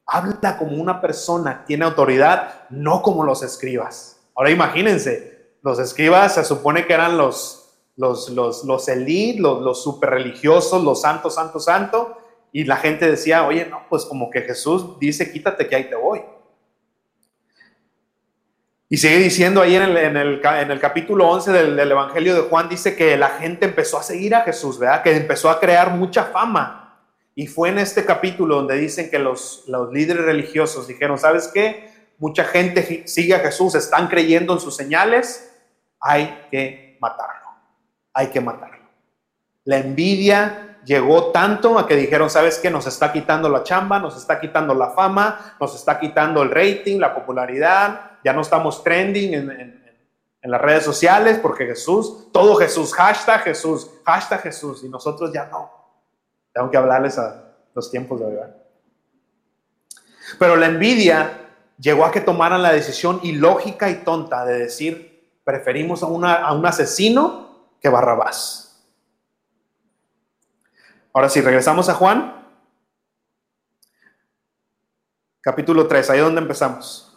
habla 0.08 0.58
como 0.58 0.82
una 0.82 1.00
persona, 1.00 1.64
tiene 1.64 1.86
autoridad, 1.86 2.68
no 2.72 3.04
como 3.04 3.24
los 3.24 3.44
escribas. 3.44 4.20
Ahora 4.34 4.50
imagínense, 4.50 5.58
los 5.62 5.78
escribas 5.78 6.34
se 6.34 6.44
supone 6.44 6.88
que 6.88 6.94
eran 6.94 7.20
los, 7.20 7.76
los, 7.98 8.30
los, 8.30 8.64
los 8.64 8.88
los, 8.88 9.62
los 9.62 9.84
super 9.84 10.10
religiosos, 10.10 10.84
los 10.84 11.02
santos, 11.02 11.36
santos, 11.36 11.66
santos, 11.66 12.08
y 12.52 12.64
la 12.64 12.78
gente 12.78 13.08
decía, 13.12 13.46
oye, 13.46 13.64
no, 13.68 13.84
pues 13.92 14.06
como 14.06 14.32
que 14.32 14.42
Jesús 14.42 14.98
dice, 14.98 15.32
quítate 15.32 15.68
que 15.68 15.76
ahí 15.76 15.84
te 15.84 15.96
voy. 15.96 16.24
Y 18.92 18.98
sigue 18.98 19.20
diciendo 19.20 19.62
ahí 19.62 19.78
en 19.78 19.84
el, 19.84 19.96
en 19.96 20.18
el, 20.18 20.80
capítulo 20.82 21.30
11 21.30 21.54
del, 21.54 21.76
del, 21.78 21.92
Evangelio 21.92 22.36
de 22.36 22.42
Juan, 22.42 22.68
dice 22.68 22.94
que 22.94 23.16
la 23.16 23.30
gente 23.30 23.64
empezó 23.64 23.98
a 23.98 24.04
seguir 24.04 24.36
a 24.36 24.42
Jesús, 24.42 24.78
¿verdad? 24.78 25.02
Que 25.02 25.16
empezó 25.16 25.50
a 25.50 25.62
crear 25.62 25.92
mucha 25.92 26.26
fama. 26.26 27.00
Y 27.34 27.48
fue 27.48 27.70
en 27.70 27.80
este 27.80 28.04
capítulo 28.04 28.58
donde 28.58 28.76
dicen 28.76 29.10
que 29.10 29.18
los, 29.18 29.64
los 29.68 29.94
líderes 29.94 30.26
religiosos 30.26 30.90
dijeron, 30.90 31.18
¿sabes 31.18 31.50
qué? 31.54 31.90
Mucha 32.18 32.44
gente 32.44 33.08
sigue 33.08 33.34
a 33.34 33.40
Jesús, 33.40 33.76
están 33.76 34.10
creyendo 34.10 34.52
en 34.52 34.60
sus 34.60 34.76
señales, 34.76 35.58
hay 35.98 36.48
que 36.52 36.98
matarlo, 37.00 37.48
hay 38.14 38.28
que 38.28 38.42
matarlo. 38.42 38.90
La 39.64 39.78
envidia 39.78 40.80
llegó 40.84 41.32
tanto 41.32 41.80
a 41.80 41.88
que 41.88 41.96
dijeron, 41.96 42.30
¿sabes 42.30 42.60
qué? 42.60 42.70
Nos 42.70 42.88
está 42.88 43.14
quitando 43.14 43.48
la 43.48 43.64
chamba, 43.64 44.00
nos 44.00 44.18
está 44.18 44.42
quitando 44.42 44.74
la 44.74 44.90
fama, 44.90 45.56
nos 45.62 45.76
está 45.76 45.98
quitando 45.98 46.42
el 46.42 46.52
rating, 46.52 47.00
la 47.00 47.16
popularidad, 47.16 48.11
ya 48.24 48.34
no 48.34 48.42
estamos 48.42 48.84
trending 48.84 49.34
en, 49.34 49.82
las 50.44 50.60
redes 50.60 50.84
sociales 50.84 51.38
porque 51.40 51.68
Jesús, 51.68 52.32
todo 52.32 52.56
Jesús, 52.56 52.94
hashtag 52.96 53.42
Jesús, 53.42 53.92
hashtag 54.04 54.42
Jesús, 54.42 54.84
y 54.84 54.90
nosotros 54.90 55.32
ya 55.32 55.46
no. 55.46 55.70
Tengo 56.52 56.72
que 56.72 56.78
hablarles 56.78 57.20
a 57.20 57.54
los 57.76 57.92
tiempos 57.92 58.20
de 58.20 58.26
hoy. 58.26 58.38
Pero 60.40 60.56
la 60.56 60.66
envidia 60.66 61.50
llegó 61.78 62.06
a 62.06 62.12
que 62.12 62.22
tomaran 62.22 62.64
la 62.64 62.74
decisión 62.74 63.20
ilógica 63.22 63.90
y 63.92 64.04
tonta 64.04 64.44
de 64.44 64.58
decir, 64.58 65.30
preferimos 65.44 66.02
a 66.02 66.08
un 66.08 66.66
asesino 66.66 67.68
que 67.80 67.90
Barrabás. 67.90 68.84
Ahora 71.14 71.30
sí, 71.30 71.42
regresamos 71.42 71.88
a 71.88 71.94
Juan, 71.94 72.48
capítulo 75.42 75.88
3, 75.88 76.10
ahí 76.10 76.18
es 76.18 76.26
donde 76.26 76.42
empezamos 76.42 77.11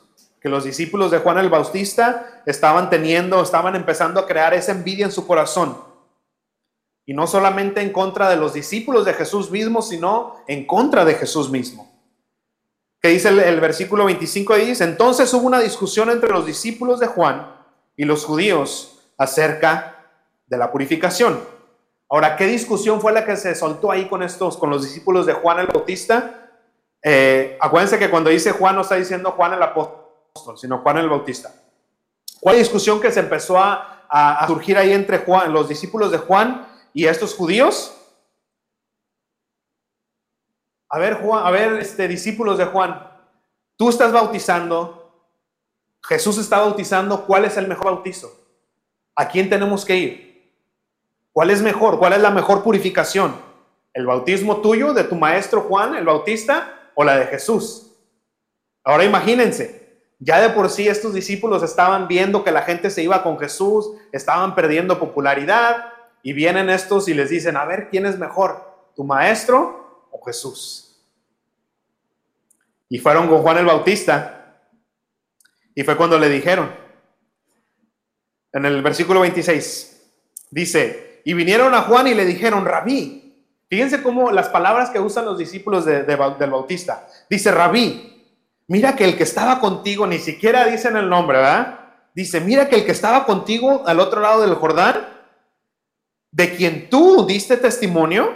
que 0.44 0.50
los 0.50 0.64
discípulos 0.64 1.10
de 1.10 1.20
Juan 1.20 1.38
el 1.38 1.48
Bautista 1.48 2.42
estaban 2.44 2.90
teniendo, 2.90 3.42
estaban 3.42 3.76
empezando 3.76 4.20
a 4.20 4.26
crear 4.26 4.52
esa 4.52 4.72
envidia 4.72 5.06
en 5.06 5.10
su 5.10 5.26
corazón. 5.26 5.78
Y 7.06 7.14
no 7.14 7.26
solamente 7.26 7.80
en 7.80 7.90
contra 7.90 8.28
de 8.28 8.36
los 8.36 8.52
discípulos 8.52 9.06
de 9.06 9.14
Jesús 9.14 9.50
mismo, 9.50 9.80
sino 9.80 10.34
en 10.46 10.66
contra 10.66 11.06
de 11.06 11.14
Jesús 11.14 11.48
mismo. 11.48 11.90
Que 13.00 13.08
dice 13.08 13.30
el, 13.30 13.58
versículo 13.58 14.04
25, 14.04 14.56
dice, 14.56 14.84
entonces 14.84 15.32
hubo 15.32 15.46
una 15.46 15.60
discusión 15.60 16.10
entre 16.10 16.28
los 16.28 16.44
discípulos 16.44 17.00
de 17.00 17.06
Juan 17.06 17.50
y 17.96 18.04
los 18.04 18.26
judíos 18.26 18.98
acerca 19.16 20.10
de 20.46 20.58
la 20.58 20.70
purificación. 20.70 21.40
Ahora, 22.10 22.36
¿qué 22.36 22.44
discusión 22.44 23.00
fue 23.00 23.12
la 23.12 23.24
que 23.24 23.38
se 23.38 23.54
soltó 23.54 23.90
ahí 23.90 24.08
con 24.08 24.22
estos, 24.22 24.58
con 24.58 24.68
los 24.68 24.82
discípulos 24.82 25.24
de 25.24 25.32
Juan 25.32 25.60
el 25.60 25.68
Bautista? 25.68 26.50
Eh, 27.02 27.56
acuérdense 27.62 27.98
que 27.98 28.10
cuando 28.10 28.28
dice 28.28 28.52
Juan 28.52 28.74
no 28.74 28.82
está 28.82 28.96
diciendo 28.96 29.30
Juan 29.30 29.54
el 29.54 29.62
sino 30.56 30.78
Juan 30.78 30.98
el 30.98 31.08
Bautista. 31.08 31.54
¿Cuál 32.40 32.56
discusión 32.56 33.00
que 33.00 33.12
se 33.12 33.20
empezó 33.20 33.56
a, 33.56 34.06
a, 34.08 34.40
a 34.40 34.46
surgir 34.48 34.76
ahí 34.76 34.92
entre 34.92 35.18
Juan, 35.18 35.52
los 35.52 35.68
discípulos 35.68 36.10
de 36.10 36.18
Juan 36.18 36.66
y 36.92 37.06
estos 37.06 37.34
judíos? 37.34 37.96
A 40.88 40.98
ver, 40.98 41.14
Juan, 41.14 41.46
a 41.46 41.50
ver, 41.50 41.74
este, 41.74 42.08
discípulos 42.08 42.58
de 42.58 42.64
Juan, 42.64 43.08
tú 43.76 43.88
estás 43.88 44.12
bautizando, 44.12 45.12
Jesús 46.02 46.36
está 46.38 46.58
bautizando, 46.58 47.26
¿cuál 47.26 47.44
es 47.44 47.56
el 47.56 47.68
mejor 47.68 47.86
bautizo? 47.86 48.36
¿A 49.14 49.28
quién 49.28 49.48
tenemos 49.48 49.84
que 49.84 49.96
ir? 49.96 50.52
¿Cuál 51.32 51.50
es 51.50 51.62
mejor? 51.62 51.98
¿Cuál 51.98 52.12
es 52.12 52.20
la 52.20 52.30
mejor 52.30 52.62
purificación? 52.62 53.36
¿El 53.92 54.06
bautismo 54.06 54.56
tuyo, 54.56 54.92
de 54.92 55.04
tu 55.04 55.14
maestro 55.14 55.62
Juan, 55.62 55.94
el 55.94 56.04
Bautista, 56.04 56.90
o 56.96 57.04
la 57.04 57.16
de 57.16 57.26
Jesús? 57.26 57.92
Ahora 58.82 59.04
imagínense, 59.04 59.83
ya 60.24 60.40
de 60.40 60.50
por 60.50 60.70
sí 60.70 60.88
estos 60.88 61.12
discípulos 61.12 61.62
estaban 61.62 62.08
viendo 62.08 62.44
que 62.44 62.50
la 62.50 62.62
gente 62.62 62.88
se 62.88 63.02
iba 63.02 63.22
con 63.22 63.38
Jesús, 63.38 63.90
estaban 64.10 64.54
perdiendo 64.54 64.98
popularidad 64.98 65.92
y 66.22 66.32
vienen 66.32 66.70
estos 66.70 67.08
y 67.08 67.14
les 67.14 67.28
dicen, 67.28 67.58
a 67.58 67.66
ver, 67.66 67.90
¿quién 67.90 68.06
es 68.06 68.18
mejor? 68.18 68.88
¿Tu 68.96 69.04
maestro 69.04 70.08
o 70.10 70.24
Jesús? 70.24 70.98
Y 72.88 72.98
fueron 72.98 73.28
con 73.28 73.42
Juan 73.42 73.58
el 73.58 73.66
Bautista 73.66 74.62
y 75.74 75.82
fue 75.82 75.94
cuando 75.94 76.18
le 76.18 76.30
dijeron, 76.30 76.74
en 78.50 78.64
el 78.64 78.80
versículo 78.80 79.20
26, 79.20 80.10
dice, 80.50 81.20
y 81.26 81.34
vinieron 81.34 81.74
a 81.74 81.82
Juan 81.82 82.06
y 82.06 82.14
le 82.14 82.24
dijeron, 82.24 82.64
rabí, 82.64 83.44
fíjense 83.68 84.02
cómo 84.02 84.30
las 84.30 84.48
palabras 84.48 84.88
que 84.88 85.00
usan 85.00 85.26
los 85.26 85.36
discípulos 85.36 85.84
de, 85.84 86.04
de, 86.04 86.16
del 86.38 86.50
Bautista, 86.50 87.06
dice, 87.28 87.50
rabí, 87.50 88.13
Mira 88.66 88.96
que 88.96 89.04
el 89.04 89.16
que 89.16 89.24
estaba 89.24 89.60
contigo, 89.60 90.06
ni 90.06 90.18
siquiera 90.18 90.64
dicen 90.66 90.96
el 90.96 91.08
nombre, 91.08 91.38
¿verdad? 91.38 91.80
Dice, 92.14 92.40
mira 92.40 92.68
que 92.68 92.76
el 92.76 92.86
que 92.86 92.92
estaba 92.92 93.26
contigo 93.26 93.82
al 93.86 94.00
otro 94.00 94.20
lado 94.20 94.40
del 94.40 94.54
Jordán, 94.54 95.06
de 96.30 96.54
quien 96.56 96.88
tú 96.88 97.26
diste 97.26 97.56
testimonio, 97.56 98.32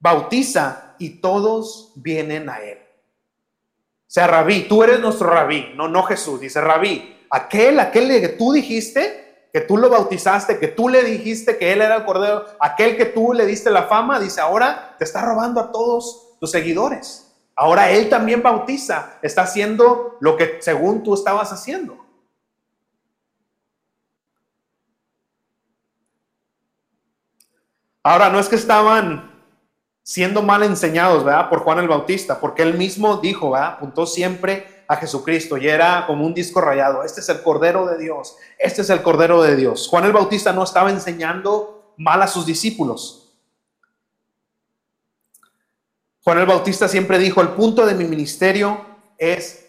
bautiza 0.00 0.94
y 0.98 1.20
todos 1.20 1.92
vienen 1.96 2.48
a 2.50 2.60
él. 2.60 2.78
O 2.78 4.10
sea, 4.14 4.26
rabí, 4.26 4.68
tú 4.68 4.82
eres 4.82 5.00
nuestro 5.00 5.28
rabí, 5.28 5.72
no, 5.74 5.88
no 5.88 6.02
Jesús, 6.04 6.40
dice 6.40 6.60
rabí, 6.60 7.26
aquel, 7.30 7.80
aquel 7.80 8.20
que 8.20 8.28
tú 8.28 8.52
dijiste, 8.52 9.48
que 9.52 9.60
tú 9.60 9.76
lo 9.76 9.88
bautizaste, 9.88 10.58
que 10.58 10.68
tú 10.68 10.88
le 10.88 11.02
dijiste 11.04 11.56
que 11.56 11.72
él 11.72 11.80
era 11.80 11.96
el 11.96 12.04
cordero, 12.04 12.44
aquel 12.60 12.96
que 12.96 13.06
tú 13.06 13.32
le 13.32 13.46
diste 13.46 13.70
la 13.70 13.84
fama, 13.84 14.20
dice, 14.20 14.40
ahora 14.40 14.96
te 14.98 15.04
está 15.04 15.22
robando 15.22 15.60
a 15.60 15.72
todos 15.72 16.36
tus 16.38 16.50
seguidores. 16.50 17.33
Ahora 17.56 17.90
Él 17.90 18.08
también 18.08 18.42
bautiza, 18.42 19.18
está 19.22 19.42
haciendo 19.42 20.16
lo 20.20 20.36
que 20.36 20.58
según 20.60 21.02
tú 21.02 21.14
estabas 21.14 21.52
haciendo. 21.52 22.04
Ahora, 28.06 28.28
no 28.28 28.38
es 28.38 28.50
que 28.50 28.56
estaban 28.56 29.32
siendo 30.02 30.42
mal 30.42 30.62
enseñados, 30.62 31.24
¿verdad? 31.24 31.48
Por 31.48 31.60
Juan 31.60 31.78
el 31.78 31.88
Bautista, 31.88 32.38
porque 32.38 32.62
él 32.62 32.74
mismo 32.74 33.16
dijo, 33.16 33.52
¿verdad? 33.52 33.70
Apuntó 33.76 34.04
siempre 34.04 34.84
a 34.86 34.96
Jesucristo 34.96 35.56
y 35.56 35.66
era 35.66 36.06
como 36.06 36.26
un 36.26 36.34
disco 36.34 36.60
rayado. 36.60 37.02
Este 37.02 37.20
es 37.20 37.28
el 37.30 37.42
Cordero 37.42 37.86
de 37.86 37.96
Dios, 37.96 38.36
este 38.58 38.82
es 38.82 38.90
el 38.90 39.02
Cordero 39.02 39.42
de 39.42 39.56
Dios. 39.56 39.88
Juan 39.88 40.04
el 40.04 40.12
Bautista 40.12 40.52
no 40.52 40.64
estaba 40.64 40.90
enseñando 40.90 41.94
mal 41.96 42.20
a 42.20 42.26
sus 42.26 42.44
discípulos. 42.44 43.23
Juan 46.24 46.38
el 46.38 46.46
Bautista 46.46 46.88
siempre 46.88 47.18
dijo, 47.18 47.42
el 47.42 47.50
punto 47.50 47.84
de 47.84 47.94
mi 47.94 48.04
ministerio 48.04 48.80
es 49.18 49.66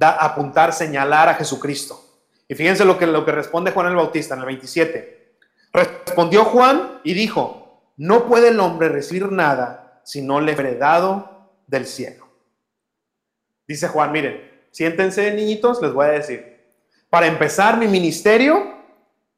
apuntar, 0.00 0.72
señalar 0.72 1.28
a 1.28 1.34
Jesucristo. 1.34 2.00
Y 2.48 2.56
fíjense 2.56 2.84
lo 2.84 2.98
que, 2.98 3.06
lo 3.06 3.24
que 3.24 3.30
responde 3.30 3.70
Juan 3.70 3.86
el 3.86 3.94
Bautista 3.94 4.34
en 4.34 4.40
el 4.40 4.46
27. 4.46 5.36
Respondió 5.72 6.44
Juan 6.46 7.00
y 7.04 7.14
dijo, 7.14 7.92
no 7.96 8.26
puede 8.26 8.48
el 8.48 8.58
hombre 8.58 8.88
recibir 8.88 9.30
nada 9.30 10.00
si 10.04 10.20
no 10.20 10.40
le 10.40 10.56
fue 10.56 10.74
dado 10.74 11.52
del 11.68 11.86
cielo. 11.86 12.26
Dice 13.68 13.86
Juan, 13.86 14.10
miren, 14.10 14.66
siéntense 14.72 15.32
niñitos, 15.32 15.80
les 15.80 15.92
voy 15.92 16.06
a 16.06 16.10
decir. 16.10 16.60
Para 17.08 17.28
empezar 17.28 17.78
mi 17.78 17.86
ministerio, 17.86 18.82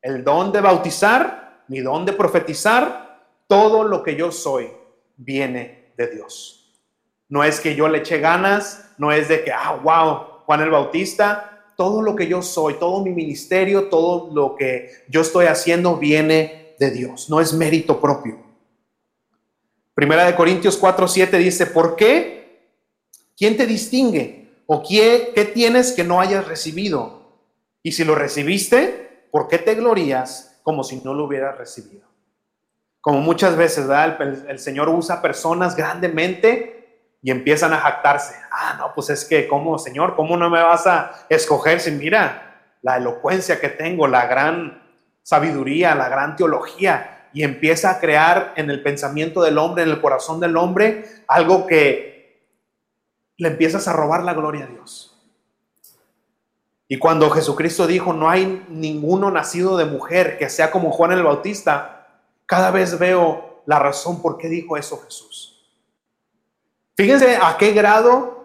el 0.01 0.25
don 0.25 0.53
de 0.53 0.63
bautizar, 0.63 1.65
mi 1.69 1.81
don 1.81 2.07
de 2.07 2.15
profetizar, 2.15 3.29
todo 3.47 3.85
lo 3.85 4.03
que 4.03 4.17
yo 4.17 4.33
soy 4.33 4.71
viene 5.19 5.76
de 5.97 6.09
Dios. 6.09 6.75
No 7.29 7.43
es 7.43 7.61
que 7.61 7.75
yo 7.75 7.89
le 7.89 7.99
eche 7.99 8.19
ganas, 8.19 8.93
no 8.99 9.13
es 9.13 9.29
de 9.29 9.45
que, 9.45 9.53
ah, 9.53 9.81
wow, 9.83 10.45
Juan 10.45 10.61
el 10.61 10.71
Bautista, 10.71 11.73
todo 11.77 12.03
lo 12.03 12.17
que 12.17 12.27
yo 12.27 12.43
soy, 12.43 12.75
todo 12.75 13.03
mi 13.03 13.11
ministerio, 13.11 13.89
todo 13.89 14.33
lo 14.33 14.57
que 14.57 14.91
yo 15.09 15.21
estoy 15.21 15.47
haciendo 15.47 15.97
viene 15.97 16.75
de 16.79 16.91
Dios, 16.91 17.29
no 17.29 17.41
es 17.41 17.53
mérito 17.53 18.01
propio. 18.01 18.39
Primera 19.95 20.27
de 20.27 20.35
Corintios 20.35 20.77
4, 20.77 21.09
7 21.09 21.39
dice, 21.39 21.67
¿por 21.67 21.97
qué? 21.97 22.71
¿Quién 23.37 23.57
te 23.57 23.67
distingue? 23.67 24.63
¿O 24.67 24.83
qué, 24.83 25.33
qué 25.35 25.45
tienes 25.45 25.93
que 25.93 26.05
no 26.05 26.21
hayas 26.21 26.47
recibido? 26.47 27.23
Y 27.83 27.93
si 27.93 28.05
lo 28.05 28.15
recibiste, 28.15 29.29
¿por 29.31 29.49
qué 29.49 29.59
te 29.59 29.75
glorías 29.75 30.61
como 30.63 30.85
si 30.85 30.97
no 30.97 31.15
lo 31.15 31.25
hubieras 31.25 31.57
recibido? 31.57 32.07
Como 33.07 33.21
muchas 33.21 33.55
veces. 33.55 33.89
El, 33.89 34.47
el 34.49 34.59
Señor 34.59 34.89
usa 34.89 35.23
personas 35.23 35.77
grandemente 35.77 37.15
y 37.23 37.31
empiezan 37.31 37.73
a 37.73 37.79
jactarse. 37.79 38.35
Ah, 38.51 38.75
no, 38.79 38.93
pues 38.97 39.11
es 39.11 39.25
que, 39.25 39.47
¿cómo, 39.47 39.79
Señor? 39.79 40.17
¿Cómo 40.17 40.37
no 40.37 40.51
me 40.51 40.61
vas 40.61 40.89
a 40.89 41.13
escoger 41.29 41.79
si 41.79 41.93
mira 41.93 42.65
la 42.83 42.97
elocuencia 42.97 43.61
que 43.61 43.69
tengo, 43.69 44.09
la 44.09 44.27
gran 44.27 44.83
sabiduría, 45.23 45.95
la 45.95 46.09
gran 46.09 46.35
teología? 46.35 47.29
Y 47.33 47.45
empieza 47.45 47.93
a 47.93 48.01
crear 48.01 48.53
en 48.57 48.71
el 48.71 48.83
pensamiento 48.83 49.41
del 49.41 49.59
hombre, 49.59 49.85
en 49.85 49.91
el 49.91 50.01
corazón 50.01 50.41
del 50.41 50.57
hombre, 50.57 51.05
algo 51.29 51.69
que 51.69 52.43
le 53.37 53.51
empiezas 53.51 53.87
a 53.87 53.93
robar 53.93 54.25
la 54.25 54.35
gloria 54.35 54.65
a 54.65 54.67
Dios. 54.67 55.17
Y 56.89 56.99
cuando 56.99 57.31
Jesucristo 57.31 57.87
dijo, 57.87 58.13
no 58.13 58.29
hay 58.29 58.67
ninguno 58.69 59.31
nacido 59.31 59.77
de 59.77 59.85
mujer 59.85 60.39
que 60.39 60.49
sea 60.49 60.73
como 60.73 60.91
Juan 60.91 61.13
el 61.13 61.23
Bautista, 61.23 61.96
cada 62.47 62.71
vez 62.71 62.99
veo 62.99 63.63
la 63.67 63.79
razón 63.79 64.23
por 64.23 64.39
qué 64.39 64.49
dijo 64.49 64.77
eso 64.77 65.03
Jesús. 65.05 65.53
Fíjense 66.97 67.37
a 67.37 67.57
qué 67.59 67.73
grado 67.73 68.37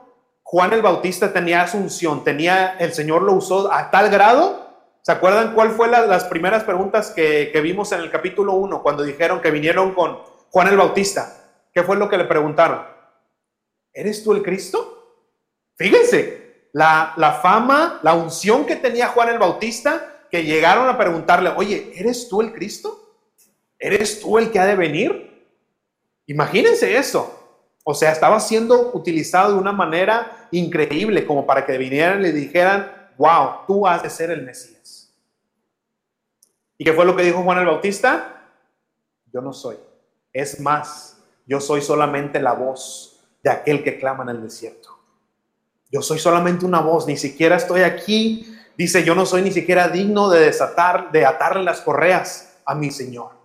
Juan 0.43 0.73
el 0.73 0.81
Bautista 0.81 1.31
tenía 1.31 1.61
asunción, 1.61 2.25
tenía, 2.25 2.75
el 2.77 2.93
Señor 2.93 3.21
lo 3.21 3.31
usó 3.33 3.71
a 3.71 3.89
tal 3.89 4.09
grado. 4.09 4.67
¿Se 5.01 5.13
acuerdan 5.13 5.53
cuál 5.53 5.71
fue 5.71 5.87
las 5.87 6.25
primeras 6.25 6.65
preguntas 6.65 7.11
que, 7.11 7.51
que 7.53 7.61
vimos 7.61 7.93
en 7.93 8.01
el 8.01 8.11
capítulo 8.11 8.53
1 8.53 8.83
cuando 8.83 9.03
dijeron 9.03 9.39
que 9.39 9.49
vinieron 9.49 9.93
con 9.93 10.19
Juan 10.49 10.67
el 10.67 10.75
Bautista? 10.75 11.37
¿Qué 11.73 11.83
fue 11.83 11.95
lo 11.95 12.09
que 12.09 12.17
le 12.17 12.25
preguntaron? 12.25 12.85
¿Eres 13.93 14.25
tú 14.25 14.33
el 14.33 14.43
Cristo? 14.43 15.29
Fíjense, 15.77 16.67
la, 16.73 17.13
la, 17.15 17.31
fama, 17.31 17.99
la 18.03 18.13
unción 18.13 18.65
que 18.65 18.75
tenía 18.75 19.07
Juan 19.07 19.29
el 19.29 19.39
Bautista, 19.39 20.25
que 20.29 20.43
llegaron 20.43 20.89
a 20.89 20.97
preguntarle, 20.97 21.53
oye, 21.55 21.93
¿eres 21.95 22.27
tú 22.27 22.41
el 22.41 22.51
Cristo? 22.51 23.00
¿Eres 23.81 24.21
tú 24.21 24.37
el 24.37 24.51
que 24.51 24.59
ha 24.59 24.65
de 24.67 24.75
venir? 24.75 25.43
Imagínense 26.27 26.95
eso. 26.95 27.39
O 27.83 27.95
sea, 27.95 28.11
estaba 28.11 28.39
siendo 28.39 28.91
utilizado 28.93 29.53
de 29.53 29.59
una 29.59 29.71
manera 29.71 30.47
increíble 30.51 31.25
como 31.25 31.47
para 31.47 31.65
que 31.65 31.79
vinieran 31.79 32.19
y 32.19 32.23
le 32.23 32.31
dijeran, 32.31 33.09
wow, 33.17 33.65
tú 33.65 33.87
has 33.87 34.03
de 34.03 34.11
ser 34.11 34.29
el 34.29 34.43
Mesías. 34.43 35.11
¿Y 36.77 36.85
qué 36.85 36.93
fue 36.93 37.05
lo 37.05 37.15
que 37.15 37.23
dijo 37.23 37.41
Juan 37.41 37.57
el 37.57 37.65
Bautista? 37.65 38.53
Yo 39.33 39.41
no 39.41 39.51
soy. 39.51 39.77
Es 40.31 40.59
más, 40.59 41.17
yo 41.47 41.59
soy 41.59 41.81
solamente 41.81 42.39
la 42.39 42.53
voz 42.53 43.19
de 43.41 43.49
aquel 43.49 43.83
que 43.83 43.97
clama 43.97 44.23
en 44.23 44.29
el 44.29 44.43
desierto. 44.43 44.89
Yo 45.91 46.03
soy 46.03 46.19
solamente 46.19 46.65
una 46.65 46.81
voz, 46.81 47.07
ni 47.07 47.17
siquiera 47.17 47.55
estoy 47.55 47.81
aquí. 47.81 48.55
Dice, 48.77 49.03
yo 49.03 49.15
no 49.15 49.25
soy 49.25 49.41
ni 49.41 49.51
siquiera 49.51 49.89
digno 49.89 50.29
de 50.29 50.39
desatar, 50.39 51.11
de 51.11 51.25
atarle 51.25 51.63
las 51.63 51.81
correas 51.81 52.61
a 52.63 52.75
mi 52.75 52.91
Señor. 52.91 53.40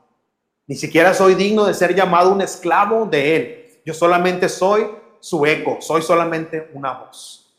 Ni 0.67 0.77
siquiera 0.77 1.15
soy 1.15 1.35
digno 1.35 1.65
de 1.65 1.75
ser 1.75 1.95
llamado 1.95 2.33
un 2.33 2.41
esclavo 2.41 3.07
de 3.07 3.37
Él. 3.37 3.81
Yo 3.85 3.95
solamente 3.95 4.49
soy 4.49 4.87
su 5.21 5.47
eco, 5.47 5.79
soy 5.81 6.03
solamente 6.03 6.71
una 6.75 6.93
voz. 6.93 7.57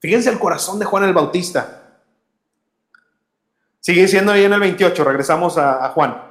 Fíjense 0.00 0.28
el 0.28 0.38
corazón 0.38 0.78
de 0.78 0.84
Juan 0.84 1.04
el 1.04 1.14
Bautista. 1.14 2.00
Sigue 3.80 4.02
diciendo 4.02 4.32
ahí 4.32 4.44
en 4.44 4.52
el 4.52 4.60
28, 4.60 5.04
regresamos 5.04 5.56
a, 5.56 5.84
a 5.84 5.90
Juan. 5.90 6.22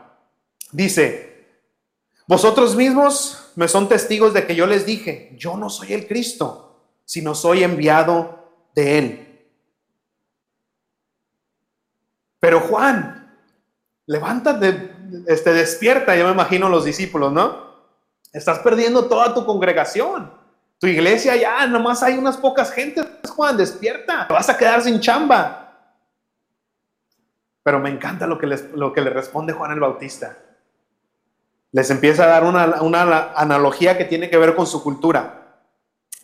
Dice, 0.71 1.47
vosotros 2.27 2.75
mismos 2.75 3.51
me 3.55 3.67
son 3.67 3.89
testigos 3.89 4.33
de 4.33 4.45
que 4.45 4.55
yo 4.55 4.67
les 4.67 4.85
dije, 4.85 5.35
yo 5.37 5.57
no 5.57 5.69
soy 5.69 5.93
el 5.93 6.07
Cristo, 6.07 6.83
sino 7.05 7.35
soy 7.35 7.63
enviado 7.63 8.69
de 8.75 8.97
Él. 8.97 9.47
Pero 12.39 12.59
Juan, 12.59 13.39
levántate, 14.05 14.92
este, 15.27 15.53
despierta, 15.53 16.15
yo 16.15 16.25
me 16.25 16.31
imagino 16.31 16.69
los 16.69 16.85
discípulos, 16.85 17.31
¿no? 17.31 17.73
Estás 18.31 18.59
perdiendo 18.59 19.05
toda 19.05 19.33
tu 19.33 19.45
congregación. 19.45 20.31
Tu 20.79 20.87
iglesia 20.87 21.35
ya, 21.35 21.65
nomás 21.67 22.03
hay 22.03 22.17
unas 22.17 22.37
pocas 22.37 22.71
gentes, 22.71 23.05
Juan, 23.29 23.55
despierta, 23.55 24.27
te 24.27 24.33
vas 24.33 24.49
a 24.49 24.57
quedar 24.57 24.81
sin 24.81 24.99
chamba. 24.99 25.59
Pero 27.63 27.79
me 27.79 27.89
encanta 27.89 28.27
lo 28.27 28.37
que, 28.37 28.47
lo 28.47 28.91
que 28.91 29.01
le 29.01 29.09
responde 29.09 29.53
Juan 29.53 29.71
el 29.71 29.79
Bautista. 29.79 30.37
Les 31.71 31.89
empieza 31.89 32.25
a 32.25 32.27
dar 32.27 32.43
una, 32.43 32.81
una 32.81 33.31
analogía 33.33 33.97
que 33.97 34.05
tiene 34.05 34.29
que 34.29 34.37
ver 34.37 34.55
con 34.55 34.67
su 34.67 34.83
cultura, 34.83 35.61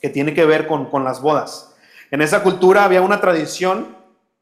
que 0.02 0.10
tiene 0.10 0.34
que 0.34 0.46
ver 0.46 0.68
con, 0.68 0.90
con 0.90 1.04
las 1.04 1.22
bodas. 1.22 1.76
En 2.12 2.22
esa 2.22 2.44
cultura 2.44 2.84
había 2.84 3.02
una 3.02 3.22
tradición 3.22 3.96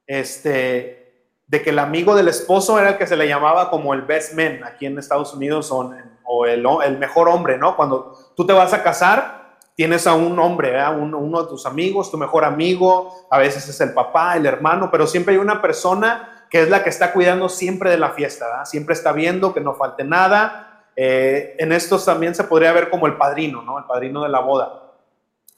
este, 0.08 1.07
de 1.48 1.62
que 1.62 1.70
el 1.70 1.80
amigo 1.80 2.14
del 2.14 2.28
esposo 2.28 2.78
era 2.78 2.90
el 2.90 2.98
que 2.98 3.08
se 3.08 3.16
le 3.16 3.28
llamaba 3.28 3.70
como 3.70 3.94
el 3.94 4.02
best 4.02 4.34
man 4.34 4.60
aquí 4.66 4.86
en 4.86 5.00
Estados 5.00 5.34
Unidos 5.34 5.72
o, 5.72 6.46
el, 6.46 6.66
el, 6.86 6.98
mejor 6.98 7.30
hombre, 7.30 7.58
¿no? 7.58 7.78
Cuando 7.78 8.14
tú 8.36 8.46
te 8.46 8.52
vas 8.52 8.74
a 8.74 8.84
casar, 8.84 9.56
tienes 9.74 10.08
a 10.08 10.14
un 10.14 10.38
hombre, 10.40 10.76
uno 10.90 11.44
de 11.44 11.48
tus 11.48 11.66
amigos, 11.66 12.12
tu 12.12 12.18
mejor 12.18 12.44
amigo, 12.44 13.28
a 13.32 13.38
veces 13.38 13.68
es 13.70 13.80
el 13.80 13.94
papá, 13.94 14.36
el 14.36 14.46
hermano, 14.46 14.90
pero 14.92 15.08
siempre 15.08 15.36
hay 15.36 15.40
una 15.40 15.62
persona 15.62 16.46
que 16.50 16.64
es 16.64 16.70
la 16.70 16.84
que 16.84 16.90
está 16.90 17.14
cuidando 17.14 17.48
siempre 17.48 17.90
de 17.90 17.98
la 17.98 18.10
fiesta, 18.10 18.48
¿verdad? 18.48 18.66
siempre 18.66 18.94
está 18.94 19.14
viendo 19.14 19.54
que 19.54 19.62
no 19.62 19.74
falte 19.74 20.04
nada. 20.04 20.86
Eh, 20.96 21.56
en 21.60 21.72
estos 21.72 22.06
también 22.06 22.36
se 22.36 22.44
podría 22.44 22.74
ver 22.74 22.90
como 22.90 23.08
el 23.08 23.18
padrino, 23.18 23.62
¿no? 23.62 23.78
El 23.78 23.86
padrino 23.86 24.24
de 24.24 24.30
la 24.30 24.40
boda, 24.40 24.94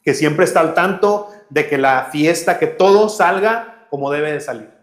que 0.04 0.14
siempre 0.14 0.44
está 0.44 0.60
al 0.60 0.74
tanto 0.74 1.28
de 1.48 1.66
que 1.66 1.78
la 1.78 2.08
fiesta, 2.12 2.58
que 2.58 2.66
todo 2.66 3.08
salga 3.08 3.86
como 3.88 4.10
debe 4.10 4.32
de 4.32 4.40
salir. 4.40 4.79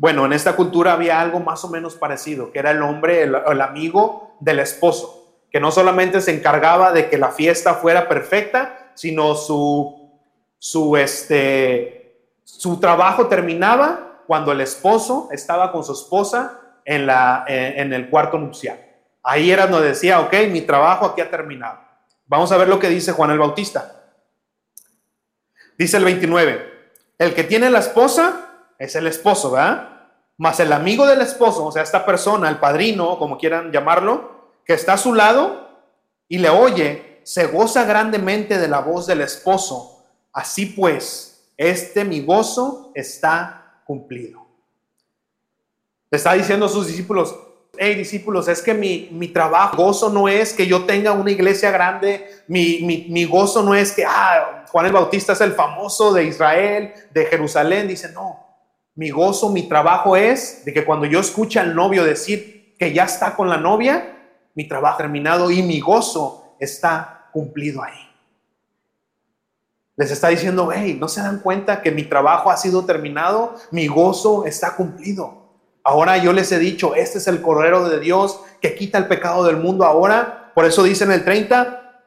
Bueno, 0.00 0.24
en 0.24 0.32
esta 0.32 0.56
cultura 0.56 0.94
había 0.94 1.20
algo 1.20 1.40
más 1.40 1.62
o 1.62 1.68
menos 1.68 1.94
parecido, 1.94 2.52
que 2.52 2.58
era 2.58 2.70
el 2.70 2.80
hombre, 2.80 3.24
el, 3.24 3.60
amigo 3.60 4.34
del 4.40 4.60
esposo, 4.60 5.44
que 5.52 5.60
no 5.60 5.70
solamente 5.70 6.22
se 6.22 6.34
encargaba 6.34 6.90
de 6.90 7.10
que 7.10 7.18
la 7.18 7.32
fiesta 7.32 7.74
fuera 7.74 8.08
perfecta, 8.08 8.92
sino 8.94 9.34
su, 9.34 10.10
su, 10.58 10.96
este, 10.96 12.30
su 12.44 12.80
trabajo 12.80 13.26
terminaba 13.26 14.22
cuando 14.26 14.52
el 14.52 14.62
esposo 14.62 15.28
estaba 15.32 15.70
con 15.70 15.84
su 15.84 15.92
esposa 15.92 16.78
en, 16.86 17.04
la, 17.04 17.44
en 17.46 17.92
el 17.92 18.08
cuarto 18.08 18.38
nupcial. 18.38 18.80
Ahí 19.22 19.50
era 19.50 19.66
donde 19.66 19.88
decía, 19.88 20.20
ok, 20.20 20.32
mi 20.50 20.62
trabajo 20.62 21.04
aquí 21.04 21.20
ha 21.20 21.30
terminado. 21.30 21.78
Vamos 22.24 22.50
a 22.52 22.56
ver 22.56 22.68
lo 22.68 22.78
que 22.78 22.88
dice 22.88 23.12
Juan 23.12 23.32
el 23.32 23.38
Bautista. 23.38 24.02
Dice 25.76 25.98
el 25.98 26.04
29, 26.04 26.88
el 27.18 27.34
que 27.34 27.44
tiene 27.44 27.68
la 27.68 27.80
esposa 27.80 28.46
es 28.80 28.96
el 28.96 29.06
esposo, 29.06 29.52
¿verdad? 29.52 29.88
Más 30.38 30.58
el 30.58 30.72
amigo 30.72 31.06
del 31.06 31.20
esposo, 31.20 31.66
o 31.66 31.70
sea, 31.70 31.82
esta 31.82 32.04
persona, 32.04 32.48
el 32.48 32.58
padrino, 32.58 33.18
como 33.18 33.36
quieran 33.36 33.70
llamarlo, 33.70 34.54
que 34.64 34.72
está 34.72 34.94
a 34.94 34.98
su 34.98 35.12
lado 35.12 35.68
y 36.26 36.38
le 36.38 36.48
oye, 36.48 37.20
se 37.22 37.46
goza 37.46 37.84
grandemente 37.84 38.58
de 38.58 38.68
la 38.68 38.80
voz 38.80 39.06
del 39.06 39.20
esposo. 39.20 40.02
Así 40.32 40.64
pues, 40.64 41.52
este 41.58 42.06
mi 42.06 42.24
gozo 42.24 42.90
está 42.94 43.82
cumplido. 43.84 44.46
Le 46.10 46.16
está 46.16 46.32
diciendo 46.32 46.64
a 46.64 46.70
sus 46.70 46.86
discípulos, 46.86 47.36
hey 47.76 47.94
discípulos, 47.94 48.48
es 48.48 48.62
que 48.62 48.72
mi, 48.72 49.10
mi, 49.12 49.28
trabajo, 49.28 49.76
gozo 49.76 50.08
no 50.08 50.26
es 50.26 50.54
que 50.54 50.66
yo 50.66 50.86
tenga 50.86 51.12
una 51.12 51.30
iglesia 51.30 51.70
grande, 51.70 52.26
mi, 52.48 52.78
mi, 52.80 53.08
mi, 53.10 53.26
gozo 53.26 53.62
no 53.62 53.74
es 53.74 53.92
que, 53.92 54.04
ah, 54.06 54.64
Juan 54.70 54.86
el 54.86 54.92
Bautista 54.92 55.34
es 55.34 55.40
el 55.42 55.52
famoso 55.52 56.14
de 56.14 56.24
Israel, 56.24 56.94
de 57.12 57.26
Jerusalén, 57.26 57.86
dice, 57.86 58.10
no, 58.12 58.49
mi 59.00 59.08
gozo, 59.08 59.48
mi 59.48 59.62
trabajo 59.62 60.14
es 60.14 60.62
de 60.66 60.74
que 60.74 60.84
cuando 60.84 61.06
yo 61.06 61.20
escuche 61.20 61.58
al 61.58 61.74
novio 61.74 62.04
decir 62.04 62.76
que 62.78 62.92
ya 62.92 63.04
está 63.04 63.34
con 63.34 63.48
la 63.48 63.56
novia, 63.56 64.14
mi 64.54 64.68
trabajo 64.68 64.98
terminado 64.98 65.50
y 65.50 65.62
mi 65.62 65.80
gozo 65.80 66.54
está 66.60 67.30
cumplido 67.32 67.82
ahí. 67.82 67.96
Les 69.96 70.10
está 70.10 70.28
diciendo, 70.28 70.68
hey, 70.70 70.98
¿no 71.00 71.08
se 71.08 71.22
dan 71.22 71.38
cuenta 71.38 71.80
que 71.80 71.92
mi 71.92 72.02
trabajo 72.02 72.50
ha 72.50 72.58
sido 72.58 72.84
terminado? 72.84 73.54
Mi 73.70 73.86
gozo 73.86 74.44
está 74.44 74.76
cumplido. 74.76 75.48
Ahora 75.82 76.18
yo 76.18 76.34
les 76.34 76.52
he 76.52 76.58
dicho, 76.58 76.94
este 76.94 77.16
es 77.16 77.26
el 77.26 77.40
Cordero 77.40 77.88
de 77.88 78.00
Dios 78.00 78.42
que 78.60 78.74
quita 78.74 78.98
el 78.98 79.08
pecado 79.08 79.44
del 79.44 79.56
mundo 79.56 79.86
ahora. 79.86 80.52
Por 80.54 80.66
eso 80.66 80.82
dice 80.82 81.04
en 81.04 81.12
el 81.12 81.24
30, 81.24 82.02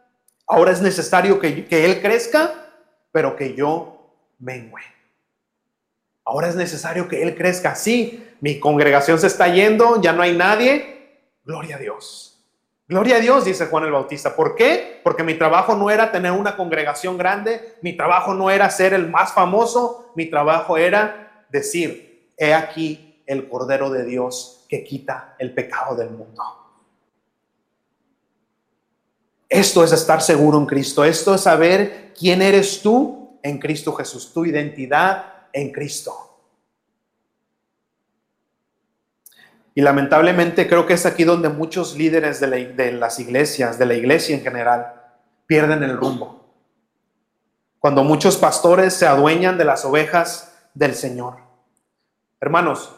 ahora 0.46 0.72
es 0.72 0.80
necesario 0.80 1.40
que, 1.40 1.66
que 1.66 1.86
Él 1.86 2.04
crezca, 2.04 2.52
pero 3.12 3.36
que 3.36 3.56
yo 3.56 4.14
mengüe. 4.38 4.93
Ahora 6.26 6.48
es 6.48 6.56
necesario 6.56 7.08
que 7.08 7.22
Él 7.22 7.36
crezca. 7.36 7.76
Sí, 7.76 8.28
mi 8.40 8.60
congregación 8.60 9.20
se 9.20 9.28
está 9.28 9.48
yendo, 9.48 10.02
ya 10.02 10.14
no 10.14 10.22
hay 10.22 10.36
nadie. 10.36 11.20
Gloria 11.46 11.76
a 11.76 11.80
Dios. 11.80 12.34
Gloria 12.88 13.16
a 13.16 13.20
Dios, 13.20 13.46
dice 13.46 13.68
Juan 13.68 13.86
el 13.86 13.92
Bautista. 13.92 14.36
¿Por 14.36 14.56
qué? 14.56 15.02
Porque 15.04 15.24
mi 15.24 15.36
trabajo 15.36 15.76
no 15.76 15.90
era 15.90 16.12
tener 16.12 16.32
una 16.32 16.56
congregación 16.56 17.18
grande, 17.18 17.76
mi 17.82 17.96
trabajo 17.96 18.34
no 18.34 18.52
era 18.52 18.70
ser 18.70 18.94
el 18.94 19.10
más 19.10 19.34
famoso, 19.34 20.12
mi 20.16 20.30
trabajo 20.30 20.78
era 20.78 21.46
decir, 21.50 22.30
he 22.38 22.54
aquí 22.54 23.24
el 23.26 23.48
Cordero 23.48 23.90
de 23.90 24.06
Dios 24.06 24.66
que 24.68 24.84
quita 24.84 25.36
el 25.40 25.54
pecado 25.54 25.96
del 25.96 26.10
mundo. 26.10 26.44
Esto 29.48 29.84
es 29.84 29.92
estar 29.92 30.22
seguro 30.22 30.58
en 30.58 30.66
Cristo, 30.66 31.06
esto 31.06 31.36
es 31.36 31.42
saber 31.42 32.12
quién 32.18 32.42
eres 32.42 32.82
tú 32.82 33.40
en 33.44 33.60
Cristo 33.60 33.94
Jesús, 33.94 34.34
tu 34.34 34.46
identidad 34.46 35.33
en 35.54 35.72
Cristo. 35.72 36.30
Y 39.76 39.82
lamentablemente 39.82 40.68
creo 40.68 40.86
que 40.86 40.94
es 40.94 41.06
aquí 41.06 41.24
donde 41.24 41.50
muchos 41.50 41.96
líderes 41.96 42.40
de, 42.40 42.48
la- 42.48 42.58
de 42.58 42.92
las 42.92 43.20
iglesias, 43.20 43.80
de 43.80 43.86
la 43.86 43.96
iglesia 43.96 44.36
en 44.36 44.44
general, 44.44 44.94
pierden 45.48 45.82
el 45.84 45.98
rumbo. 45.98 46.44
Cuando 47.80 48.04
muchos 48.04 48.38
pastores 48.38 48.94
se 48.94 49.08
adueñan 49.08 49.58
de 49.58 49.66
las 49.66 49.84
ovejas 49.84 50.54
del 50.74 50.96
Señor. 50.96 51.38
Hermanos, 52.40 52.94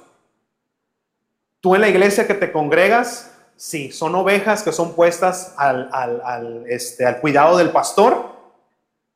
tú 1.61 1.75
en 1.75 1.81
la 1.81 1.87
iglesia 1.89 2.27
que 2.27 2.33
te 2.33 2.51
congregas, 2.51 3.31
sí, 3.55 3.91
son 3.91 4.13
ovejas 4.15 4.61
que 4.61 4.71
son 4.71 4.93
puestas 4.95 5.53
al, 5.57 6.65
este, 6.67 7.05
al 7.05 7.19
cuidado 7.21 7.57
del 7.57 7.71
pastor, 7.71 8.35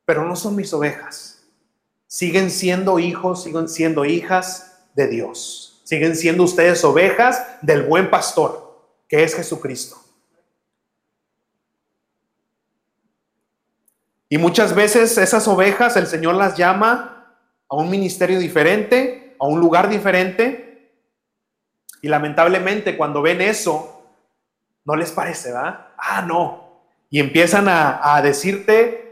pero 0.06 0.24
no 0.24 0.36
son 0.36 0.56
mis 0.56 0.74
ovejas. 0.74 1.29
Siguen 2.12 2.50
siendo 2.50 2.98
hijos, 2.98 3.44
siguen 3.44 3.70
siendo 3.70 4.04
hijas 4.04 4.80
de 4.96 5.08
Dios. 5.08 5.80
Siguen 5.84 6.16
siendo 6.16 6.44
ustedes 6.44 6.84
ovejas 6.84 7.46
del 7.62 7.84
buen 7.84 8.10
pastor, 8.10 8.84
que 9.08 9.24
es 9.24 9.36
Jesucristo. 9.36 9.96
Y 14.28 14.40
muchas 14.40 14.74
veces 14.74 15.20
esas 15.20 15.48
ovejas 15.48 15.98
el 15.98 16.08
Señor 16.08 16.34
las 16.34 16.58
llama 16.58 17.38
a 17.68 17.76
un 17.76 17.92
ministerio 17.92 18.40
diferente, 18.40 19.36
a 19.40 19.46
un 19.46 19.60
lugar 19.60 19.88
diferente. 19.88 20.92
Y 22.02 22.08
lamentablemente 22.08 22.98
cuando 22.98 23.22
ven 23.22 23.40
eso, 23.40 24.04
no 24.84 24.96
les 24.96 25.12
parece, 25.12 25.52
¿verdad? 25.52 25.90
Ah, 25.96 26.24
no. 26.24 26.88
Y 27.12 27.20
empiezan 27.20 27.68
a, 27.68 28.16
a 28.16 28.24
decirte 28.24 29.09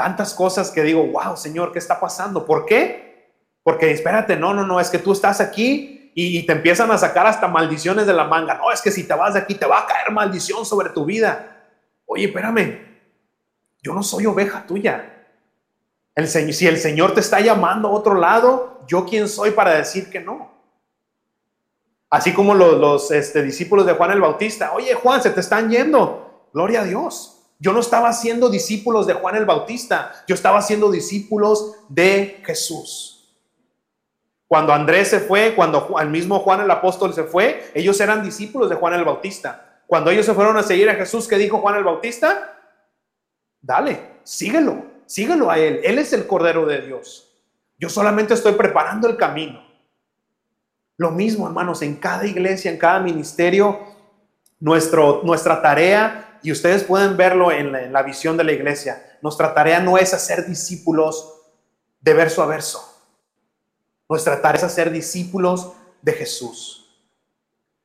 tantas 0.00 0.32
cosas 0.32 0.70
que 0.70 0.82
digo, 0.82 1.06
wow, 1.08 1.36
Señor, 1.36 1.72
¿qué 1.72 1.78
está 1.78 2.00
pasando? 2.00 2.46
¿Por 2.46 2.64
qué? 2.64 3.34
Porque 3.62 3.90
espérate, 3.90 4.34
no, 4.34 4.54
no, 4.54 4.66
no, 4.66 4.80
es 4.80 4.88
que 4.88 4.98
tú 4.98 5.12
estás 5.12 5.42
aquí 5.42 6.10
y, 6.14 6.46
te 6.46 6.52
empiezan 6.52 6.90
a 6.90 6.96
sacar 6.96 7.26
hasta 7.26 7.48
maldiciones 7.48 8.06
de 8.06 8.14
la 8.14 8.24
manga. 8.24 8.54
No, 8.54 8.72
es 8.72 8.80
que 8.80 8.90
si 8.90 9.04
te 9.04 9.12
vas 9.12 9.34
de 9.34 9.40
aquí 9.40 9.56
te 9.56 9.66
va 9.66 9.80
a 9.80 9.86
caer 9.86 10.10
maldición 10.10 10.64
sobre 10.64 10.88
tu 10.88 11.04
vida. 11.04 11.66
Oye, 12.06 12.24
espérame, 12.24 12.80
yo 13.82 13.92
no 13.92 14.02
soy 14.02 14.24
oveja 14.24 14.64
tuya. 14.66 15.26
El, 16.14 16.26
si 16.26 16.66
el 16.66 16.78
Señor 16.78 17.12
te 17.12 17.20
está 17.20 17.40
llamando 17.40 17.88
a 17.88 17.92
otro 17.92 18.14
lado, 18.14 18.80
¿yo 18.88 19.04
quién 19.04 19.28
soy 19.28 19.50
para 19.50 19.74
decir 19.74 20.08
que 20.08 20.20
no? 20.20 20.50
Así 22.08 22.32
como 22.32 22.54
los, 22.54 22.78
los, 22.78 23.10
este, 23.10 23.42
discípulos 23.42 23.84
de 23.84 23.92
Juan 23.92 24.12
el 24.12 24.22
Bautista. 24.22 24.72
Oye, 24.72 24.94
Juan, 24.94 25.22
se 25.22 25.28
te 25.28 25.40
están 25.40 25.68
yendo. 25.68 26.48
Gloria 26.54 26.80
a 26.80 26.84
Dios. 26.84 27.29
Yo 27.60 27.74
no 27.74 27.80
estaba 27.80 28.12
siendo 28.14 28.48
discípulos 28.48 29.06
de 29.06 29.12
Juan 29.12 29.36
el 29.36 29.44
Bautista. 29.44 30.24
Yo 30.26 30.34
estaba 30.34 30.62
siendo 30.62 30.90
discípulos 30.90 31.76
de 31.90 32.40
Jesús. 32.44 33.30
Cuando 34.48 34.72
Andrés 34.72 35.08
se 35.08 35.20
fue, 35.20 35.54
cuando 35.54 35.94
el 36.00 36.08
mismo 36.08 36.40
Juan 36.40 36.62
el 36.62 36.70
apóstol 36.70 37.12
se 37.12 37.22
fue, 37.22 37.70
ellos 37.74 38.00
eran 38.00 38.24
discípulos 38.24 38.70
de 38.70 38.76
Juan 38.76 38.94
el 38.94 39.04
Bautista. 39.04 39.82
Cuando 39.86 40.10
ellos 40.10 40.24
se 40.24 40.34
fueron 40.34 40.56
a 40.56 40.62
seguir 40.62 40.88
a 40.88 40.94
Jesús, 40.94 41.28
¿qué 41.28 41.36
dijo 41.36 41.58
Juan 41.58 41.76
el 41.76 41.84
Bautista? 41.84 42.58
Dale, 43.60 44.20
síguelo, 44.24 44.82
síguelo 45.04 45.50
a 45.50 45.58
Él. 45.58 45.80
Él 45.84 45.98
es 45.98 46.14
el 46.14 46.26
Cordero 46.26 46.64
de 46.64 46.80
Dios. 46.80 47.28
Yo 47.78 47.90
solamente 47.90 48.34
estoy 48.34 48.54
preparando 48.54 49.06
el 49.06 49.16
camino. 49.16 49.62
Lo 50.96 51.10
mismo, 51.10 51.46
hermanos, 51.46 51.82
en 51.82 51.96
cada 51.96 52.26
iglesia, 52.26 52.70
en 52.70 52.78
cada 52.78 53.00
ministerio, 53.00 53.80
nuestro, 54.58 55.22
nuestra 55.24 55.60
tarea, 55.60 56.29
y 56.42 56.52
ustedes 56.52 56.84
pueden 56.84 57.16
verlo 57.16 57.52
en 57.52 57.92
la, 57.92 58.02
visión 58.02 58.36
de 58.36 58.44
la 58.44 58.52
iglesia, 58.52 59.18
nuestra 59.22 59.54
tarea 59.54 59.80
no 59.80 59.98
es 59.98 60.14
hacer 60.14 60.46
discípulos 60.46 61.42
de 62.00 62.14
verso 62.14 62.42
a 62.42 62.46
verso. 62.46 62.86
Nuestra 64.08 64.40
tarea 64.40 64.58
es 64.58 64.64
hacer 64.64 64.90
discípulos 64.90 65.72
de 66.02 66.12
Jesús. 66.12 66.76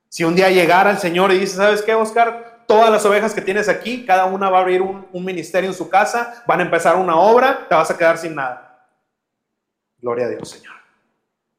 Si 0.08 0.24
un 0.24 0.34
día 0.34 0.50
llegara 0.50 0.90
el 0.90 0.98
Señor 0.98 1.32
y 1.32 1.38
dice, 1.38 1.56
¿sabes 1.56 1.82
qué, 1.82 1.94
Oscar? 1.94 2.64
Todas 2.66 2.90
las 2.90 3.04
ovejas 3.04 3.34
que 3.34 3.42
tienes 3.42 3.68
aquí, 3.68 4.04
cada 4.06 4.24
una 4.24 4.48
va 4.48 4.58
a 4.58 4.60
abrir 4.62 4.82
un, 4.82 5.06
un 5.12 5.24
ministerio 5.24 5.70
en 5.70 5.76
su 5.76 5.88
casa, 5.88 6.42
van 6.46 6.60
a 6.60 6.64
empezar 6.64 6.96
una 6.96 7.16
obra, 7.16 7.66
te 7.68 7.74
vas 7.74 7.90
a 7.90 7.96
quedar 7.96 8.18
sin 8.18 8.34
nada. 8.34 8.88
Gloria 9.98 10.26
a 10.26 10.28
Dios, 10.30 10.48
Señor. 10.48 10.74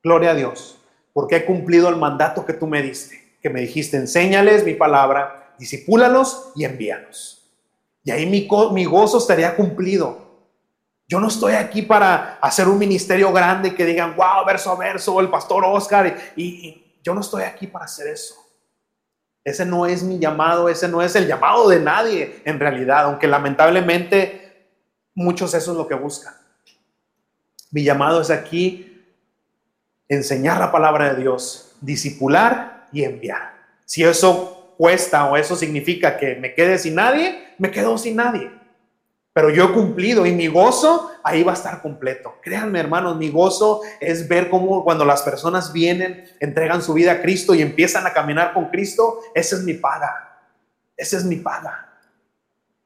Gloria 0.04 0.32
a 0.32 0.36
Dios, 0.36 0.80
porque 1.14 1.36
he 1.36 1.45
cumplido 1.45 1.89
el 1.89 1.95
mandato 1.95 2.45
que 2.45 2.54
tú 2.54 2.68
me 2.68 2.82
diste, 2.82 3.38
que 3.41 3.50
me 3.50 3.62
dijiste, 3.62 3.98
enséñales 3.98 4.64
mi 4.64 4.74
palabra, 4.74 5.37
disipúlalos 5.58 6.51
y 6.55 6.66
envíalos. 6.66 7.49
Y 8.03 8.12
ahí 8.12 8.26
mi 8.26 8.86
gozo 8.86 9.18
estaría 9.18 9.55
cumplido. 9.55 10.28
Yo 11.08 11.20
no 11.20 11.28
estoy 11.28 11.53
aquí 11.53 11.82
para 11.82 12.38
hacer 12.41 12.68
un 12.68 12.78
ministerio 12.78 13.32
grande 13.32 13.74
que 13.74 13.86
digan, 13.86 14.16
wow, 14.16 14.45
verso 14.45 14.72
a 14.72 14.76
verso, 14.76 15.20
el 15.22 15.30
pastor 15.30 15.64
Oscar, 15.66 16.34
y, 16.36 16.43
y 16.43 16.99
yo 17.01 17.14
no 17.14 17.22
estoy 17.22 17.43
aquí 17.43 17.68
para 17.68 17.86
hacer 17.86 18.08
eso. 18.08 18.36
Ese 19.43 19.66
no 19.66 19.86
es 19.86 20.03
mi 20.03 20.20
llamado, 20.20 20.68
ese 20.68 20.89
no 20.89 21.01
es 21.01 21.16
el 21.16 21.26
llamado 21.26 21.70
de 21.70 21.80
nadie 21.80 22.41
en 22.43 22.60
realidad, 22.60 23.05
aunque 23.05 23.28
lamentablemente 23.28 24.68
muchos 25.16 25.53
eso 25.53 25.72
es 25.72 25.78
lo 25.78 25.88
que 25.88 25.95
buscan. 25.95 26.34
Mi 27.72 27.86
llamado 27.86 28.20
es 28.20 28.30
aquí 28.30 29.05
enseñar 30.10 30.60
la 30.60 30.72
palabra 30.72 31.14
de 31.14 31.22
Dios, 31.22 31.72
disipular 31.80 32.88
y 32.91 33.05
enviar. 33.05 33.53
Si 33.86 34.03
eso 34.03 34.57
cuesta 34.78 35.25
o 35.25 35.36
eso 35.38 35.55
significa 35.55 36.17
que 36.17 36.36
me 36.36 36.53
quede 36.53 36.78
sin 36.78 36.95
nadie, 36.95 37.53
me 37.57 37.71
quedo 37.71 37.97
sin 37.97 38.15
nadie. 38.15 38.51
Pero 39.34 39.49
yo 39.51 39.65
he 39.65 39.71
cumplido 39.73 40.25
y 40.25 40.32
mi 40.32 40.47
gozo 40.47 41.11
ahí 41.23 41.43
va 41.43 41.51
a 41.51 41.55
estar 41.55 41.82
completo. 41.82 42.36
Créanme, 42.41 42.80
hermanos, 42.80 43.17
mi 43.17 43.30
gozo 43.30 43.82
es 43.99 44.28
ver 44.28 44.49
cómo 44.49 44.84
cuando 44.84 45.05
las 45.05 45.21
personas 45.21 45.71
vienen, 45.71 46.25
entregan 46.39 46.82
su 46.82 46.93
vida 46.93 47.11
a 47.11 47.21
Cristo 47.21 47.53
y 47.53 47.61
empiezan 47.61 48.07
a 48.07 48.13
caminar 48.13 48.53
con 48.53 48.65
Cristo, 48.69 49.19
esa 49.36 49.55
es 49.57 49.63
mi 49.63 49.75
paga. 49.75 50.39
Esa 50.95 51.17
es 51.17 51.23
mi 51.25 51.36
paga. 51.36 51.84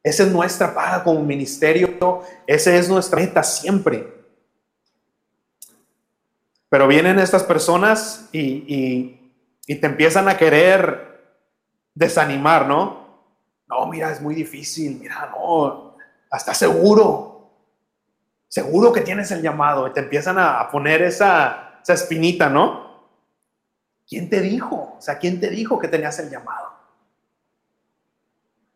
Esa 0.03 0.23
es 0.23 0.31
nuestra 0.31 0.73
paga 0.73 1.03
como 1.03 1.23
ministerio. 1.23 2.21
Esa 2.45 2.75
es 2.75 2.89
nuestra 2.89 3.21
meta 3.21 3.43
siempre. 3.43 4.05
Pero 6.69 6.87
vienen 6.87 7.19
estas 7.19 7.43
personas 7.43 8.27
y, 8.31 8.39
y- 8.67 9.33
y 9.67 9.75
te 9.75 9.87
empiezan 9.87 10.27
a 10.27 10.37
querer 10.37 11.10
desanimar, 11.93 12.67
¿no? 12.67 13.01
No, 13.67 13.87
mira, 13.87 14.11
es 14.11 14.21
muy 14.21 14.35
difícil, 14.35 14.99
mira, 14.99 15.31
no, 15.31 15.95
hasta 16.29 16.53
seguro, 16.53 17.49
seguro 18.47 18.91
que 18.91 19.01
tienes 19.01 19.31
el 19.31 19.41
llamado 19.41 19.87
y 19.87 19.93
te 19.93 20.01
empiezan 20.01 20.37
a, 20.37 20.69
poner 20.69 21.01
esa, 21.01 21.79
esa 21.81 21.93
espinita, 21.93 22.49
¿no? 22.49 22.91
¿Quién 24.07 24.29
te 24.29 24.41
dijo? 24.41 24.95
O 24.97 25.01
sea, 25.01 25.17
¿quién 25.17 25.39
te 25.39 25.49
dijo 25.49 25.79
que 25.79 25.87
tenías 25.87 26.19
el 26.19 26.29
llamado? 26.29 26.71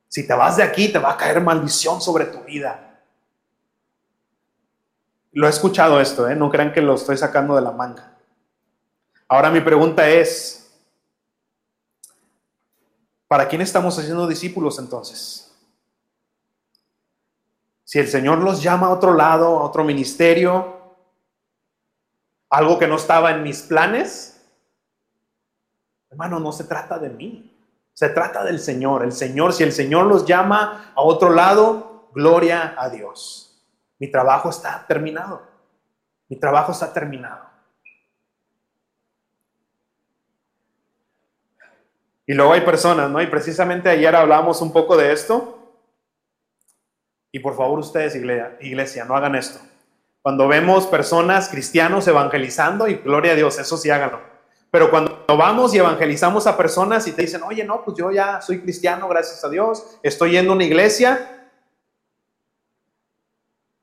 Si 0.07 0.25
te 0.25 0.33
vas 0.33 0.55
de 0.55 0.63
aquí, 0.63 0.87
te 0.87 0.97
va 0.97 1.11
a 1.11 1.17
caer 1.17 1.41
maldición 1.41 1.99
sobre 1.99 2.25
tu 2.25 2.39
vida. 2.39 3.01
Lo 5.33 5.47
he 5.47 5.49
escuchado 5.49 5.99
esto, 5.99 6.29
¿eh? 6.29 6.35
no 6.37 6.49
crean 6.49 6.71
que 6.71 6.79
lo 6.79 6.95
estoy 6.95 7.17
sacando 7.17 7.55
de 7.55 7.61
la 7.61 7.71
manga. 7.71 8.13
Ahora 9.27 9.49
mi 9.49 9.59
pregunta 9.59 10.07
es, 10.07 10.64
¿para 13.35 13.49
quién 13.49 13.61
estamos 13.61 13.99
haciendo 13.99 14.27
discípulos 14.27 14.79
entonces? 14.79 15.53
Si 17.83 17.99
el 17.99 18.07
Señor 18.07 18.37
los 18.37 18.63
llama 18.63 18.87
a 18.87 18.91
otro 18.91 19.13
lado, 19.13 19.59
a 19.59 19.63
otro 19.65 19.83
ministerio, 19.83 20.95
algo 22.49 22.79
que 22.79 22.87
no 22.87 22.95
estaba 22.95 23.31
en 23.31 23.43
mis 23.43 23.61
planes, 23.63 24.41
hermano, 26.09 26.39
no 26.39 26.53
se 26.53 26.63
trata 26.63 26.97
de 26.97 27.09
mí, 27.09 27.53
se 27.93 28.07
trata 28.07 28.41
del 28.41 28.61
Señor. 28.61 29.03
El 29.03 29.11
Señor, 29.11 29.51
si 29.51 29.63
el 29.63 29.73
Señor 29.73 30.05
los 30.05 30.25
llama 30.25 30.93
a 30.95 31.01
otro 31.01 31.29
lado, 31.29 32.07
gloria 32.13 32.73
a 32.77 32.87
Dios. 32.87 33.61
Mi 33.99 34.09
trabajo 34.09 34.49
está 34.49 34.85
terminado. 34.87 35.41
Mi 36.29 36.37
trabajo 36.37 36.71
está 36.71 36.93
terminado. 36.93 37.54
Y 42.27 42.33
luego 42.33 42.53
hay 42.53 42.61
personas, 42.61 43.09
¿no? 43.09 43.21
Y 43.21 43.27
precisamente 43.27 43.89
ayer 43.89 44.15
hablamos 44.15 44.61
un 44.61 44.73
poco 44.73 44.97
de 44.97 45.11
esto. 45.11 45.59
Y 47.31 47.39
por 47.39 47.55
favor 47.55 47.79
ustedes, 47.79 48.15
iglesia, 48.15 48.57
iglesia, 48.61 49.05
no 49.05 49.15
hagan 49.15 49.35
esto. 49.35 49.59
Cuando 50.21 50.47
vemos 50.47 50.87
personas 50.87 51.49
cristianos 51.49 52.07
evangelizando, 52.07 52.87
y 52.87 52.95
gloria 52.95 53.33
a 53.33 53.35
Dios, 53.35 53.59
eso 53.59 53.77
sí 53.77 53.89
háganlo. 53.91 54.19
Pero 54.71 54.89
cuando 54.89 55.23
vamos 55.27 55.73
y 55.73 55.77
evangelizamos 55.77 56.47
a 56.47 56.57
personas 56.57 57.07
y 57.07 57.11
te 57.11 57.21
dicen, 57.21 57.43
oye, 57.43 57.63
no, 57.63 57.83
pues 57.83 57.97
yo 57.97 58.11
ya 58.11 58.41
soy 58.41 58.59
cristiano, 58.59 59.07
gracias 59.07 59.43
a 59.43 59.49
Dios, 59.49 59.97
estoy 60.01 60.31
yendo 60.31 60.51
a 60.51 60.55
una 60.55 60.65
iglesia, 60.65 61.49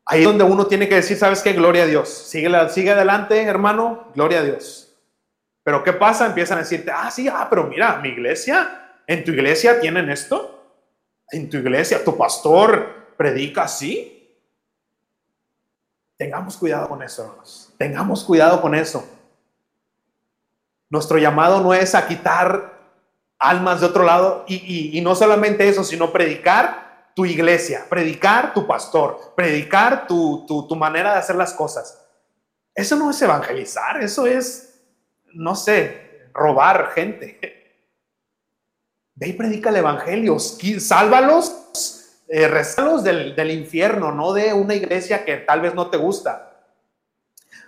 ahí 0.05 0.21
es 0.21 0.27
donde 0.27 0.45
uno 0.45 0.67
tiene 0.67 0.89
que 0.89 0.97
decir, 0.97 1.17
¿sabes 1.17 1.43
qué? 1.43 1.53
Gloria 1.53 1.85
a 1.85 1.87
Dios. 1.87 2.09
Sigue, 2.09 2.51
sigue 2.71 2.91
adelante, 2.91 3.41
hermano, 3.43 4.09
gloria 4.15 4.41
a 4.41 4.43
Dios. 4.43 4.92
Pero 5.65 5.83
¿qué 5.83 5.93
pasa? 5.93 6.27
Empiezan 6.27 6.59
a 6.59 6.63
decirte, 6.63 6.91
ah, 6.91 7.11
sí, 7.11 7.29
ah, 7.29 7.47
pero 7.49 7.65
mira, 7.65 7.97
mi 7.99 8.09
iglesia, 8.09 8.95
en 9.07 9.25
tu 9.25 9.31
iglesia 9.31 9.81
tienen 9.81 10.11
esto. 10.11 10.59
En 11.31 11.49
tu 11.49 11.59
iglesia, 11.59 12.05
tu 12.05 12.17
pastor 12.17 13.15
predica 13.17 13.63
así. 13.63 14.37
Tengamos 16.17 16.57
cuidado 16.57 16.89
con 16.89 17.03
eso, 17.03 17.23
hermanos. 17.23 17.73
Tengamos 17.79 18.25
cuidado 18.25 18.61
con 18.61 18.75
eso. 18.75 19.05
Nuestro 20.91 21.19
llamado 21.19 21.61
no 21.61 21.73
es 21.73 21.95
a 21.95 22.07
quitar 22.07 22.73
almas 23.39 23.81
de 23.81 23.87
otro 23.87 24.05
lado 24.05 24.45
y, 24.47 25.01
no 25.01 25.15
solamente 25.15 25.69
eso, 25.69 25.83
sino 25.85 26.13
predicar 26.13 27.11
tu 27.17 27.25
iglesia, 27.25 27.87
predicar 27.89 28.55
tu 28.55 28.67
pastor, 28.67 29.33
predicar 29.35 30.07
tu, 30.07 30.45
tu 30.47 30.77
manera 30.77 31.13
de 31.13 31.19
hacer 31.19 31.37
las 31.37 31.55
cosas. 31.55 31.99
Eso 32.75 32.97
no 32.97 33.11
es 33.11 33.21
evangelizar, 33.21 34.03
eso 34.03 34.27
es, 34.27 34.72
no 35.35 35.55
sé, 35.55 36.29
robar 36.33 36.91
gente. 36.95 37.39
Ve 39.15 39.29
y 39.29 39.33
predica 39.35 39.71
el 39.71 39.77
evangelio, 39.77 40.39
sálvalos, 40.39 41.63
eh, 42.29 42.49
del, 43.03 43.37
del 43.37 43.51
infierno, 43.51 44.11
no 44.11 44.33
de 44.33 44.55
una 44.55 44.75
iglesia 44.75 45.25
que 45.25 45.37
tal 45.37 45.61
vez 45.61 45.75
no 45.75 45.91
te 45.91 45.99
gusta. 45.99 46.53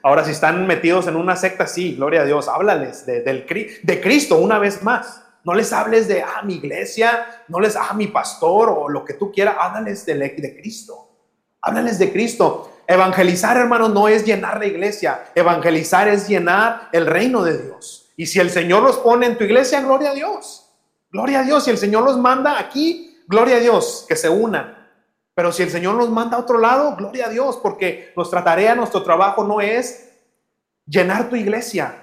Ahora, 0.02 0.24
si 0.24 0.32
están 0.32 0.66
metidos 0.66 1.06
en 1.06 1.16
una 1.16 1.36
secta, 1.36 1.66
sí, 1.66 1.96
gloria 1.96 2.22
a 2.22 2.24
Dios, 2.24 2.48
háblales 2.48 3.06
de, 3.06 3.22
del, 3.22 3.46
de 3.82 4.00
Cristo 4.00 4.38
una 4.38 4.58
vez 4.58 4.82
más. 4.82 5.22
No 5.44 5.54
les 5.54 5.72
hables 5.72 6.08
de, 6.08 6.22
ah, 6.22 6.42
mi 6.42 6.54
iglesia, 6.54 7.44
no 7.48 7.60
les, 7.60 7.76
ah, 7.76 7.92
mi 7.94 8.06
pastor 8.06 8.70
o 8.70 8.88
lo 8.88 9.04
que 9.04 9.14
tú 9.14 9.30
quieras, 9.30 9.56
háblales 9.58 10.06
de, 10.06 10.14
de 10.14 10.56
Cristo. 10.56 11.10
Háblales 11.60 11.98
de 11.98 12.12
Cristo. 12.12 12.74
Evangelizar, 12.87 13.57
hermano, 13.57 13.89
no 13.89 14.09
es 14.09 14.24
llenar 14.24 14.59
la 14.59 14.66
iglesia. 14.66 15.24
Evangelizar 15.35 16.09
es 16.09 16.28
llenar 16.28 16.89
el 16.93 17.07
reino 17.07 17.43
de 17.43 17.59
Dios. 17.59 18.12
Y 18.16 18.26
si 18.26 18.41
el 18.41 18.51
Señor 18.51 18.82
los 18.82 18.99
pone 18.99 19.26
en 19.26 19.39
tu 19.39 19.45
iglesia, 19.45 19.80
gloria 19.80 20.11
a 20.11 20.14
Dios. 20.14 20.70
Gloria 21.11 21.41
a 21.41 21.43
Dios, 21.45 21.64
si 21.64 21.70
el 21.70 21.78
Señor 21.78 22.05
los 22.05 22.18
manda 22.18 22.59
aquí, 22.59 23.22
gloria 23.26 23.57
a 23.57 23.61
Dios, 23.61 24.05
que 24.09 24.16
se 24.16 24.28
unan. 24.28 24.76
Pero 25.35 25.53
si 25.53 25.62
el 25.62 25.70
Señor 25.70 25.95
los 25.95 26.11
manda 26.11 26.37
a 26.37 26.41
otro 26.41 26.59
lado, 26.59 26.95
gloria 26.97 27.26
a 27.26 27.28
Dios, 27.28 27.59
porque 27.62 28.12
nuestra 28.16 28.45
tarea, 28.45 28.74
nuestro 28.74 29.03
trabajo 29.03 29.45
no 29.45 29.61
es 29.61 30.11
llenar 30.87 31.28
tu 31.28 31.37
iglesia. 31.37 32.03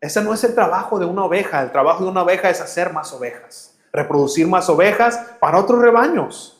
Ese 0.00 0.22
no 0.22 0.34
es 0.34 0.42
el 0.44 0.54
trabajo 0.54 0.98
de 0.98 1.06
una 1.06 1.24
oveja. 1.24 1.62
El 1.62 1.72
trabajo 1.72 2.04
de 2.04 2.10
una 2.10 2.22
oveja 2.22 2.50
es 2.50 2.60
hacer 2.60 2.92
más 2.92 3.12
ovejas, 3.12 3.78
reproducir 3.92 4.46
más 4.46 4.68
ovejas 4.68 5.18
para 5.40 5.58
otros 5.58 5.80
rebaños. 5.80 6.59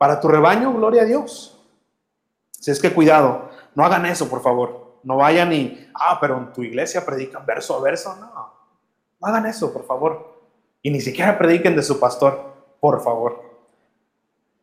Para 0.00 0.18
tu 0.18 0.28
rebaño, 0.28 0.72
gloria 0.72 1.02
a 1.02 1.04
Dios. 1.04 1.60
Si 2.52 2.70
es 2.70 2.80
que 2.80 2.90
cuidado, 2.90 3.50
no 3.74 3.84
hagan 3.84 4.06
eso, 4.06 4.30
por 4.30 4.40
favor. 4.40 4.96
No 5.02 5.18
vayan 5.18 5.52
y, 5.52 5.90
ah, 5.92 6.16
pero 6.18 6.38
en 6.38 6.54
tu 6.54 6.62
iglesia 6.62 7.04
predican 7.04 7.44
verso 7.44 7.76
a 7.76 7.82
verso. 7.82 8.16
No, 8.16 8.32
no 9.20 9.28
hagan 9.28 9.44
eso, 9.44 9.70
por 9.70 9.84
favor. 9.84 10.40
Y 10.80 10.90
ni 10.90 11.02
siquiera 11.02 11.36
prediquen 11.36 11.76
de 11.76 11.82
su 11.82 12.00
pastor, 12.00 12.50
por 12.80 13.02
favor. 13.02 13.42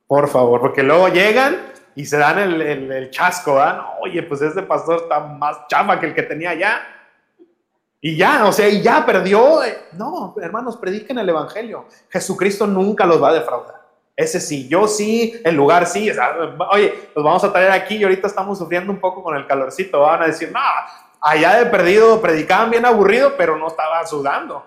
Por 0.07 0.27
favor, 0.27 0.59
porque 0.59 0.81
luego 0.81 1.07
llegan 1.09 1.71
y 1.93 2.07
se 2.07 2.17
dan 2.17 2.39
el, 2.39 3.11
chasco, 3.11 3.53
¿verdad? 3.53 3.81
Oye, 4.01 4.23
pues 4.23 4.41
este 4.41 4.63
pastor 4.63 5.03
está 5.03 5.19
más 5.19 5.67
chafa 5.67 5.99
que 5.99 6.07
el 6.07 6.15
que 6.15 6.23
tenía 6.23 6.55
ya. 6.55 6.81
Y 8.01 8.17
ya, 8.17 8.43
o 8.47 8.51
sea, 8.51 8.67
y 8.67 8.81
ya 8.81 9.05
perdió. 9.05 9.59
No, 9.91 10.33
hermanos, 10.41 10.77
prediquen 10.77 11.19
el 11.19 11.29
Evangelio. 11.29 11.85
Jesucristo 12.09 12.65
nunca 12.65 13.05
los 13.05 13.21
va 13.21 13.29
a 13.29 13.33
defraudar. 13.33 13.76
Ese 14.17 14.41
sí, 14.41 14.67
yo 14.67 14.87
sí, 14.87 15.39
el 15.45 15.55
lugar 15.55 15.85
sí. 15.85 16.11
oye, 16.71 17.11
los 17.15 17.23
vamos 17.23 17.43
a 17.43 17.51
traer 17.51 17.69
aquí 17.71 17.97
y 17.97 18.03
ahorita 18.03 18.25
estamos 18.25 18.57
sufriendo 18.57 18.91
un 18.91 18.99
poco 18.99 19.21
con 19.21 19.37
el 19.37 19.45
calorcito. 19.45 19.99
Van 19.99 20.23
a 20.23 20.25
decir, 20.25 20.51
no, 20.51 20.59
allá 21.21 21.57
de 21.57 21.67
perdido 21.67 22.19
predicaban 22.19 22.71
bien 22.71 22.83
aburrido, 22.83 23.37
pero 23.37 23.55
no 23.57 23.67
estaban 23.67 24.07
sudando. 24.07 24.65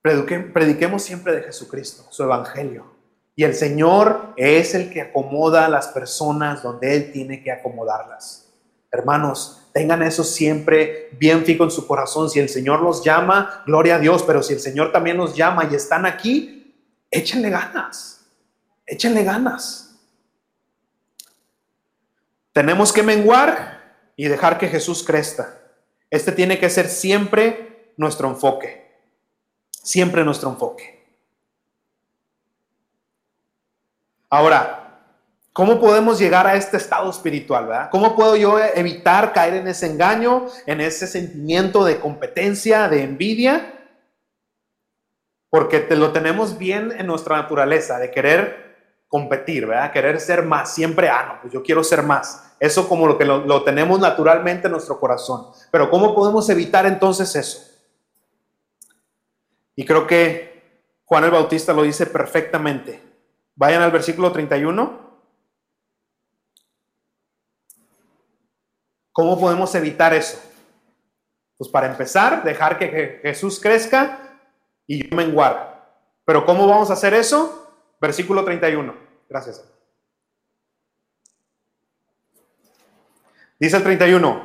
prediquemos 0.00 1.02
siempre 1.02 1.34
de 1.34 1.42
Jesucristo, 1.42 2.04
su 2.10 2.22
evangelio. 2.22 2.86
Y 3.34 3.42
el 3.42 3.56
Señor 3.56 4.32
es 4.36 4.76
el 4.76 4.92
que 4.92 5.00
acomoda 5.00 5.66
a 5.66 5.68
las 5.68 5.88
personas 5.88 6.62
donde 6.62 6.94
Él 6.94 7.10
tiene 7.12 7.42
que 7.42 7.50
acomodarlas. 7.50 8.48
Hermanos, 8.92 9.61
tengan 9.72 10.02
eso 10.02 10.24
siempre 10.24 11.08
bien 11.18 11.44
fijo 11.44 11.64
en 11.64 11.70
su 11.70 11.86
corazón. 11.86 12.28
Si 12.30 12.38
el 12.38 12.48
Señor 12.48 12.82
los 12.82 13.02
llama, 13.02 13.62
gloria 13.66 13.96
a 13.96 13.98
Dios, 13.98 14.22
pero 14.22 14.42
si 14.42 14.54
el 14.54 14.60
Señor 14.60 14.92
también 14.92 15.16
los 15.16 15.34
llama 15.34 15.68
y 15.70 15.74
están 15.74 16.06
aquí, 16.06 16.74
échenle 17.10 17.50
ganas, 17.50 18.26
échenle 18.86 19.24
ganas. 19.24 20.00
Tenemos 22.52 22.92
que 22.92 23.02
menguar 23.02 23.80
y 24.16 24.28
dejar 24.28 24.58
que 24.58 24.68
Jesús 24.68 25.02
crezca. 25.02 25.58
Este 26.10 26.32
tiene 26.32 26.58
que 26.58 26.68
ser 26.68 26.88
siempre 26.88 27.94
nuestro 27.96 28.28
enfoque. 28.28 28.82
Siempre 29.70 30.22
nuestro 30.24 30.50
enfoque. 30.50 31.02
Ahora, 34.28 34.81
¿cómo 35.52 35.80
podemos 35.80 36.18
llegar 36.18 36.46
a 36.46 36.56
este 36.56 36.76
estado 36.76 37.10
espiritual? 37.10 37.66
¿verdad? 37.66 37.88
¿Cómo 37.90 38.16
puedo 38.16 38.36
yo 38.36 38.58
evitar 38.58 39.32
caer 39.32 39.54
en 39.54 39.68
ese 39.68 39.86
engaño, 39.86 40.46
en 40.66 40.80
ese 40.80 41.06
sentimiento 41.06 41.84
de 41.84 42.00
competencia, 42.00 42.88
de 42.88 43.02
envidia? 43.02 43.74
Porque 45.50 45.86
lo 45.90 46.12
tenemos 46.12 46.56
bien 46.56 46.92
en 46.96 47.06
nuestra 47.06 47.36
naturaleza, 47.36 47.98
de 47.98 48.10
querer 48.10 48.72
competir, 49.12 49.66
¿verdad? 49.66 49.92
Querer 49.92 50.18
ser 50.20 50.42
más, 50.42 50.74
siempre, 50.74 51.10
ah, 51.10 51.26
no, 51.28 51.40
pues 51.42 51.52
yo 51.52 51.62
quiero 51.62 51.84
ser 51.84 52.02
más. 52.02 52.54
Eso 52.58 52.88
como 52.88 53.06
lo 53.06 53.18
que 53.18 53.26
lo, 53.26 53.62
tenemos 53.62 54.00
naturalmente 54.00 54.68
en 54.68 54.72
nuestro 54.72 54.98
corazón. 54.98 55.48
Pero 55.70 55.90
¿cómo 55.90 56.14
podemos 56.14 56.48
evitar 56.48 56.86
entonces 56.86 57.36
eso? 57.36 57.60
Y 59.76 59.84
creo 59.84 60.06
que 60.06 60.62
Juan 61.04 61.24
el 61.24 61.30
Bautista 61.30 61.74
lo 61.74 61.82
dice 61.82 62.06
perfectamente. 62.06 63.02
Vayan 63.56 63.82
al 63.82 63.90
versículo 63.90 64.32
31. 64.32 65.11
¿Cómo 69.12 69.38
podemos 69.38 69.74
evitar 69.74 70.14
eso? 70.14 70.40
Pues 71.58 71.70
para 71.70 71.86
empezar, 71.86 72.42
dejar 72.42 72.78
que 72.78 73.20
Jesús 73.22 73.60
crezca 73.60 74.38
y 74.86 75.08
yo 75.08 75.16
menguar. 75.16 75.72
Pero 76.24 76.44
¿cómo 76.46 76.66
vamos 76.66 76.90
a 76.90 76.94
hacer 76.94 77.14
eso? 77.14 77.70
Versículo 78.00 78.44
31. 78.44 78.94
Gracias. 79.28 79.64
Dice 83.58 83.76
el 83.76 83.82
31, 83.84 84.42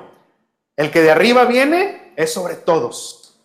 el 0.75 0.91
que 0.91 1.01
de 1.01 1.09
arriba 1.09 1.45
viene 1.45 2.13
es 2.15 2.31
sobre 2.31 2.55
todos. 2.55 3.39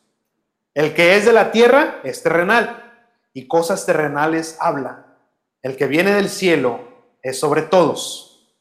El 0.74 0.92
que 0.92 1.16
es 1.16 1.24
de 1.24 1.32
la 1.32 1.50
tierra 1.50 2.00
es 2.04 2.22
terrenal 2.22 3.08
y 3.32 3.46
cosas 3.48 3.86
terrenales 3.86 4.56
habla. 4.60 5.16
El 5.62 5.76
que 5.76 5.86
viene 5.86 6.12
del 6.12 6.28
cielo 6.28 6.80
es 7.22 7.38
sobre 7.38 7.62
todos. 7.62 8.54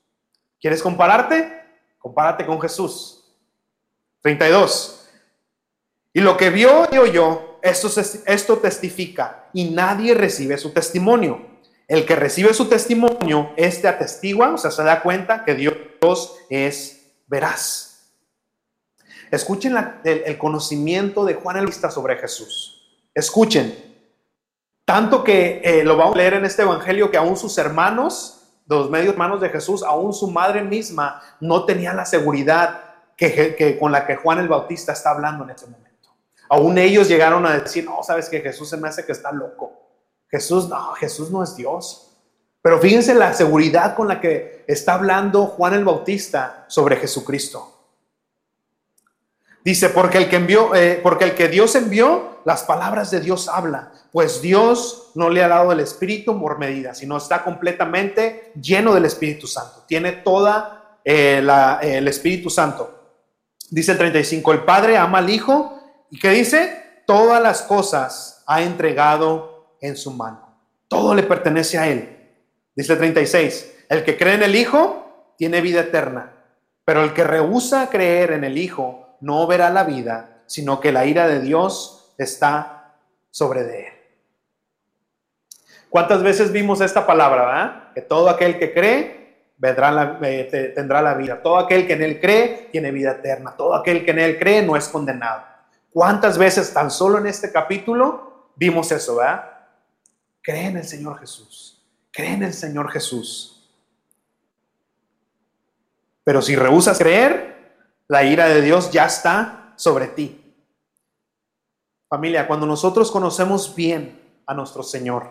¿Quieres 0.62 0.82
compararte? 0.82 1.61
Compárate 2.02 2.46
con 2.46 2.60
Jesús. 2.60 3.24
32. 4.22 5.08
Y 6.14 6.20
lo 6.20 6.36
que 6.36 6.50
vio 6.50 6.88
y 6.92 6.98
oyó, 6.98 7.60
esto, 7.62 8.58
testifica 8.58 9.50
y 9.54 9.70
nadie 9.70 10.14
recibe 10.14 10.58
su 10.58 10.72
testimonio. 10.72 11.50
El 11.88 12.06
que 12.06 12.16
recibe 12.16 12.54
su 12.54 12.68
testimonio, 12.68 13.52
este 13.58 13.88
atestigua, 13.88 14.54
o 14.54 14.58
sea, 14.58 14.72
se 14.72 14.84
da 14.84 15.02
cuenta 15.02 15.44
que 15.46 15.56
Dios 15.56 16.36
es 16.50 17.14
veraz. 17.28 18.14
Escuchen 19.30 19.76
el, 20.04 20.38
conocimiento 20.38 21.24
de 21.24 21.36
Juan 21.36 21.58
el 21.58 21.64
Bautista 21.64 21.92
sobre 21.92 22.18
Jesús. 22.18 23.00
Escuchen. 23.14 23.92
Tanto 24.86 25.24
que 25.24 25.62
eh, 25.64 25.84
lo 25.84 25.96
vamos 25.96 26.16
a 26.16 26.18
leer 26.18 26.34
en 26.34 26.46
este 26.46 26.64
evangelio 26.64 27.12
que 27.12 27.18
aún 27.18 27.38
sus 27.38 27.58
hermanos, 27.58 28.41
los 28.68 28.90
medios 28.90 29.14
hermanos 29.14 29.42
de 29.42 29.50
Jesús, 29.50 29.84
aún 29.84 30.14
su 30.14 30.30
madre 30.30 30.64
misma, 30.64 31.22
no 31.40 31.66
tenía 31.66 31.94
la 31.94 32.06
seguridad 32.06 32.82
que, 33.18 33.78
con 33.80 33.92
la 33.92 34.06
que 34.06 34.16
Juan 34.16 34.40
el 34.40 34.48
Bautista 34.48 34.94
está 34.94 35.12
hablando 35.12 35.44
en 35.44 35.52
este 35.52 35.68
momento. 35.68 36.10
Aún 36.50 36.78
ellos 36.78 37.08
llegaron 37.08 37.46
a 37.46 37.58
decir, 37.58 37.86
no, 37.86 38.02
sabes 38.04 38.30
que 38.30 38.42
Jesús 38.42 38.70
se 38.70 38.78
me 38.78 38.88
hace 38.88 39.06
que 39.06 39.12
está 39.12 39.32
loco. 39.32 39.74
Jesús, 40.30 40.68
no, 40.68 40.94
Jesús 40.94 41.30
no 41.32 41.44
es 41.44 41.56
Dios. 41.56 42.18
Pero 42.62 42.80
fíjense 42.80 43.14
la 43.14 43.34
seguridad 43.34 43.96
con 43.96 44.08
la 44.08 44.20
que 44.20 44.64
está 44.68 44.94
hablando 44.94 45.48
Juan 45.48 45.74
el 45.74 45.86
Bautista 45.86 46.66
sobre 46.68 46.98
Jesucristo. 46.98 47.71
Dice, 49.64 49.90
porque 49.90 50.18
el 50.18 50.30
que 50.30 50.38
envió, 50.38 50.74
eh, 50.74 51.00
porque 51.04 51.26
el 51.26 51.36
que 51.36 51.48
Dios 51.48 51.76
envió, 51.76 52.40
las 52.46 52.64
palabras 52.64 53.12
de 53.12 53.20
Dios 53.20 53.48
habla, 53.48 53.92
pues 54.12 54.42
Dios 54.42 55.12
no 55.14 55.30
le 55.30 55.44
ha 55.44 55.48
dado 55.48 55.72
el 55.72 55.80
Espíritu 55.80 56.40
por 56.40 56.58
medida, 56.58 56.96
sino 56.96 57.18
está 57.18 57.44
completamente 57.44 58.52
lleno 58.60 58.94
del 58.94 59.06
Espíritu 59.06 59.46
Santo. 59.46 59.84
Tiene 59.88 60.14
toda 60.14 61.00
eh, 61.06 61.44
el 61.84 62.08
Espíritu 62.08 62.50
Santo. 62.50 63.00
Dice 63.70 63.94
el 63.94 63.98
35, 64.00 64.52
el 64.52 64.64
Padre 64.64 64.98
ama 64.98 65.20
al 65.20 65.30
Hijo 65.30 65.80
y 66.10 66.20
que 66.20 66.30
dice, 66.32 67.04
todas 67.06 67.42
las 67.42 67.62
cosas 67.62 68.44
ha 68.48 68.64
entregado 68.64 69.76
en 69.80 69.96
su 69.96 70.12
mano. 70.12 70.58
Todo 70.88 71.14
le 71.16 71.24
pertenece 71.24 71.78
a 71.78 71.88
Él. 71.88 72.18
Dice 72.76 72.94
el 72.94 73.00
36, 73.00 73.74
el 73.90 74.04
que 74.04 74.18
cree 74.18 74.34
en 74.34 74.44
el 74.44 74.56
Hijo 74.56 75.34
tiene 75.38 75.62
vida 75.62 75.82
eterna, 75.82 76.34
pero 76.84 77.04
el 77.04 77.14
que 77.14 77.24
rehúsa 77.24 77.90
creer 77.90 78.32
en 78.32 78.44
el 78.44 78.58
Hijo 78.58 79.01
no 79.22 79.48
verá 79.48 79.70
la 79.70 79.84
vida, 79.84 80.44
sino 80.48 80.80
que 80.80 80.92
la 80.92 81.06
ira 81.06 81.28
de 81.28 81.40
Dios 81.40 82.14
está 82.18 82.96
sobre 83.30 83.64
de 83.64 83.88
él. 83.88 83.94
¿Cuántas 85.90 86.24
veces 86.24 86.52
vimos 86.52 86.82
esta 86.82 87.06
palabra? 87.06 87.92
Que 87.94 88.02
todo 88.02 88.30
aquel 88.30 88.58
que 88.60 88.74
cree 88.74 89.22
eh, 89.62 90.48
te- 90.50 90.70
tendrá 90.70 91.02
la 91.02 91.14
vida. 91.14 91.42
Todo 91.42 91.58
aquel 91.58 91.86
que 91.86 91.94
en 91.94 92.02
Él 92.02 92.20
cree 92.20 92.70
tiene 92.72 92.92
vida 92.92 93.12
eterna. 93.12 93.56
Todo 93.56 93.76
aquel 93.76 94.04
que 94.06 94.12
en 94.12 94.20
Él 94.20 94.40
cree 94.40 94.62
no 94.64 94.76
es 94.76 94.88
condenado. 94.88 95.44
¿Cuántas 95.92 96.38
veces 96.38 96.74
tan 96.74 96.90
solo 96.90 97.18
en 97.18 97.28
este 97.28 97.52
capítulo 97.52 98.52
vimos 98.56 98.92
eso, 98.92 99.18
verdad? 99.18 99.44
Cree 100.42 100.68
en 100.68 100.78
el 100.78 100.86
Señor 100.86 101.20
Jesús. 101.20 101.86
Cree 102.12 102.34
en 102.34 102.44
el 102.44 102.54
Señor 102.54 102.90
Jesús. 102.90 103.70
Pero 106.24 106.42
si 106.42 106.56
rehusas 106.56 106.98
creer, 106.98 107.51
la 108.12 108.26
ira 108.26 108.50
de 108.50 108.62
Dios 108.62 108.92
ya 108.92 109.06
está 109.06 109.72
sobre 109.78 110.08
ti. 110.08 110.54
Familia, 112.10 112.46
cuando 112.46 112.66
nosotros 112.66 113.10
conocemos 113.10 113.74
bien 113.74 114.20
a 114.46 114.54
nuestro 114.54 114.84
Señor, 114.84 115.30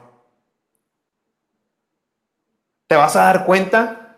te 2.86 2.96
vas 2.96 3.14
a 3.16 3.24
dar 3.24 3.44
cuenta 3.44 4.16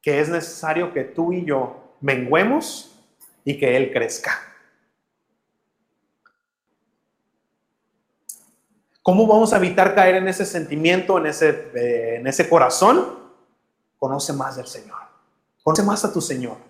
que 0.00 0.20
es 0.20 0.28
necesario 0.28 0.92
que 0.92 1.02
tú 1.02 1.32
y 1.32 1.44
yo 1.44 1.96
menguemos 2.00 2.96
y 3.44 3.58
que 3.58 3.76
Él 3.76 3.92
crezca. 3.92 4.40
¿Cómo 9.02 9.26
vamos 9.26 9.52
a 9.52 9.56
evitar 9.56 9.96
caer 9.96 10.14
en 10.14 10.28
ese 10.28 10.46
sentimiento, 10.46 11.18
en 11.18 11.26
ese, 11.26 11.72
eh, 11.74 12.16
en 12.20 12.26
ese 12.28 12.48
corazón? 12.48 13.18
Conoce 13.98 14.32
más 14.32 14.54
del 14.54 14.68
Señor. 14.68 14.98
Conoce 15.64 15.82
más 15.82 16.04
a 16.04 16.12
tu 16.12 16.20
Señor. 16.20 16.65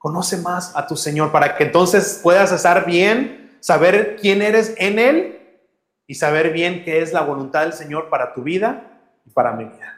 Conoce 0.00 0.38
más 0.38 0.74
a 0.74 0.86
tu 0.86 0.96
Señor 0.96 1.30
para 1.30 1.58
que 1.58 1.64
entonces 1.64 2.20
puedas 2.22 2.50
estar 2.52 2.86
bien, 2.86 3.58
saber 3.60 4.16
quién 4.18 4.40
eres 4.40 4.74
en 4.78 4.98
Él 4.98 5.60
y 6.06 6.14
saber 6.14 6.54
bien 6.54 6.84
qué 6.84 7.02
es 7.02 7.12
la 7.12 7.20
voluntad 7.20 7.64
del 7.64 7.74
Señor 7.74 8.08
para 8.08 8.32
tu 8.32 8.42
vida 8.42 8.98
y 9.26 9.30
para 9.30 9.52
mi 9.52 9.66
vida. 9.66 9.94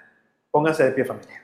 Pónganse 0.51 0.83
de 0.83 0.91
pie, 0.91 1.05
familia. 1.05 1.41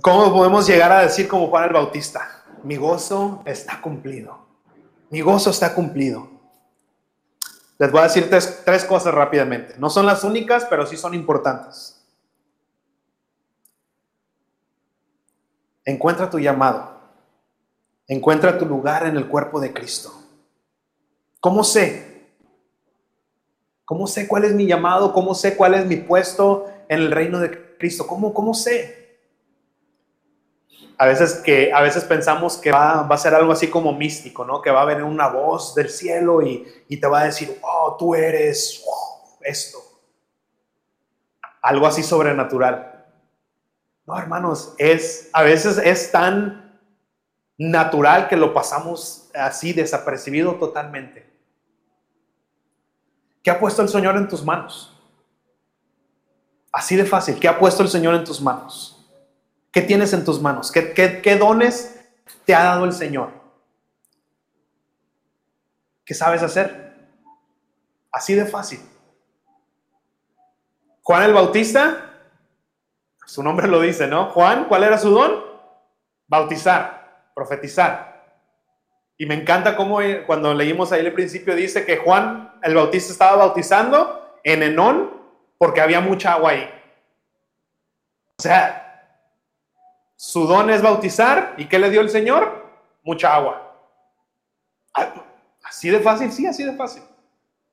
¿Cómo 0.00 0.32
podemos 0.32 0.68
llegar 0.68 0.92
a 0.92 1.00
decir 1.00 1.26
como 1.26 1.48
Juan 1.48 1.64
el 1.64 1.72
Bautista? 1.72 2.44
Mi 2.62 2.76
gozo 2.76 3.42
está 3.44 3.80
cumplido. 3.80 4.46
Mi 5.10 5.20
gozo 5.20 5.50
está 5.50 5.74
cumplido. 5.74 6.37
Les 7.78 7.92
voy 7.92 8.00
a 8.00 8.04
decir 8.04 8.28
tres, 8.28 8.62
tres 8.64 8.84
cosas 8.84 9.14
rápidamente. 9.14 9.74
No 9.78 9.88
son 9.88 10.04
las 10.04 10.24
únicas, 10.24 10.66
pero 10.68 10.84
sí 10.84 10.96
son 10.96 11.14
importantes. 11.14 12.04
Encuentra 15.84 16.28
tu 16.28 16.38
llamado. 16.38 16.98
Encuentra 18.08 18.58
tu 18.58 18.66
lugar 18.66 19.06
en 19.06 19.16
el 19.16 19.28
cuerpo 19.28 19.60
de 19.60 19.72
Cristo. 19.72 20.12
¿Cómo 21.40 21.62
sé? 21.62 22.08
¿Cómo 23.84 24.06
sé 24.06 24.26
cuál 24.26 24.44
es 24.44 24.54
mi 24.54 24.66
llamado? 24.66 25.12
¿Cómo 25.12 25.34
sé 25.34 25.56
cuál 25.56 25.74
es 25.74 25.86
mi 25.86 25.96
puesto 25.96 26.66
en 26.88 27.00
el 27.00 27.10
reino 27.10 27.38
de 27.38 27.76
Cristo? 27.78 28.06
¿Cómo, 28.06 28.34
cómo 28.34 28.54
sé? 28.54 29.07
A 30.98 31.06
veces, 31.06 31.34
que, 31.34 31.72
a 31.72 31.80
veces 31.80 32.04
pensamos 32.04 32.56
que 32.56 32.72
va, 32.72 33.02
va 33.02 33.14
a 33.14 33.18
ser 33.18 33.32
algo 33.32 33.52
así 33.52 33.68
como 33.68 33.92
místico, 33.92 34.44
¿no? 34.44 34.60
Que 34.60 34.70
va 34.70 34.82
a 34.82 34.84
venir 34.84 35.04
una 35.04 35.28
voz 35.28 35.74
del 35.74 35.88
cielo 35.88 36.42
y, 36.42 36.66
y 36.88 36.98
te 36.98 37.06
va 37.06 37.20
a 37.20 37.24
decir, 37.26 37.56
oh, 37.62 37.96
tú 37.96 38.16
eres 38.16 38.84
esto. 39.42 39.78
Algo 41.62 41.86
así 41.86 42.02
sobrenatural. 42.02 43.06
No, 44.06 44.18
hermanos, 44.18 44.74
es, 44.78 45.30
a 45.32 45.42
veces 45.42 45.78
es 45.78 46.10
tan 46.10 46.80
natural 47.58 48.28
que 48.28 48.36
lo 48.36 48.54
pasamos 48.54 49.30
así 49.34 49.72
desapercibido 49.72 50.54
totalmente. 50.54 51.28
¿Qué 53.42 53.50
ha 53.50 53.60
puesto 53.60 53.82
el 53.82 53.88
Señor 53.88 54.16
en 54.16 54.28
tus 54.28 54.44
manos? 54.44 54.94
Así 56.72 56.96
de 56.96 57.04
fácil. 57.04 57.38
¿Qué 57.38 57.48
ha 57.48 57.58
puesto 57.58 57.82
el 57.82 57.88
Señor 57.88 58.14
en 58.14 58.24
tus 58.24 58.40
manos? 58.40 58.97
¿Qué 59.72 59.82
tienes 59.82 60.12
en 60.12 60.24
tus 60.24 60.40
manos? 60.40 60.72
¿Qué, 60.72 61.36
dones 61.38 61.98
te 62.44 62.54
ha 62.54 62.64
dado 62.64 62.84
el 62.84 62.92
Señor? 62.92 63.30
¿Qué 66.04 66.14
sabes 66.14 66.42
hacer? 66.42 66.96
Así 68.10 68.34
de 68.34 68.46
fácil. 68.46 68.80
Juan 71.02 71.22
el 71.22 71.34
Bautista, 71.34 72.14
su 73.26 73.42
nombre 73.42 73.68
lo 73.68 73.80
dice, 73.80 74.06
¿no? 74.06 74.30
Juan, 74.30 74.64
¿cuál 74.64 74.84
era 74.84 74.98
su 74.98 75.10
don? 75.10 75.44
Bautizar, 76.26 77.30
profetizar. 77.34 78.08
Y 79.16 79.26
me 79.26 79.34
encanta 79.34 79.76
cómo 79.76 80.00
eh, 80.00 80.24
cuando 80.26 80.54
leímos 80.54 80.92
ahí 80.92 81.04
al 81.04 81.12
principio 81.12 81.54
dice 81.54 81.84
que 81.84 81.96
Juan 81.98 82.54
el 82.62 82.74
Bautista 82.74 83.12
estaba 83.12 83.36
bautizando 83.36 84.38
en 84.44 84.62
Enón 84.62 85.10
porque 85.58 85.80
había 85.80 86.00
mucha 86.00 86.34
agua 86.34 86.52
ahí. 86.52 86.70
O 88.38 88.42
sea, 88.42 88.87
su 90.18 90.48
don 90.48 90.68
es 90.68 90.82
bautizar. 90.82 91.54
¿Y 91.58 91.66
qué 91.66 91.78
le 91.78 91.90
dio 91.90 92.00
el 92.00 92.10
Señor? 92.10 92.66
Mucha 93.04 93.36
agua. 93.36 93.72
Así 95.62 95.90
de 95.90 96.00
fácil, 96.00 96.32
sí, 96.32 96.44
así 96.44 96.64
de 96.64 96.72
fácil. 96.72 97.04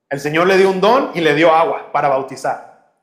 El 0.07 0.19
Señor 0.19 0.45
le 0.45 0.55
dio 0.55 0.69
un 0.69 0.79
don 0.79 1.09
y 1.15 1.21
le 1.21 1.33
dio 1.33 1.51
agua 1.51 1.91
para 1.91 2.07
bautizar. 2.07 2.93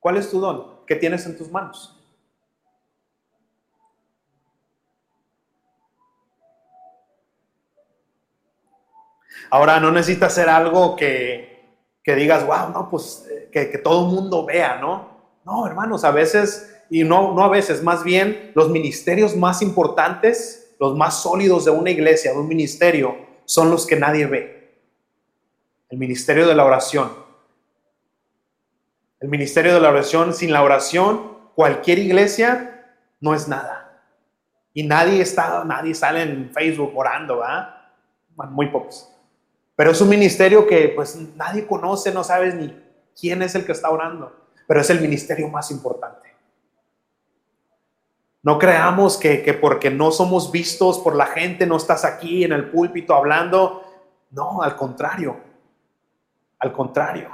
¿Cuál 0.00 0.16
es 0.16 0.30
tu 0.30 0.40
don? 0.40 0.86
¿Qué 0.86 0.96
tienes 0.96 1.26
en 1.26 1.36
tus 1.36 1.50
manos? 1.50 1.94
Ahora, 9.50 9.78
no 9.80 9.90
necesitas 9.90 10.32
hacer 10.32 10.48
algo 10.48 10.96
que, 10.96 11.76
que 12.02 12.14
digas, 12.14 12.46
wow, 12.46 12.70
no, 12.70 12.88
pues 12.88 13.28
que, 13.52 13.70
que 13.70 13.78
todo 13.78 14.06
el 14.06 14.14
mundo 14.14 14.46
vea, 14.46 14.76
¿no? 14.76 15.10
No, 15.44 15.66
hermanos, 15.66 16.04
a 16.04 16.10
veces 16.10 16.77
y 16.90 17.04
no, 17.04 17.34
no 17.34 17.44
a 17.44 17.48
veces, 17.48 17.82
más 17.82 18.02
bien 18.02 18.52
los 18.54 18.70
ministerios 18.70 19.36
más 19.36 19.62
importantes, 19.62 20.74
los 20.78 20.96
más 20.96 21.22
sólidos 21.22 21.64
de 21.64 21.70
una 21.70 21.90
iglesia, 21.90 22.32
de 22.32 22.38
un 22.38 22.48
ministerio, 22.48 23.16
son 23.44 23.70
los 23.70 23.86
que 23.86 23.96
nadie 23.96 24.26
ve. 24.26 24.78
El 25.88 25.98
ministerio 25.98 26.46
de 26.46 26.54
la 26.54 26.64
oración. 26.64 27.10
El 29.20 29.28
ministerio 29.28 29.74
de 29.74 29.80
la 29.80 29.88
oración, 29.88 30.32
sin 30.34 30.52
la 30.52 30.62
oración, 30.62 31.38
cualquier 31.54 31.98
iglesia 31.98 32.94
no 33.20 33.34
es 33.34 33.48
nada. 33.48 34.02
Y 34.72 34.84
nadie 34.84 35.20
está, 35.22 35.64
nadie 35.64 35.94
sale 35.94 36.22
en 36.22 36.52
Facebook 36.52 36.92
orando, 36.94 37.38
¿verdad? 37.38 37.74
Muy 38.50 38.68
pocos. 38.68 39.12
Pero 39.74 39.90
es 39.90 40.00
un 40.00 40.08
ministerio 40.08 40.66
que 40.66 40.92
pues 40.94 41.16
nadie 41.36 41.66
conoce, 41.66 42.12
no 42.12 42.22
sabes 42.22 42.54
ni 42.54 42.76
quién 43.18 43.42
es 43.42 43.54
el 43.54 43.64
que 43.64 43.72
está 43.72 43.90
orando, 43.90 44.32
pero 44.66 44.80
es 44.80 44.90
el 44.90 45.00
ministerio 45.00 45.48
más 45.48 45.70
importante. 45.70 46.27
No 48.48 48.58
creamos 48.58 49.18
que, 49.18 49.42
que, 49.42 49.52
porque 49.52 49.90
no 49.90 50.10
somos 50.10 50.50
vistos 50.50 51.00
por 51.00 51.14
la 51.14 51.26
gente, 51.26 51.66
no 51.66 51.76
estás 51.76 52.06
aquí 52.06 52.44
en 52.44 52.52
el 52.52 52.70
púlpito 52.70 53.14
hablando. 53.14 53.84
No, 54.30 54.62
al 54.62 54.74
contrario. 54.74 55.36
Al 56.58 56.72
contrario. 56.72 57.28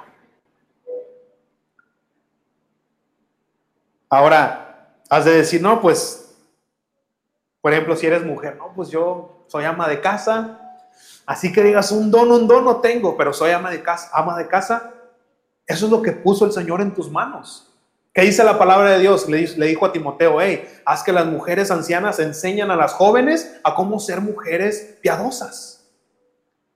Ahora, 4.08 4.96
has 5.08 5.24
de 5.24 5.34
decir, 5.34 5.62
no, 5.62 5.80
pues, 5.80 6.36
por 7.60 7.72
ejemplo, 7.72 7.94
si 7.94 8.08
eres 8.08 8.24
mujer, 8.24 8.56
no, 8.56 8.72
pues 8.74 8.90
yo 8.90 9.44
soy 9.46 9.64
ama 9.66 9.88
de 9.88 10.00
casa. 10.00 10.80
Así 11.26 11.52
que 11.52 11.62
digas, 11.62 11.92
un 11.92 12.10
don, 12.10 12.32
un 12.32 12.48
don 12.48 12.64
no 12.64 12.80
tengo, 12.80 13.16
pero 13.16 13.32
soy 13.32 13.52
ama 13.52 13.70
de 13.70 13.84
casa, 13.84 14.10
ama 14.12 14.36
de 14.36 14.48
casa. 14.48 14.92
Eso 15.64 15.86
es 15.86 15.92
lo 15.92 16.02
que 16.02 16.10
puso 16.10 16.44
el 16.44 16.50
Señor 16.50 16.80
en 16.80 16.92
tus 16.92 17.08
manos. 17.08 17.72
¿Qué 18.14 18.22
dice 18.22 18.44
la 18.44 18.56
palabra 18.56 18.92
de 18.92 19.00
Dios? 19.00 19.28
Le, 19.28 19.44
le, 19.56 19.66
dijo 19.66 19.84
a 19.84 19.92
Timoteo, 19.92 20.40
hey, 20.40 20.64
haz 20.84 21.02
que 21.02 21.12
las 21.12 21.26
mujeres 21.26 21.72
ancianas 21.72 22.20
enseñan 22.20 22.70
a 22.70 22.76
las 22.76 22.92
jóvenes 22.92 23.56
a 23.64 23.74
cómo 23.74 23.98
ser 23.98 24.20
mujeres 24.20 24.98
piadosas. 25.02 25.90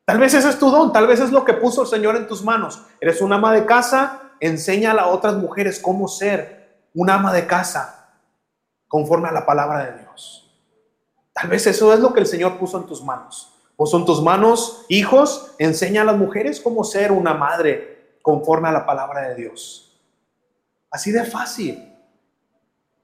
Tal 0.04 0.18
vez 0.18 0.34
ese 0.34 0.48
es 0.48 0.58
tu 0.58 0.68
don, 0.68 0.92
tal 0.92 1.06
vez 1.06 1.20
es 1.20 1.30
lo 1.30 1.44
que 1.44 1.52
puso 1.52 1.82
el 1.82 1.86
Señor 1.86 2.16
en 2.16 2.26
tus 2.26 2.42
manos. 2.42 2.82
Eres 3.00 3.20
una 3.20 3.36
ama 3.36 3.52
de 3.52 3.66
casa, 3.66 4.32
enseña 4.40 4.90
a 4.90 5.06
otras 5.06 5.34
mujeres 5.34 5.78
cómo 5.78 6.08
ser 6.08 6.80
una 6.92 7.14
ama 7.14 7.32
de 7.32 7.46
casa 7.46 8.08
conforme 8.88 9.28
a 9.28 9.32
la 9.32 9.46
palabra 9.46 9.84
de 9.84 10.00
Dios. 10.00 10.50
Tal 11.32 11.48
vez 11.48 11.68
eso 11.68 11.94
es 11.94 12.00
lo 12.00 12.12
que 12.12 12.20
el 12.20 12.26
Señor 12.26 12.58
puso 12.58 12.78
en 12.78 12.86
tus 12.86 13.04
manos. 13.04 13.54
Puso 13.76 13.96
en 13.96 14.06
tus 14.06 14.20
manos, 14.20 14.84
hijos, 14.88 15.54
enseña 15.58 16.02
a 16.02 16.06
las 16.06 16.16
mujeres 16.16 16.60
cómo 16.60 16.82
ser 16.82 17.12
una 17.12 17.32
madre 17.32 18.16
conforme 18.22 18.66
a 18.66 18.72
la 18.72 18.84
palabra 18.84 19.28
de 19.28 19.36
Dios. 19.36 19.87
Así 20.90 21.10
de 21.10 21.24
fácil. 21.24 21.94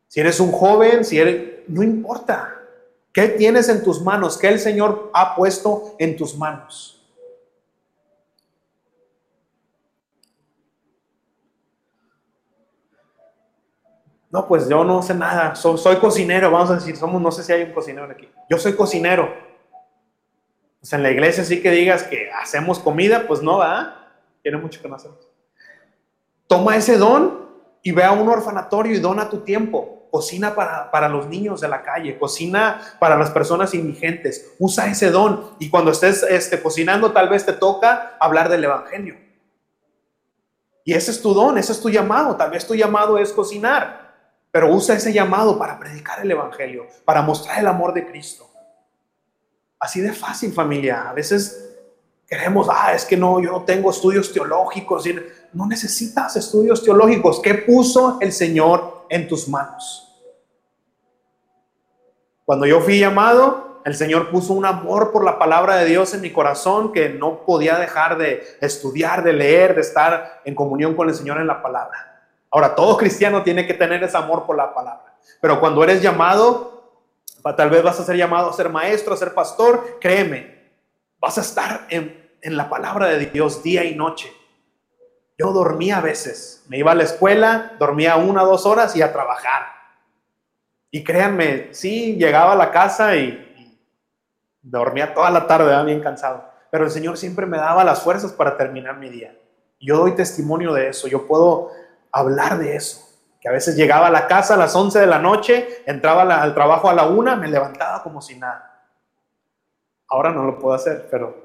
Si 0.08 0.20
eres 0.20 0.40
un 0.40 0.52
joven, 0.52 1.04
si 1.04 1.18
eres, 1.18 1.68
no 1.68 1.82
importa. 1.82 2.54
¿Qué 3.12 3.28
tienes 3.28 3.68
en 3.68 3.82
tus 3.82 4.00
manos? 4.02 4.38
¿Qué 4.38 4.48
el 4.48 4.58
Señor 4.58 5.10
ha 5.14 5.36
puesto 5.36 5.94
en 5.98 6.16
tus 6.16 6.36
manos? 6.36 6.94
No, 14.30 14.48
pues 14.48 14.68
yo 14.68 14.82
no 14.82 15.00
sé 15.00 15.14
nada. 15.14 15.54
So, 15.54 15.76
soy 15.76 15.96
cocinero, 15.96 16.50
vamos 16.50 16.70
a 16.70 16.74
decir, 16.74 16.96
somos, 16.96 17.22
no 17.22 17.30
sé 17.30 17.44
si 17.44 17.52
hay 17.52 17.62
un 17.62 17.72
cocinero 17.72 18.10
aquí. 18.10 18.28
Yo 18.50 18.58
soy 18.58 18.74
cocinero. 18.74 19.32
Pues 20.80 20.92
en 20.92 21.04
la 21.04 21.12
iglesia 21.12 21.44
sí 21.44 21.62
que 21.62 21.70
digas 21.70 22.02
que 22.02 22.30
hacemos 22.32 22.80
comida, 22.80 23.28
pues 23.28 23.42
no, 23.42 23.58
¿verdad? 23.58 23.94
Tiene 24.42 24.58
mucho 24.58 24.82
que 24.82 24.88
no 24.88 24.96
hacemos. 24.96 25.18
Toma 26.48 26.76
ese 26.76 26.96
don 26.96 27.43
y 27.84 27.92
ve 27.92 28.02
a 28.02 28.12
un 28.12 28.26
orfanatorio 28.28 28.96
y 28.96 28.98
dona 28.98 29.28
tu 29.28 29.40
tiempo. 29.40 30.08
Cocina 30.10 30.54
para, 30.54 30.90
para, 30.90 31.08
los 31.08 31.28
niños 31.28 31.60
de 31.60 31.68
la 31.68 31.82
calle, 31.82 32.18
cocina 32.18 32.80
para 32.98 33.18
las 33.18 33.30
personas 33.30 33.74
indigentes. 33.74 34.54
Usa 34.58 34.86
ese 34.86 35.10
don 35.10 35.50
y 35.58 35.68
cuando 35.68 35.90
estés 35.90 36.22
este, 36.22 36.62
cocinando 36.62 37.12
tal 37.12 37.28
vez 37.28 37.44
te 37.44 37.52
toca 37.52 38.16
hablar 38.18 38.48
del 38.48 38.64
Evangelio. 38.64 39.16
Y 40.84 40.94
ese 40.94 41.10
es 41.10 41.20
tu 41.20 41.34
don, 41.34 41.58
ese 41.58 41.72
es 41.72 41.80
tu 41.80 41.90
llamado. 41.90 42.36
Tal 42.36 42.50
vez 42.50 42.66
tu 42.66 42.74
llamado 42.74 43.18
es 43.18 43.32
cocinar, 43.32 44.14
pero 44.50 44.72
usa 44.72 44.94
ese 44.94 45.12
llamado 45.12 45.58
para 45.58 45.78
predicar 45.78 46.20
el 46.20 46.30
Evangelio, 46.30 46.86
para 47.04 47.20
mostrar 47.20 47.58
el 47.58 47.66
amor 47.66 47.92
de 47.92 48.06
Cristo. 48.06 48.48
Así 49.78 50.00
de 50.00 50.12
fácil, 50.12 50.52
familia. 50.52 51.10
A 51.10 51.12
veces 51.12 51.76
queremos, 52.26 52.68
ah, 52.70 52.94
es 52.94 53.04
que 53.04 53.16
no, 53.16 53.40
yo 53.40 53.50
no 53.50 53.62
tengo 53.64 53.90
estudios 53.90 54.32
teológicos. 54.32 55.04
No 55.54 55.66
necesitas 55.66 56.36
estudios 56.36 56.82
teológicos. 56.82 57.40
¿Qué 57.40 57.54
puso 57.54 58.18
el 58.20 58.32
Señor 58.32 59.06
en 59.08 59.28
tus 59.28 59.48
manos? 59.48 60.00
Cuando 62.44 62.66
yo 62.66 62.80
fui 62.80 62.98
llamado, 62.98 63.80
el 63.84 63.94
Señor 63.94 64.30
puso 64.30 64.52
un 64.52 64.66
amor 64.66 65.12
por 65.12 65.24
la 65.24 65.38
palabra 65.38 65.76
de 65.76 65.86
Dios 65.86 66.12
en 66.12 66.22
mi 66.22 66.32
corazón 66.32 66.92
que 66.92 67.08
no 67.08 67.44
podía 67.46 67.78
dejar 67.78 68.18
de 68.18 68.42
estudiar, 68.60 69.22
de 69.22 69.32
leer, 69.32 69.74
de 69.76 69.82
estar 69.82 70.42
en 70.44 70.54
comunión 70.54 70.94
con 70.94 71.08
el 71.08 71.14
Señor 71.14 71.38
en 71.40 71.46
la 71.46 71.62
palabra. 71.62 72.28
Ahora, 72.50 72.74
todo 72.74 72.96
cristiano 72.96 73.42
tiene 73.42 73.66
que 73.66 73.74
tener 73.74 74.02
ese 74.02 74.16
amor 74.16 74.46
por 74.46 74.56
la 74.56 74.74
palabra. 74.74 75.14
Pero 75.40 75.60
cuando 75.60 75.84
eres 75.84 76.02
llamado, 76.02 77.00
tal 77.56 77.70
vez 77.70 77.82
vas 77.82 78.00
a 78.00 78.04
ser 78.04 78.16
llamado 78.16 78.50
a 78.50 78.52
ser 78.54 78.70
maestro, 78.70 79.14
a 79.14 79.16
ser 79.16 79.34
pastor, 79.34 79.98
créeme, 80.00 80.72
vas 81.20 81.38
a 81.38 81.42
estar 81.42 81.86
en, 81.90 82.32
en 82.42 82.56
la 82.56 82.68
palabra 82.68 83.06
de 83.06 83.26
Dios 83.26 83.62
día 83.62 83.84
y 83.84 83.94
noche. 83.94 84.32
Yo 85.36 85.52
dormía 85.52 85.98
a 85.98 86.00
veces, 86.00 86.64
me 86.68 86.78
iba 86.78 86.92
a 86.92 86.94
la 86.94 87.02
escuela, 87.02 87.72
dormía 87.78 88.16
una 88.16 88.44
o 88.44 88.46
dos 88.46 88.66
horas 88.66 88.94
y 88.94 89.02
a 89.02 89.12
trabajar. 89.12 89.66
Y 90.90 91.02
créanme, 91.02 91.74
sí, 91.74 92.14
llegaba 92.16 92.52
a 92.52 92.56
la 92.56 92.70
casa 92.70 93.16
y, 93.16 93.40
dormía 94.62 95.12
toda 95.12 95.30
la 95.30 95.46
tarde, 95.46 95.84
bien 95.84 96.00
cansado. 96.00 96.44
Pero 96.70 96.84
el 96.84 96.90
Señor 96.90 97.18
siempre 97.18 97.46
me 97.46 97.58
daba 97.58 97.84
las 97.84 98.02
fuerzas 98.02 98.32
para 98.32 98.56
terminar 98.56 98.96
mi 98.96 99.10
día. 99.10 99.36
Yo 99.80 99.98
doy 99.98 100.12
testimonio 100.12 100.72
de 100.72 100.88
eso, 100.88 101.08
yo 101.08 101.26
puedo 101.26 101.70
hablar 102.12 102.58
de 102.58 102.76
eso. 102.76 103.00
Que 103.40 103.48
a 103.48 103.52
veces 103.52 103.76
llegaba 103.76 104.06
a 104.06 104.10
la 104.10 104.26
casa 104.26 104.54
a 104.54 104.56
las 104.56 104.74
11 104.74 105.00
de 105.00 105.06
la 105.06 105.18
noche, 105.18 105.82
entraba 105.84 106.22
al 106.22 106.54
trabajo 106.54 106.88
a 106.88 106.94
la 106.94 107.06
una, 107.06 107.36
me 107.36 107.48
levantaba 107.48 108.02
como 108.02 108.22
si 108.22 108.38
nada. 108.38 108.86
Ahora 110.08 110.30
no 110.30 110.44
lo 110.44 110.58
puedo 110.58 110.74
hacer, 110.74 111.08
pero 111.10 111.43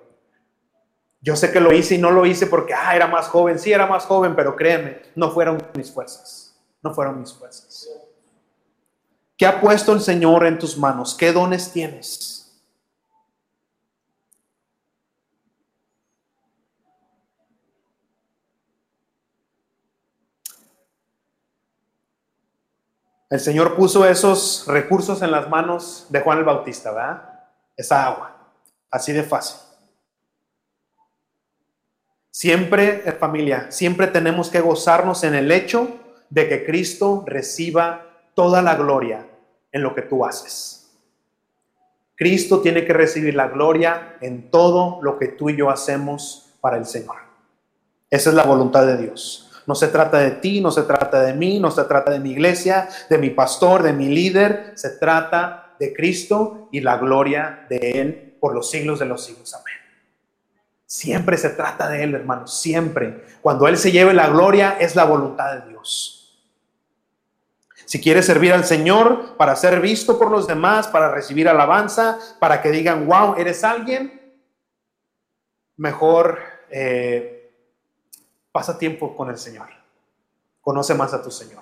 yo 1.21 1.35
sé 1.35 1.51
que 1.51 1.59
lo 1.59 1.73
hice 1.73 1.95
y 1.95 1.97
no 1.97 2.11
lo 2.11 2.25
hice 2.25 2.47
porque 2.47 2.73
ah, 2.73 2.95
era 2.95 3.07
más 3.07 3.27
joven. 3.27 3.59
Sí, 3.59 3.71
era 3.73 3.85
más 3.85 4.05
joven, 4.05 4.35
pero 4.35 4.55
créeme, 4.55 5.01
no 5.15 5.31
fueron 5.31 5.61
mis 5.75 5.91
fuerzas. 5.91 6.57
No 6.81 6.93
fueron 6.93 7.19
mis 7.19 7.33
fuerzas. 7.33 7.87
¿Qué 9.37 9.45
ha 9.45 9.59
puesto 9.59 9.93
el 9.93 10.01
Señor 10.01 10.45
en 10.45 10.57
tus 10.57 10.77
manos? 10.77 11.15
¿Qué 11.15 11.31
dones 11.31 11.71
tienes? 11.71 12.39
El 23.29 23.39
Señor 23.39 23.75
puso 23.75 24.05
esos 24.05 24.65
recursos 24.67 25.21
en 25.21 25.31
las 25.31 25.47
manos 25.49 26.07
de 26.09 26.21
Juan 26.21 26.39
el 26.39 26.45
Bautista, 26.45 26.91
¿verdad? 26.91 27.49
Esa 27.77 28.07
agua, 28.07 28.35
así 28.89 29.13
de 29.13 29.21
fácil. 29.21 29.68
Siempre, 32.39 33.01
familia, 33.19 33.69
siempre 33.69 34.07
tenemos 34.07 34.49
que 34.49 34.61
gozarnos 34.61 35.25
en 35.25 35.35
el 35.35 35.51
hecho 35.51 35.89
de 36.29 36.47
que 36.47 36.65
Cristo 36.65 37.25
reciba 37.27 38.05
toda 38.33 38.61
la 38.61 38.77
gloria 38.77 39.27
en 39.73 39.83
lo 39.83 39.93
que 39.93 40.03
tú 40.03 40.23
haces. 40.23 40.89
Cristo 42.15 42.61
tiene 42.61 42.85
que 42.85 42.93
recibir 42.93 43.35
la 43.35 43.49
gloria 43.49 44.15
en 44.21 44.49
todo 44.49 44.99
lo 45.01 45.19
que 45.19 45.27
tú 45.27 45.49
y 45.49 45.57
yo 45.57 45.69
hacemos 45.69 46.53
para 46.61 46.77
el 46.77 46.85
Señor. 46.85 47.17
Esa 48.09 48.29
es 48.29 48.35
la 48.37 48.45
voluntad 48.45 48.85
de 48.85 48.95
Dios. 48.95 49.51
No 49.67 49.75
se 49.75 49.89
trata 49.89 50.19
de 50.19 50.31
ti, 50.31 50.61
no 50.61 50.71
se 50.71 50.83
trata 50.83 51.21
de 51.21 51.33
mí, 51.33 51.59
no 51.59 51.71
se 51.71 51.83
trata 51.83 52.09
de 52.09 52.21
mi 52.21 52.31
iglesia, 52.31 52.87
de 53.09 53.17
mi 53.17 53.31
pastor, 53.31 53.83
de 53.83 53.91
mi 53.91 54.07
líder. 54.07 54.71
Se 54.75 54.91
trata 54.91 55.75
de 55.77 55.93
Cristo 55.93 56.69
y 56.71 56.79
la 56.79 56.99
gloria 56.99 57.65
de 57.69 57.99
Él 57.99 58.37
por 58.39 58.55
los 58.55 58.71
siglos 58.71 58.97
de 58.97 59.07
los 59.07 59.25
siglos. 59.25 59.53
Amén. 59.53 59.78
Siempre 60.89 61.37
se 61.37 61.51
trata 61.51 61.87
de 61.87 62.01
Él, 62.01 62.15
hermanos, 62.15 62.59
siempre. 62.59 63.23
Cuando 63.41 63.67
Él 63.67 63.77
se 63.77 63.91
lleve 63.91 64.11
la 64.11 64.27
gloria 64.27 64.75
es 64.79 64.95
la 64.95 65.03
voluntad 65.03 65.53
de 65.53 65.69
Dios. 65.69 66.41
Si 67.85 68.01
quieres 68.01 68.25
servir 68.25 68.53
al 68.53 68.65
Señor 68.65 69.37
para 69.37 69.55
ser 69.55 69.81
visto 69.81 70.17
por 70.17 70.31
los 70.31 70.47
demás, 70.47 70.87
para 70.87 71.11
recibir 71.11 71.47
alabanza, 71.47 72.17
para 72.39 72.63
que 72.63 72.71
digan, 72.71 73.05
wow, 73.05 73.35
eres 73.37 73.63
alguien, 73.63 74.35
mejor 75.77 76.39
eh, 76.71 77.53
pasa 78.51 78.75
tiempo 78.79 79.15
con 79.15 79.29
el 79.29 79.37
Señor. 79.37 79.69
Conoce 80.59 80.95
más 80.95 81.13
a 81.13 81.21
tu 81.21 81.29
Señor. 81.29 81.61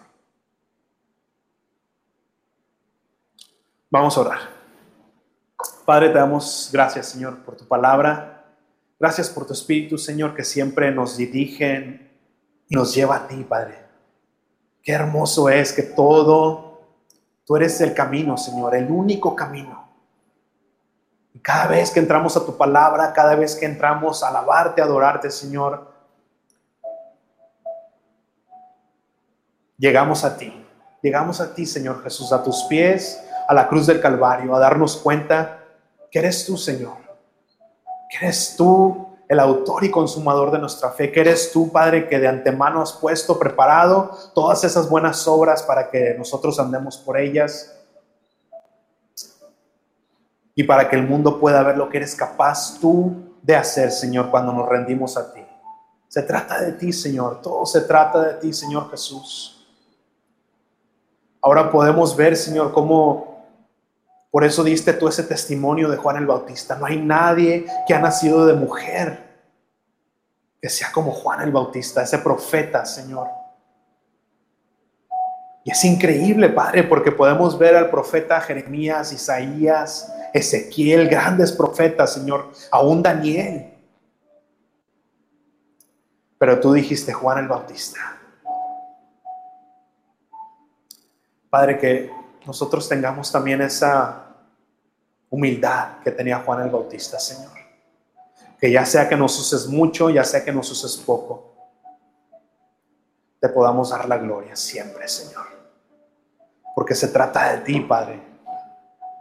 Vamos 3.90 4.18
a 4.18 4.22
orar. 4.22 4.40
Padre, 5.86 6.12
te 6.12 6.18
damos 6.18 6.70
gracias, 6.72 7.10
Señor, 7.10 7.40
por 7.40 7.58
tu 7.58 7.68
palabra. 7.68 8.37
Gracias 9.00 9.30
por 9.30 9.46
tu 9.46 9.54
Espíritu, 9.54 9.98
Señor, 9.98 10.34
que 10.34 10.44
siempre 10.44 10.92
nos 10.92 11.18
dirige 11.18 12.12
y 12.68 12.76
nos 12.76 12.96
lleva 12.96 13.18
a 13.18 13.28
ti, 13.28 13.44
Padre. 13.44 13.86
Qué 14.82 14.92
hermoso 14.92 15.50
es 15.50 15.72
que 15.72 15.84
todo, 15.84 16.82
tú 17.46 17.56
eres 17.56 17.80
el 17.82 17.94
camino, 17.94 18.38
Señor, 18.38 18.74
el 18.76 18.90
único 18.90 19.36
camino. 19.36 19.88
Y 21.34 21.40
cada 21.40 21.68
vez 21.68 21.92
que 21.92 22.00
entramos 22.00 22.36
a 22.36 22.46
tu 22.46 22.58
palabra, 22.58 23.14
cada 23.14 23.36
vez 23.36 23.56
que 23.56 23.68
entramos 23.68 24.24
a 24.24 24.30
alabarte, 24.30 24.82
a 24.82 24.86
adorarte, 24.86 25.30
Señor, 25.30 25.94
llegamos 29.78 30.24
a 30.24 30.36
ti. 30.38 30.66
Llegamos 31.04 31.40
a 31.40 31.54
ti, 31.54 31.68
Señor 31.68 32.02
Jesús, 32.02 32.34
a 32.34 32.44
tus 32.44 32.64
pies, 32.64 33.24
a 33.48 33.54
la 33.54 33.68
cruz 33.68 33.86
del 33.86 34.02
Calvario, 34.02 34.56
a 34.56 34.60
darnos 34.60 34.98
cuenta 34.98 35.64
que 36.10 36.18
eres 36.18 36.46
tú, 36.48 36.58
Señor. 36.58 37.07
Que 38.10 38.26
eres 38.26 38.56
tú 38.58 39.08
el 39.28 39.40
autor 39.40 39.84
y 39.84 39.92
consumador 39.92 40.52
de 40.52 40.60
nuestra 40.60 40.92
fe, 40.92 41.12
que 41.12 41.20
eres 41.20 41.52
tú, 41.52 41.72
Padre, 41.72 42.08
que 42.08 42.20
de 42.20 42.28
antemano 42.28 42.82
has 42.82 42.94
puesto, 42.94 43.38
preparado 43.38 44.12
todas 44.34 44.64
esas 44.64 44.90
buenas 44.90 45.28
obras 45.28 45.64
para 45.64 45.90
que 45.90 46.16
nosotros 46.18 46.60
andemos 46.60 46.98
por 46.98 47.18
ellas 47.18 47.74
y 50.56 50.64
para 50.64 50.90
que 50.90 50.96
el 50.96 51.08
mundo 51.08 51.40
pueda 51.40 51.62
ver 51.64 51.78
lo 51.78 51.90
que 51.90 51.98
eres 51.98 52.16
capaz 52.16 52.80
tú 52.80 53.36
de 53.42 53.56
hacer, 53.56 53.92
Señor, 53.92 54.32
cuando 54.32 54.54
nos 54.54 54.68
rendimos 54.68 55.18
a 55.18 55.34
ti. 55.34 55.46
Se 56.08 56.24
trata 56.24 56.62
de 56.62 56.72
ti, 56.74 56.94
Señor, 56.94 57.42
todo 57.42 57.66
se 57.66 57.82
trata 57.82 58.22
de 58.22 58.34
ti, 58.36 58.54
Señor 58.54 58.90
Jesús. 58.90 59.68
Ahora 61.42 61.70
podemos 61.70 62.16
ver, 62.16 62.36
Señor, 62.36 62.72
cómo 62.72 63.37
por 64.38 64.46
eso 64.46 64.64
diste 64.64 64.94
tú 64.94 65.08
ese 65.08 65.24
testimonio 65.24 65.90
de 65.90 65.98
Juan 65.98 66.18
el 66.18 66.28
Bautista. 66.28 66.76
No 66.76 66.86
hay 66.86 67.02
nadie 67.02 67.66
que 67.88 67.96
ha 67.96 68.00
nacido 68.00 68.46
de 68.46 68.54
mujer 68.54 69.18
que 70.62 70.70
sea 70.70 70.92
como 70.92 71.12
Juan 71.12 71.42
el 71.42 71.52
Bautista, 71.52 72.04
ese 72.04 72.20
profeta, 72.20 72.86
Señor. 72.86 73.30
Y 75.64 75.72
es 75.72 75.84
increíble, 75.86 76.50
Padre, 76.50 76.84
porque 76.84 77.12
podemos 77.12 77.58
ver 77.58 77.76
al 77.76 77.90
profeta 77.90 78.40
Jeremías, 78.40 79.12
Isaías, 79.12 80.14
Ezequiel, 80.32 81.10
grandes 81.10 81.52
profetas, 81.52 82.14
Señor, 82.14 82.52
aún 82.70 83.02
Daniel. 83.02 83.74
Pero 86.38 86.60
tú 86.60 86.74
dijiste 86.74 87.12
Juan 87.12 87.40
el 87.40 87.48
Bautista. 87.48 88.20
Padre, 91.50 91.80
que 91.80 92.12
nosotros 92.46 92.88
tengamos 92.88 93.32
también 93.32 93.64
esa 93.64 94.26
humildad 95.30 96.00
que 96.04 96.12
tenía 96.12 96.40
Juan 96.40 96.64
el 96.64 96.70
Bautista, 96.70 97.20
Señor. 97.20 97.52
Que 98.60 98.72
ya 98.72 98.86
sea 98.86 99.08
que 99.08 99.16
nos 99.16 99.38
uses 99.40 99.68
mucho, 99.68 100.10
ya 100.10 100.24
sea 100.24 100.44
que 100.44 100.52
nos 100.52 100.72
uses 100.72 100.98
poco, 100.98 101.48
te 103.40 103.50
podamos 103.50 103.92
dar 103.92 104.08
la 104.08 104.18
gloria 104.18 104.56
siempre, 104.56 105.08
Señor. 105.08 105.46
Porque 106.76 106.96
se 106.96 107.08
trata 107.10 107.54
de 107.54 107.58
ti, 107.60 107.80
Padre. 107.82 108.22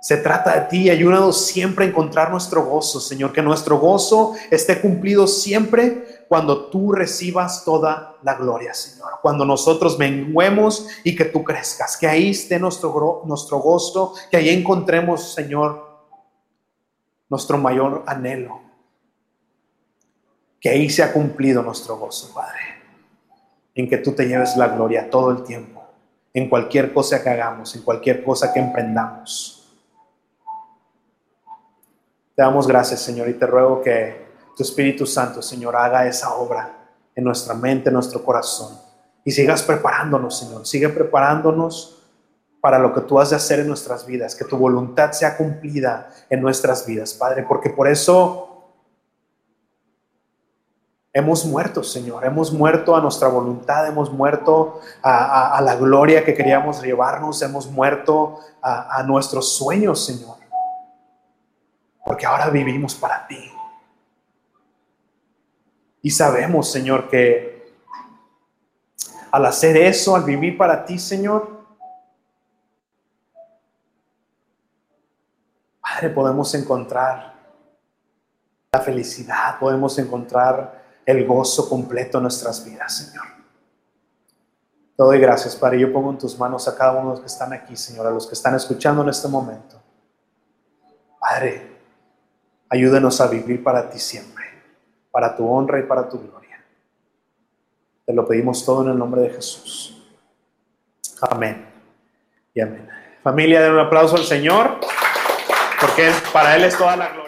Se 0.00 0.18
trata 0.18 0.54
de 0.54 0.60
ti. 0.66 0.90
Ayúdanos 0.90 1.46
siempre 1.46 1.84
a 1.84 1.88
encontrar 1.88 2.30
nuestro 2.30 2.64
gozo, 2.64 3.00
Señor. 3.00 3.32
Que 3.32 3.42
nuestro 3.42 3.78
gozo 3.78 4.34
esté 4.50 4.80
cumplido 4.80 5.26
siempre 5.26 6.24
cuando 6.28 6.66
tú 6.66 6.92
recibas 6.92 7.64
toda 7.64 8.16
la 8.22 8.34
gloria, 8.34 8.72
Señor. 8.72 9.12
Cuando 9.20 9.44
nosotros 9.44 9.98
menguemos 9.98 10.86
y 11.02 11.16
que 11.16 11.24
tú 11.24 11.42
crezcas. 11.42 11.96
Que 11.96 12.06
ahí 12.06 12.30
esté 12.30 12.58
nuestro, 12.58 13.22
nuestro 13.24 13.58
gozo. 13.58 14.14
Que 14.30 14.36
ahí 14.36 14.50
encontremos, 14.50 15.32
Señor, 15.32 15.85
nuestro 17.28 17.58
mayor 17.58 18.04
anhelo 18.06 18.60
que 20.60 20.70
ahí 20.70 20.88
se 20.90 21.02
ha 21.02 21.12
cumplido 21.12 21.62
nuestro 21.62 21.96
gozo, 21.96 22.34
Padre. 22.34 22.60
En 23.74 23.88
que 23.88 23.98
tú 23.98 24.12
te 24.12 24.26
lleves 24.26 24.56
la 24.56 24.68
gloria 24.68 25.10
todo 25.10 25.30
el 25.30 25.44
tiempo, 25.44 25.84
en 26.32 26.48
cualquier 26.48 26.92
cosa 26.92 27.22
que 27.22 27.28
hagamos, 27.28 27.74
en 27.76 27.82
cualquier 27.82 28.24
cosa 28.24 28.52
que 28.52 28.60
emprendamos. 28.60 29.70
Te 32.34 32.42
damos 32.42 32.66
gracias, 32.66 33.00
Señor, 33.00 33.28
y 33.28 33.34
te 33.34 33.46
ruego 33.46 33.82
que 33.82 34.26
tu 34.56 34.62
Espíritu 34.62 35.06
Santo, 35.06 35.42
Señor, 35.42 35.76
haga 35.76 36.06
esa 36.06 36.34
obra 36.34 36.88
en 37.14 37.24
nuestra 37.24 37.54
mente, 37.54 37.88
en 37.88 37.94
nuestro 37.94 38.24
corazón. 38.24 38.78
Y 39.24 39.30
sigas 39.30 39.62
preparándonos, 39.62 40.38
Señor. 40.38 40.66
Sigue 40.66 40.88
preparándonos 40.88 41.95
para 42.60 42.78
lo 42.78 42.92
que 42.92 43.02
tú 43.02 43.20
has 43.20 43.30
de 43.30 43.36
hacer 43.36 43.60
en 43.60 43.68
nuestras 43.68 44.06
vidas, 44.06 44.34
que 44.34 44.44
tu 44.44 44.56
voluntad 44.56 45.12
sea 45.12 45.36
cumplida 45.36 46.10
en 46.28 46.40
nuestras 46.40 46.86
vidas, 46.86 47.14
Padre, 47.14 47.44
porque 47.44 47.70
por 47.70 47.88
eso 47.88 48.46
hemos 51.16 51.46
muerto, 51.46 51.82
Señor, 51.82 52.26
hemos 52.26 52.52
muerto 52.52 52.94
a 52.94 53.00
nuestra 53.00 53.28
voluntad, 53.28 53.86
hemos 53.86 54.12
muerto 54.12 54.80
a, 55.02 55.58
la 55.64 55.74
gloria 55.74 56.22
que 56.22 56.34
queríamos 56.34 56.82
llevarnos, 56.82 57.40
hemos 57.40 57.70
muerto 57.70 58.40
a, 58.60 59.02
nuestros 59.02 59.56
sueños, 59.56 60.04
Señor, 60.04 60.36
porque 62.04 62.26
ahora 62.26 62.50
vivimos 62.50 62.94
para 62.94 63.26
ti. 63.26 63.50
Y 66.02 66.10
sabemos, 66.10 66.70
Señor, 66.70 67.08
que 67.08 67.72
al 69.30 69.46
hacer 69.46 69.78
eso, 69.78 70.16
al 70.16 70.24
vivir 70.24 70.58
para 70.58 70.84
ti, 70.84 70.98
Señor, 70.98 71.55
Padre, 75.96 76.10
podemos 76.10 76.54
encontrar 76.54 77.32
la 78.70 78.80
felicidad, 78.80 79.58
podemos 79.58 79.98
encontrar 79.98 80.84
el 81.06 81.26
gozo 81.26 81.70
completo 81.70 82.18
en 82.18 82.24
nuestras 82.24 82.62
vidas, 82.66 82.98
Señor. 82.98 83.24
Te 84.94 85.02
doy 85.02 85.18
gracias, 85.18 85.56
Padre. 85.56 85.80
Yo 85.80 85.90
pongo 85.90 86.10
en 86.10 86.18
tus 86.18 86.38
manos 86.38 86.68
a 86.68 86.76
cada 86.76 87.00
uno 87.00 87.00
de 87.00 87.08
los 87.12 87.20
que 87.20 87.28
están 87.28 87.50
aquí, 87.54 87.74
Señor, 87.76 88.06
a 88.06 88.10
los 88.10 88.26
que 88.26 88.34
están 88.34 88.54
escuchando 88.54 89.02
en 89.04 89.08
este 89.08 89.26
momento. 89.26 89.80
Padre, 91.18 91.78
ayúdenos 92.68 93.18
a 93.22 93.28
vivir 93.28 93.64
para 93.64 93.88
ti 93.88 93.98
siempre, 93.98 94.44
para 95.10 95.34
tu 95.34 95.48
honra 95.50 95.78
y 95.78 95.84
para 95.84 96.06
tu 96.06 96.20
gloria. 96.20 96.62
Te 98.04 98.12
lo 98.12 98.26
pedimos 98.26 98.62
todo 98.66 98.82
en 98.82 98.90
el 98.90 98.98
nombre 98.98 99.22
de 99.22 99.30
Jesús. 99.30 100.06
Amén 101.22 101.66
y 102.52 102.60
amén. 102.60 102.86
Familia, 103.22 103.62
den 103.62 103.72
un 103.72 103.78
aplauso 103.78 104.16
al 104.16 104.24
Señor 104.24 104.78
porque 105.80 106.10
para 106.32 106.56
Él 106.56 106.64
es 106.64 106.76
toda 106.76 106.96
la 106.96 107.08
gloria. 107.08 107.25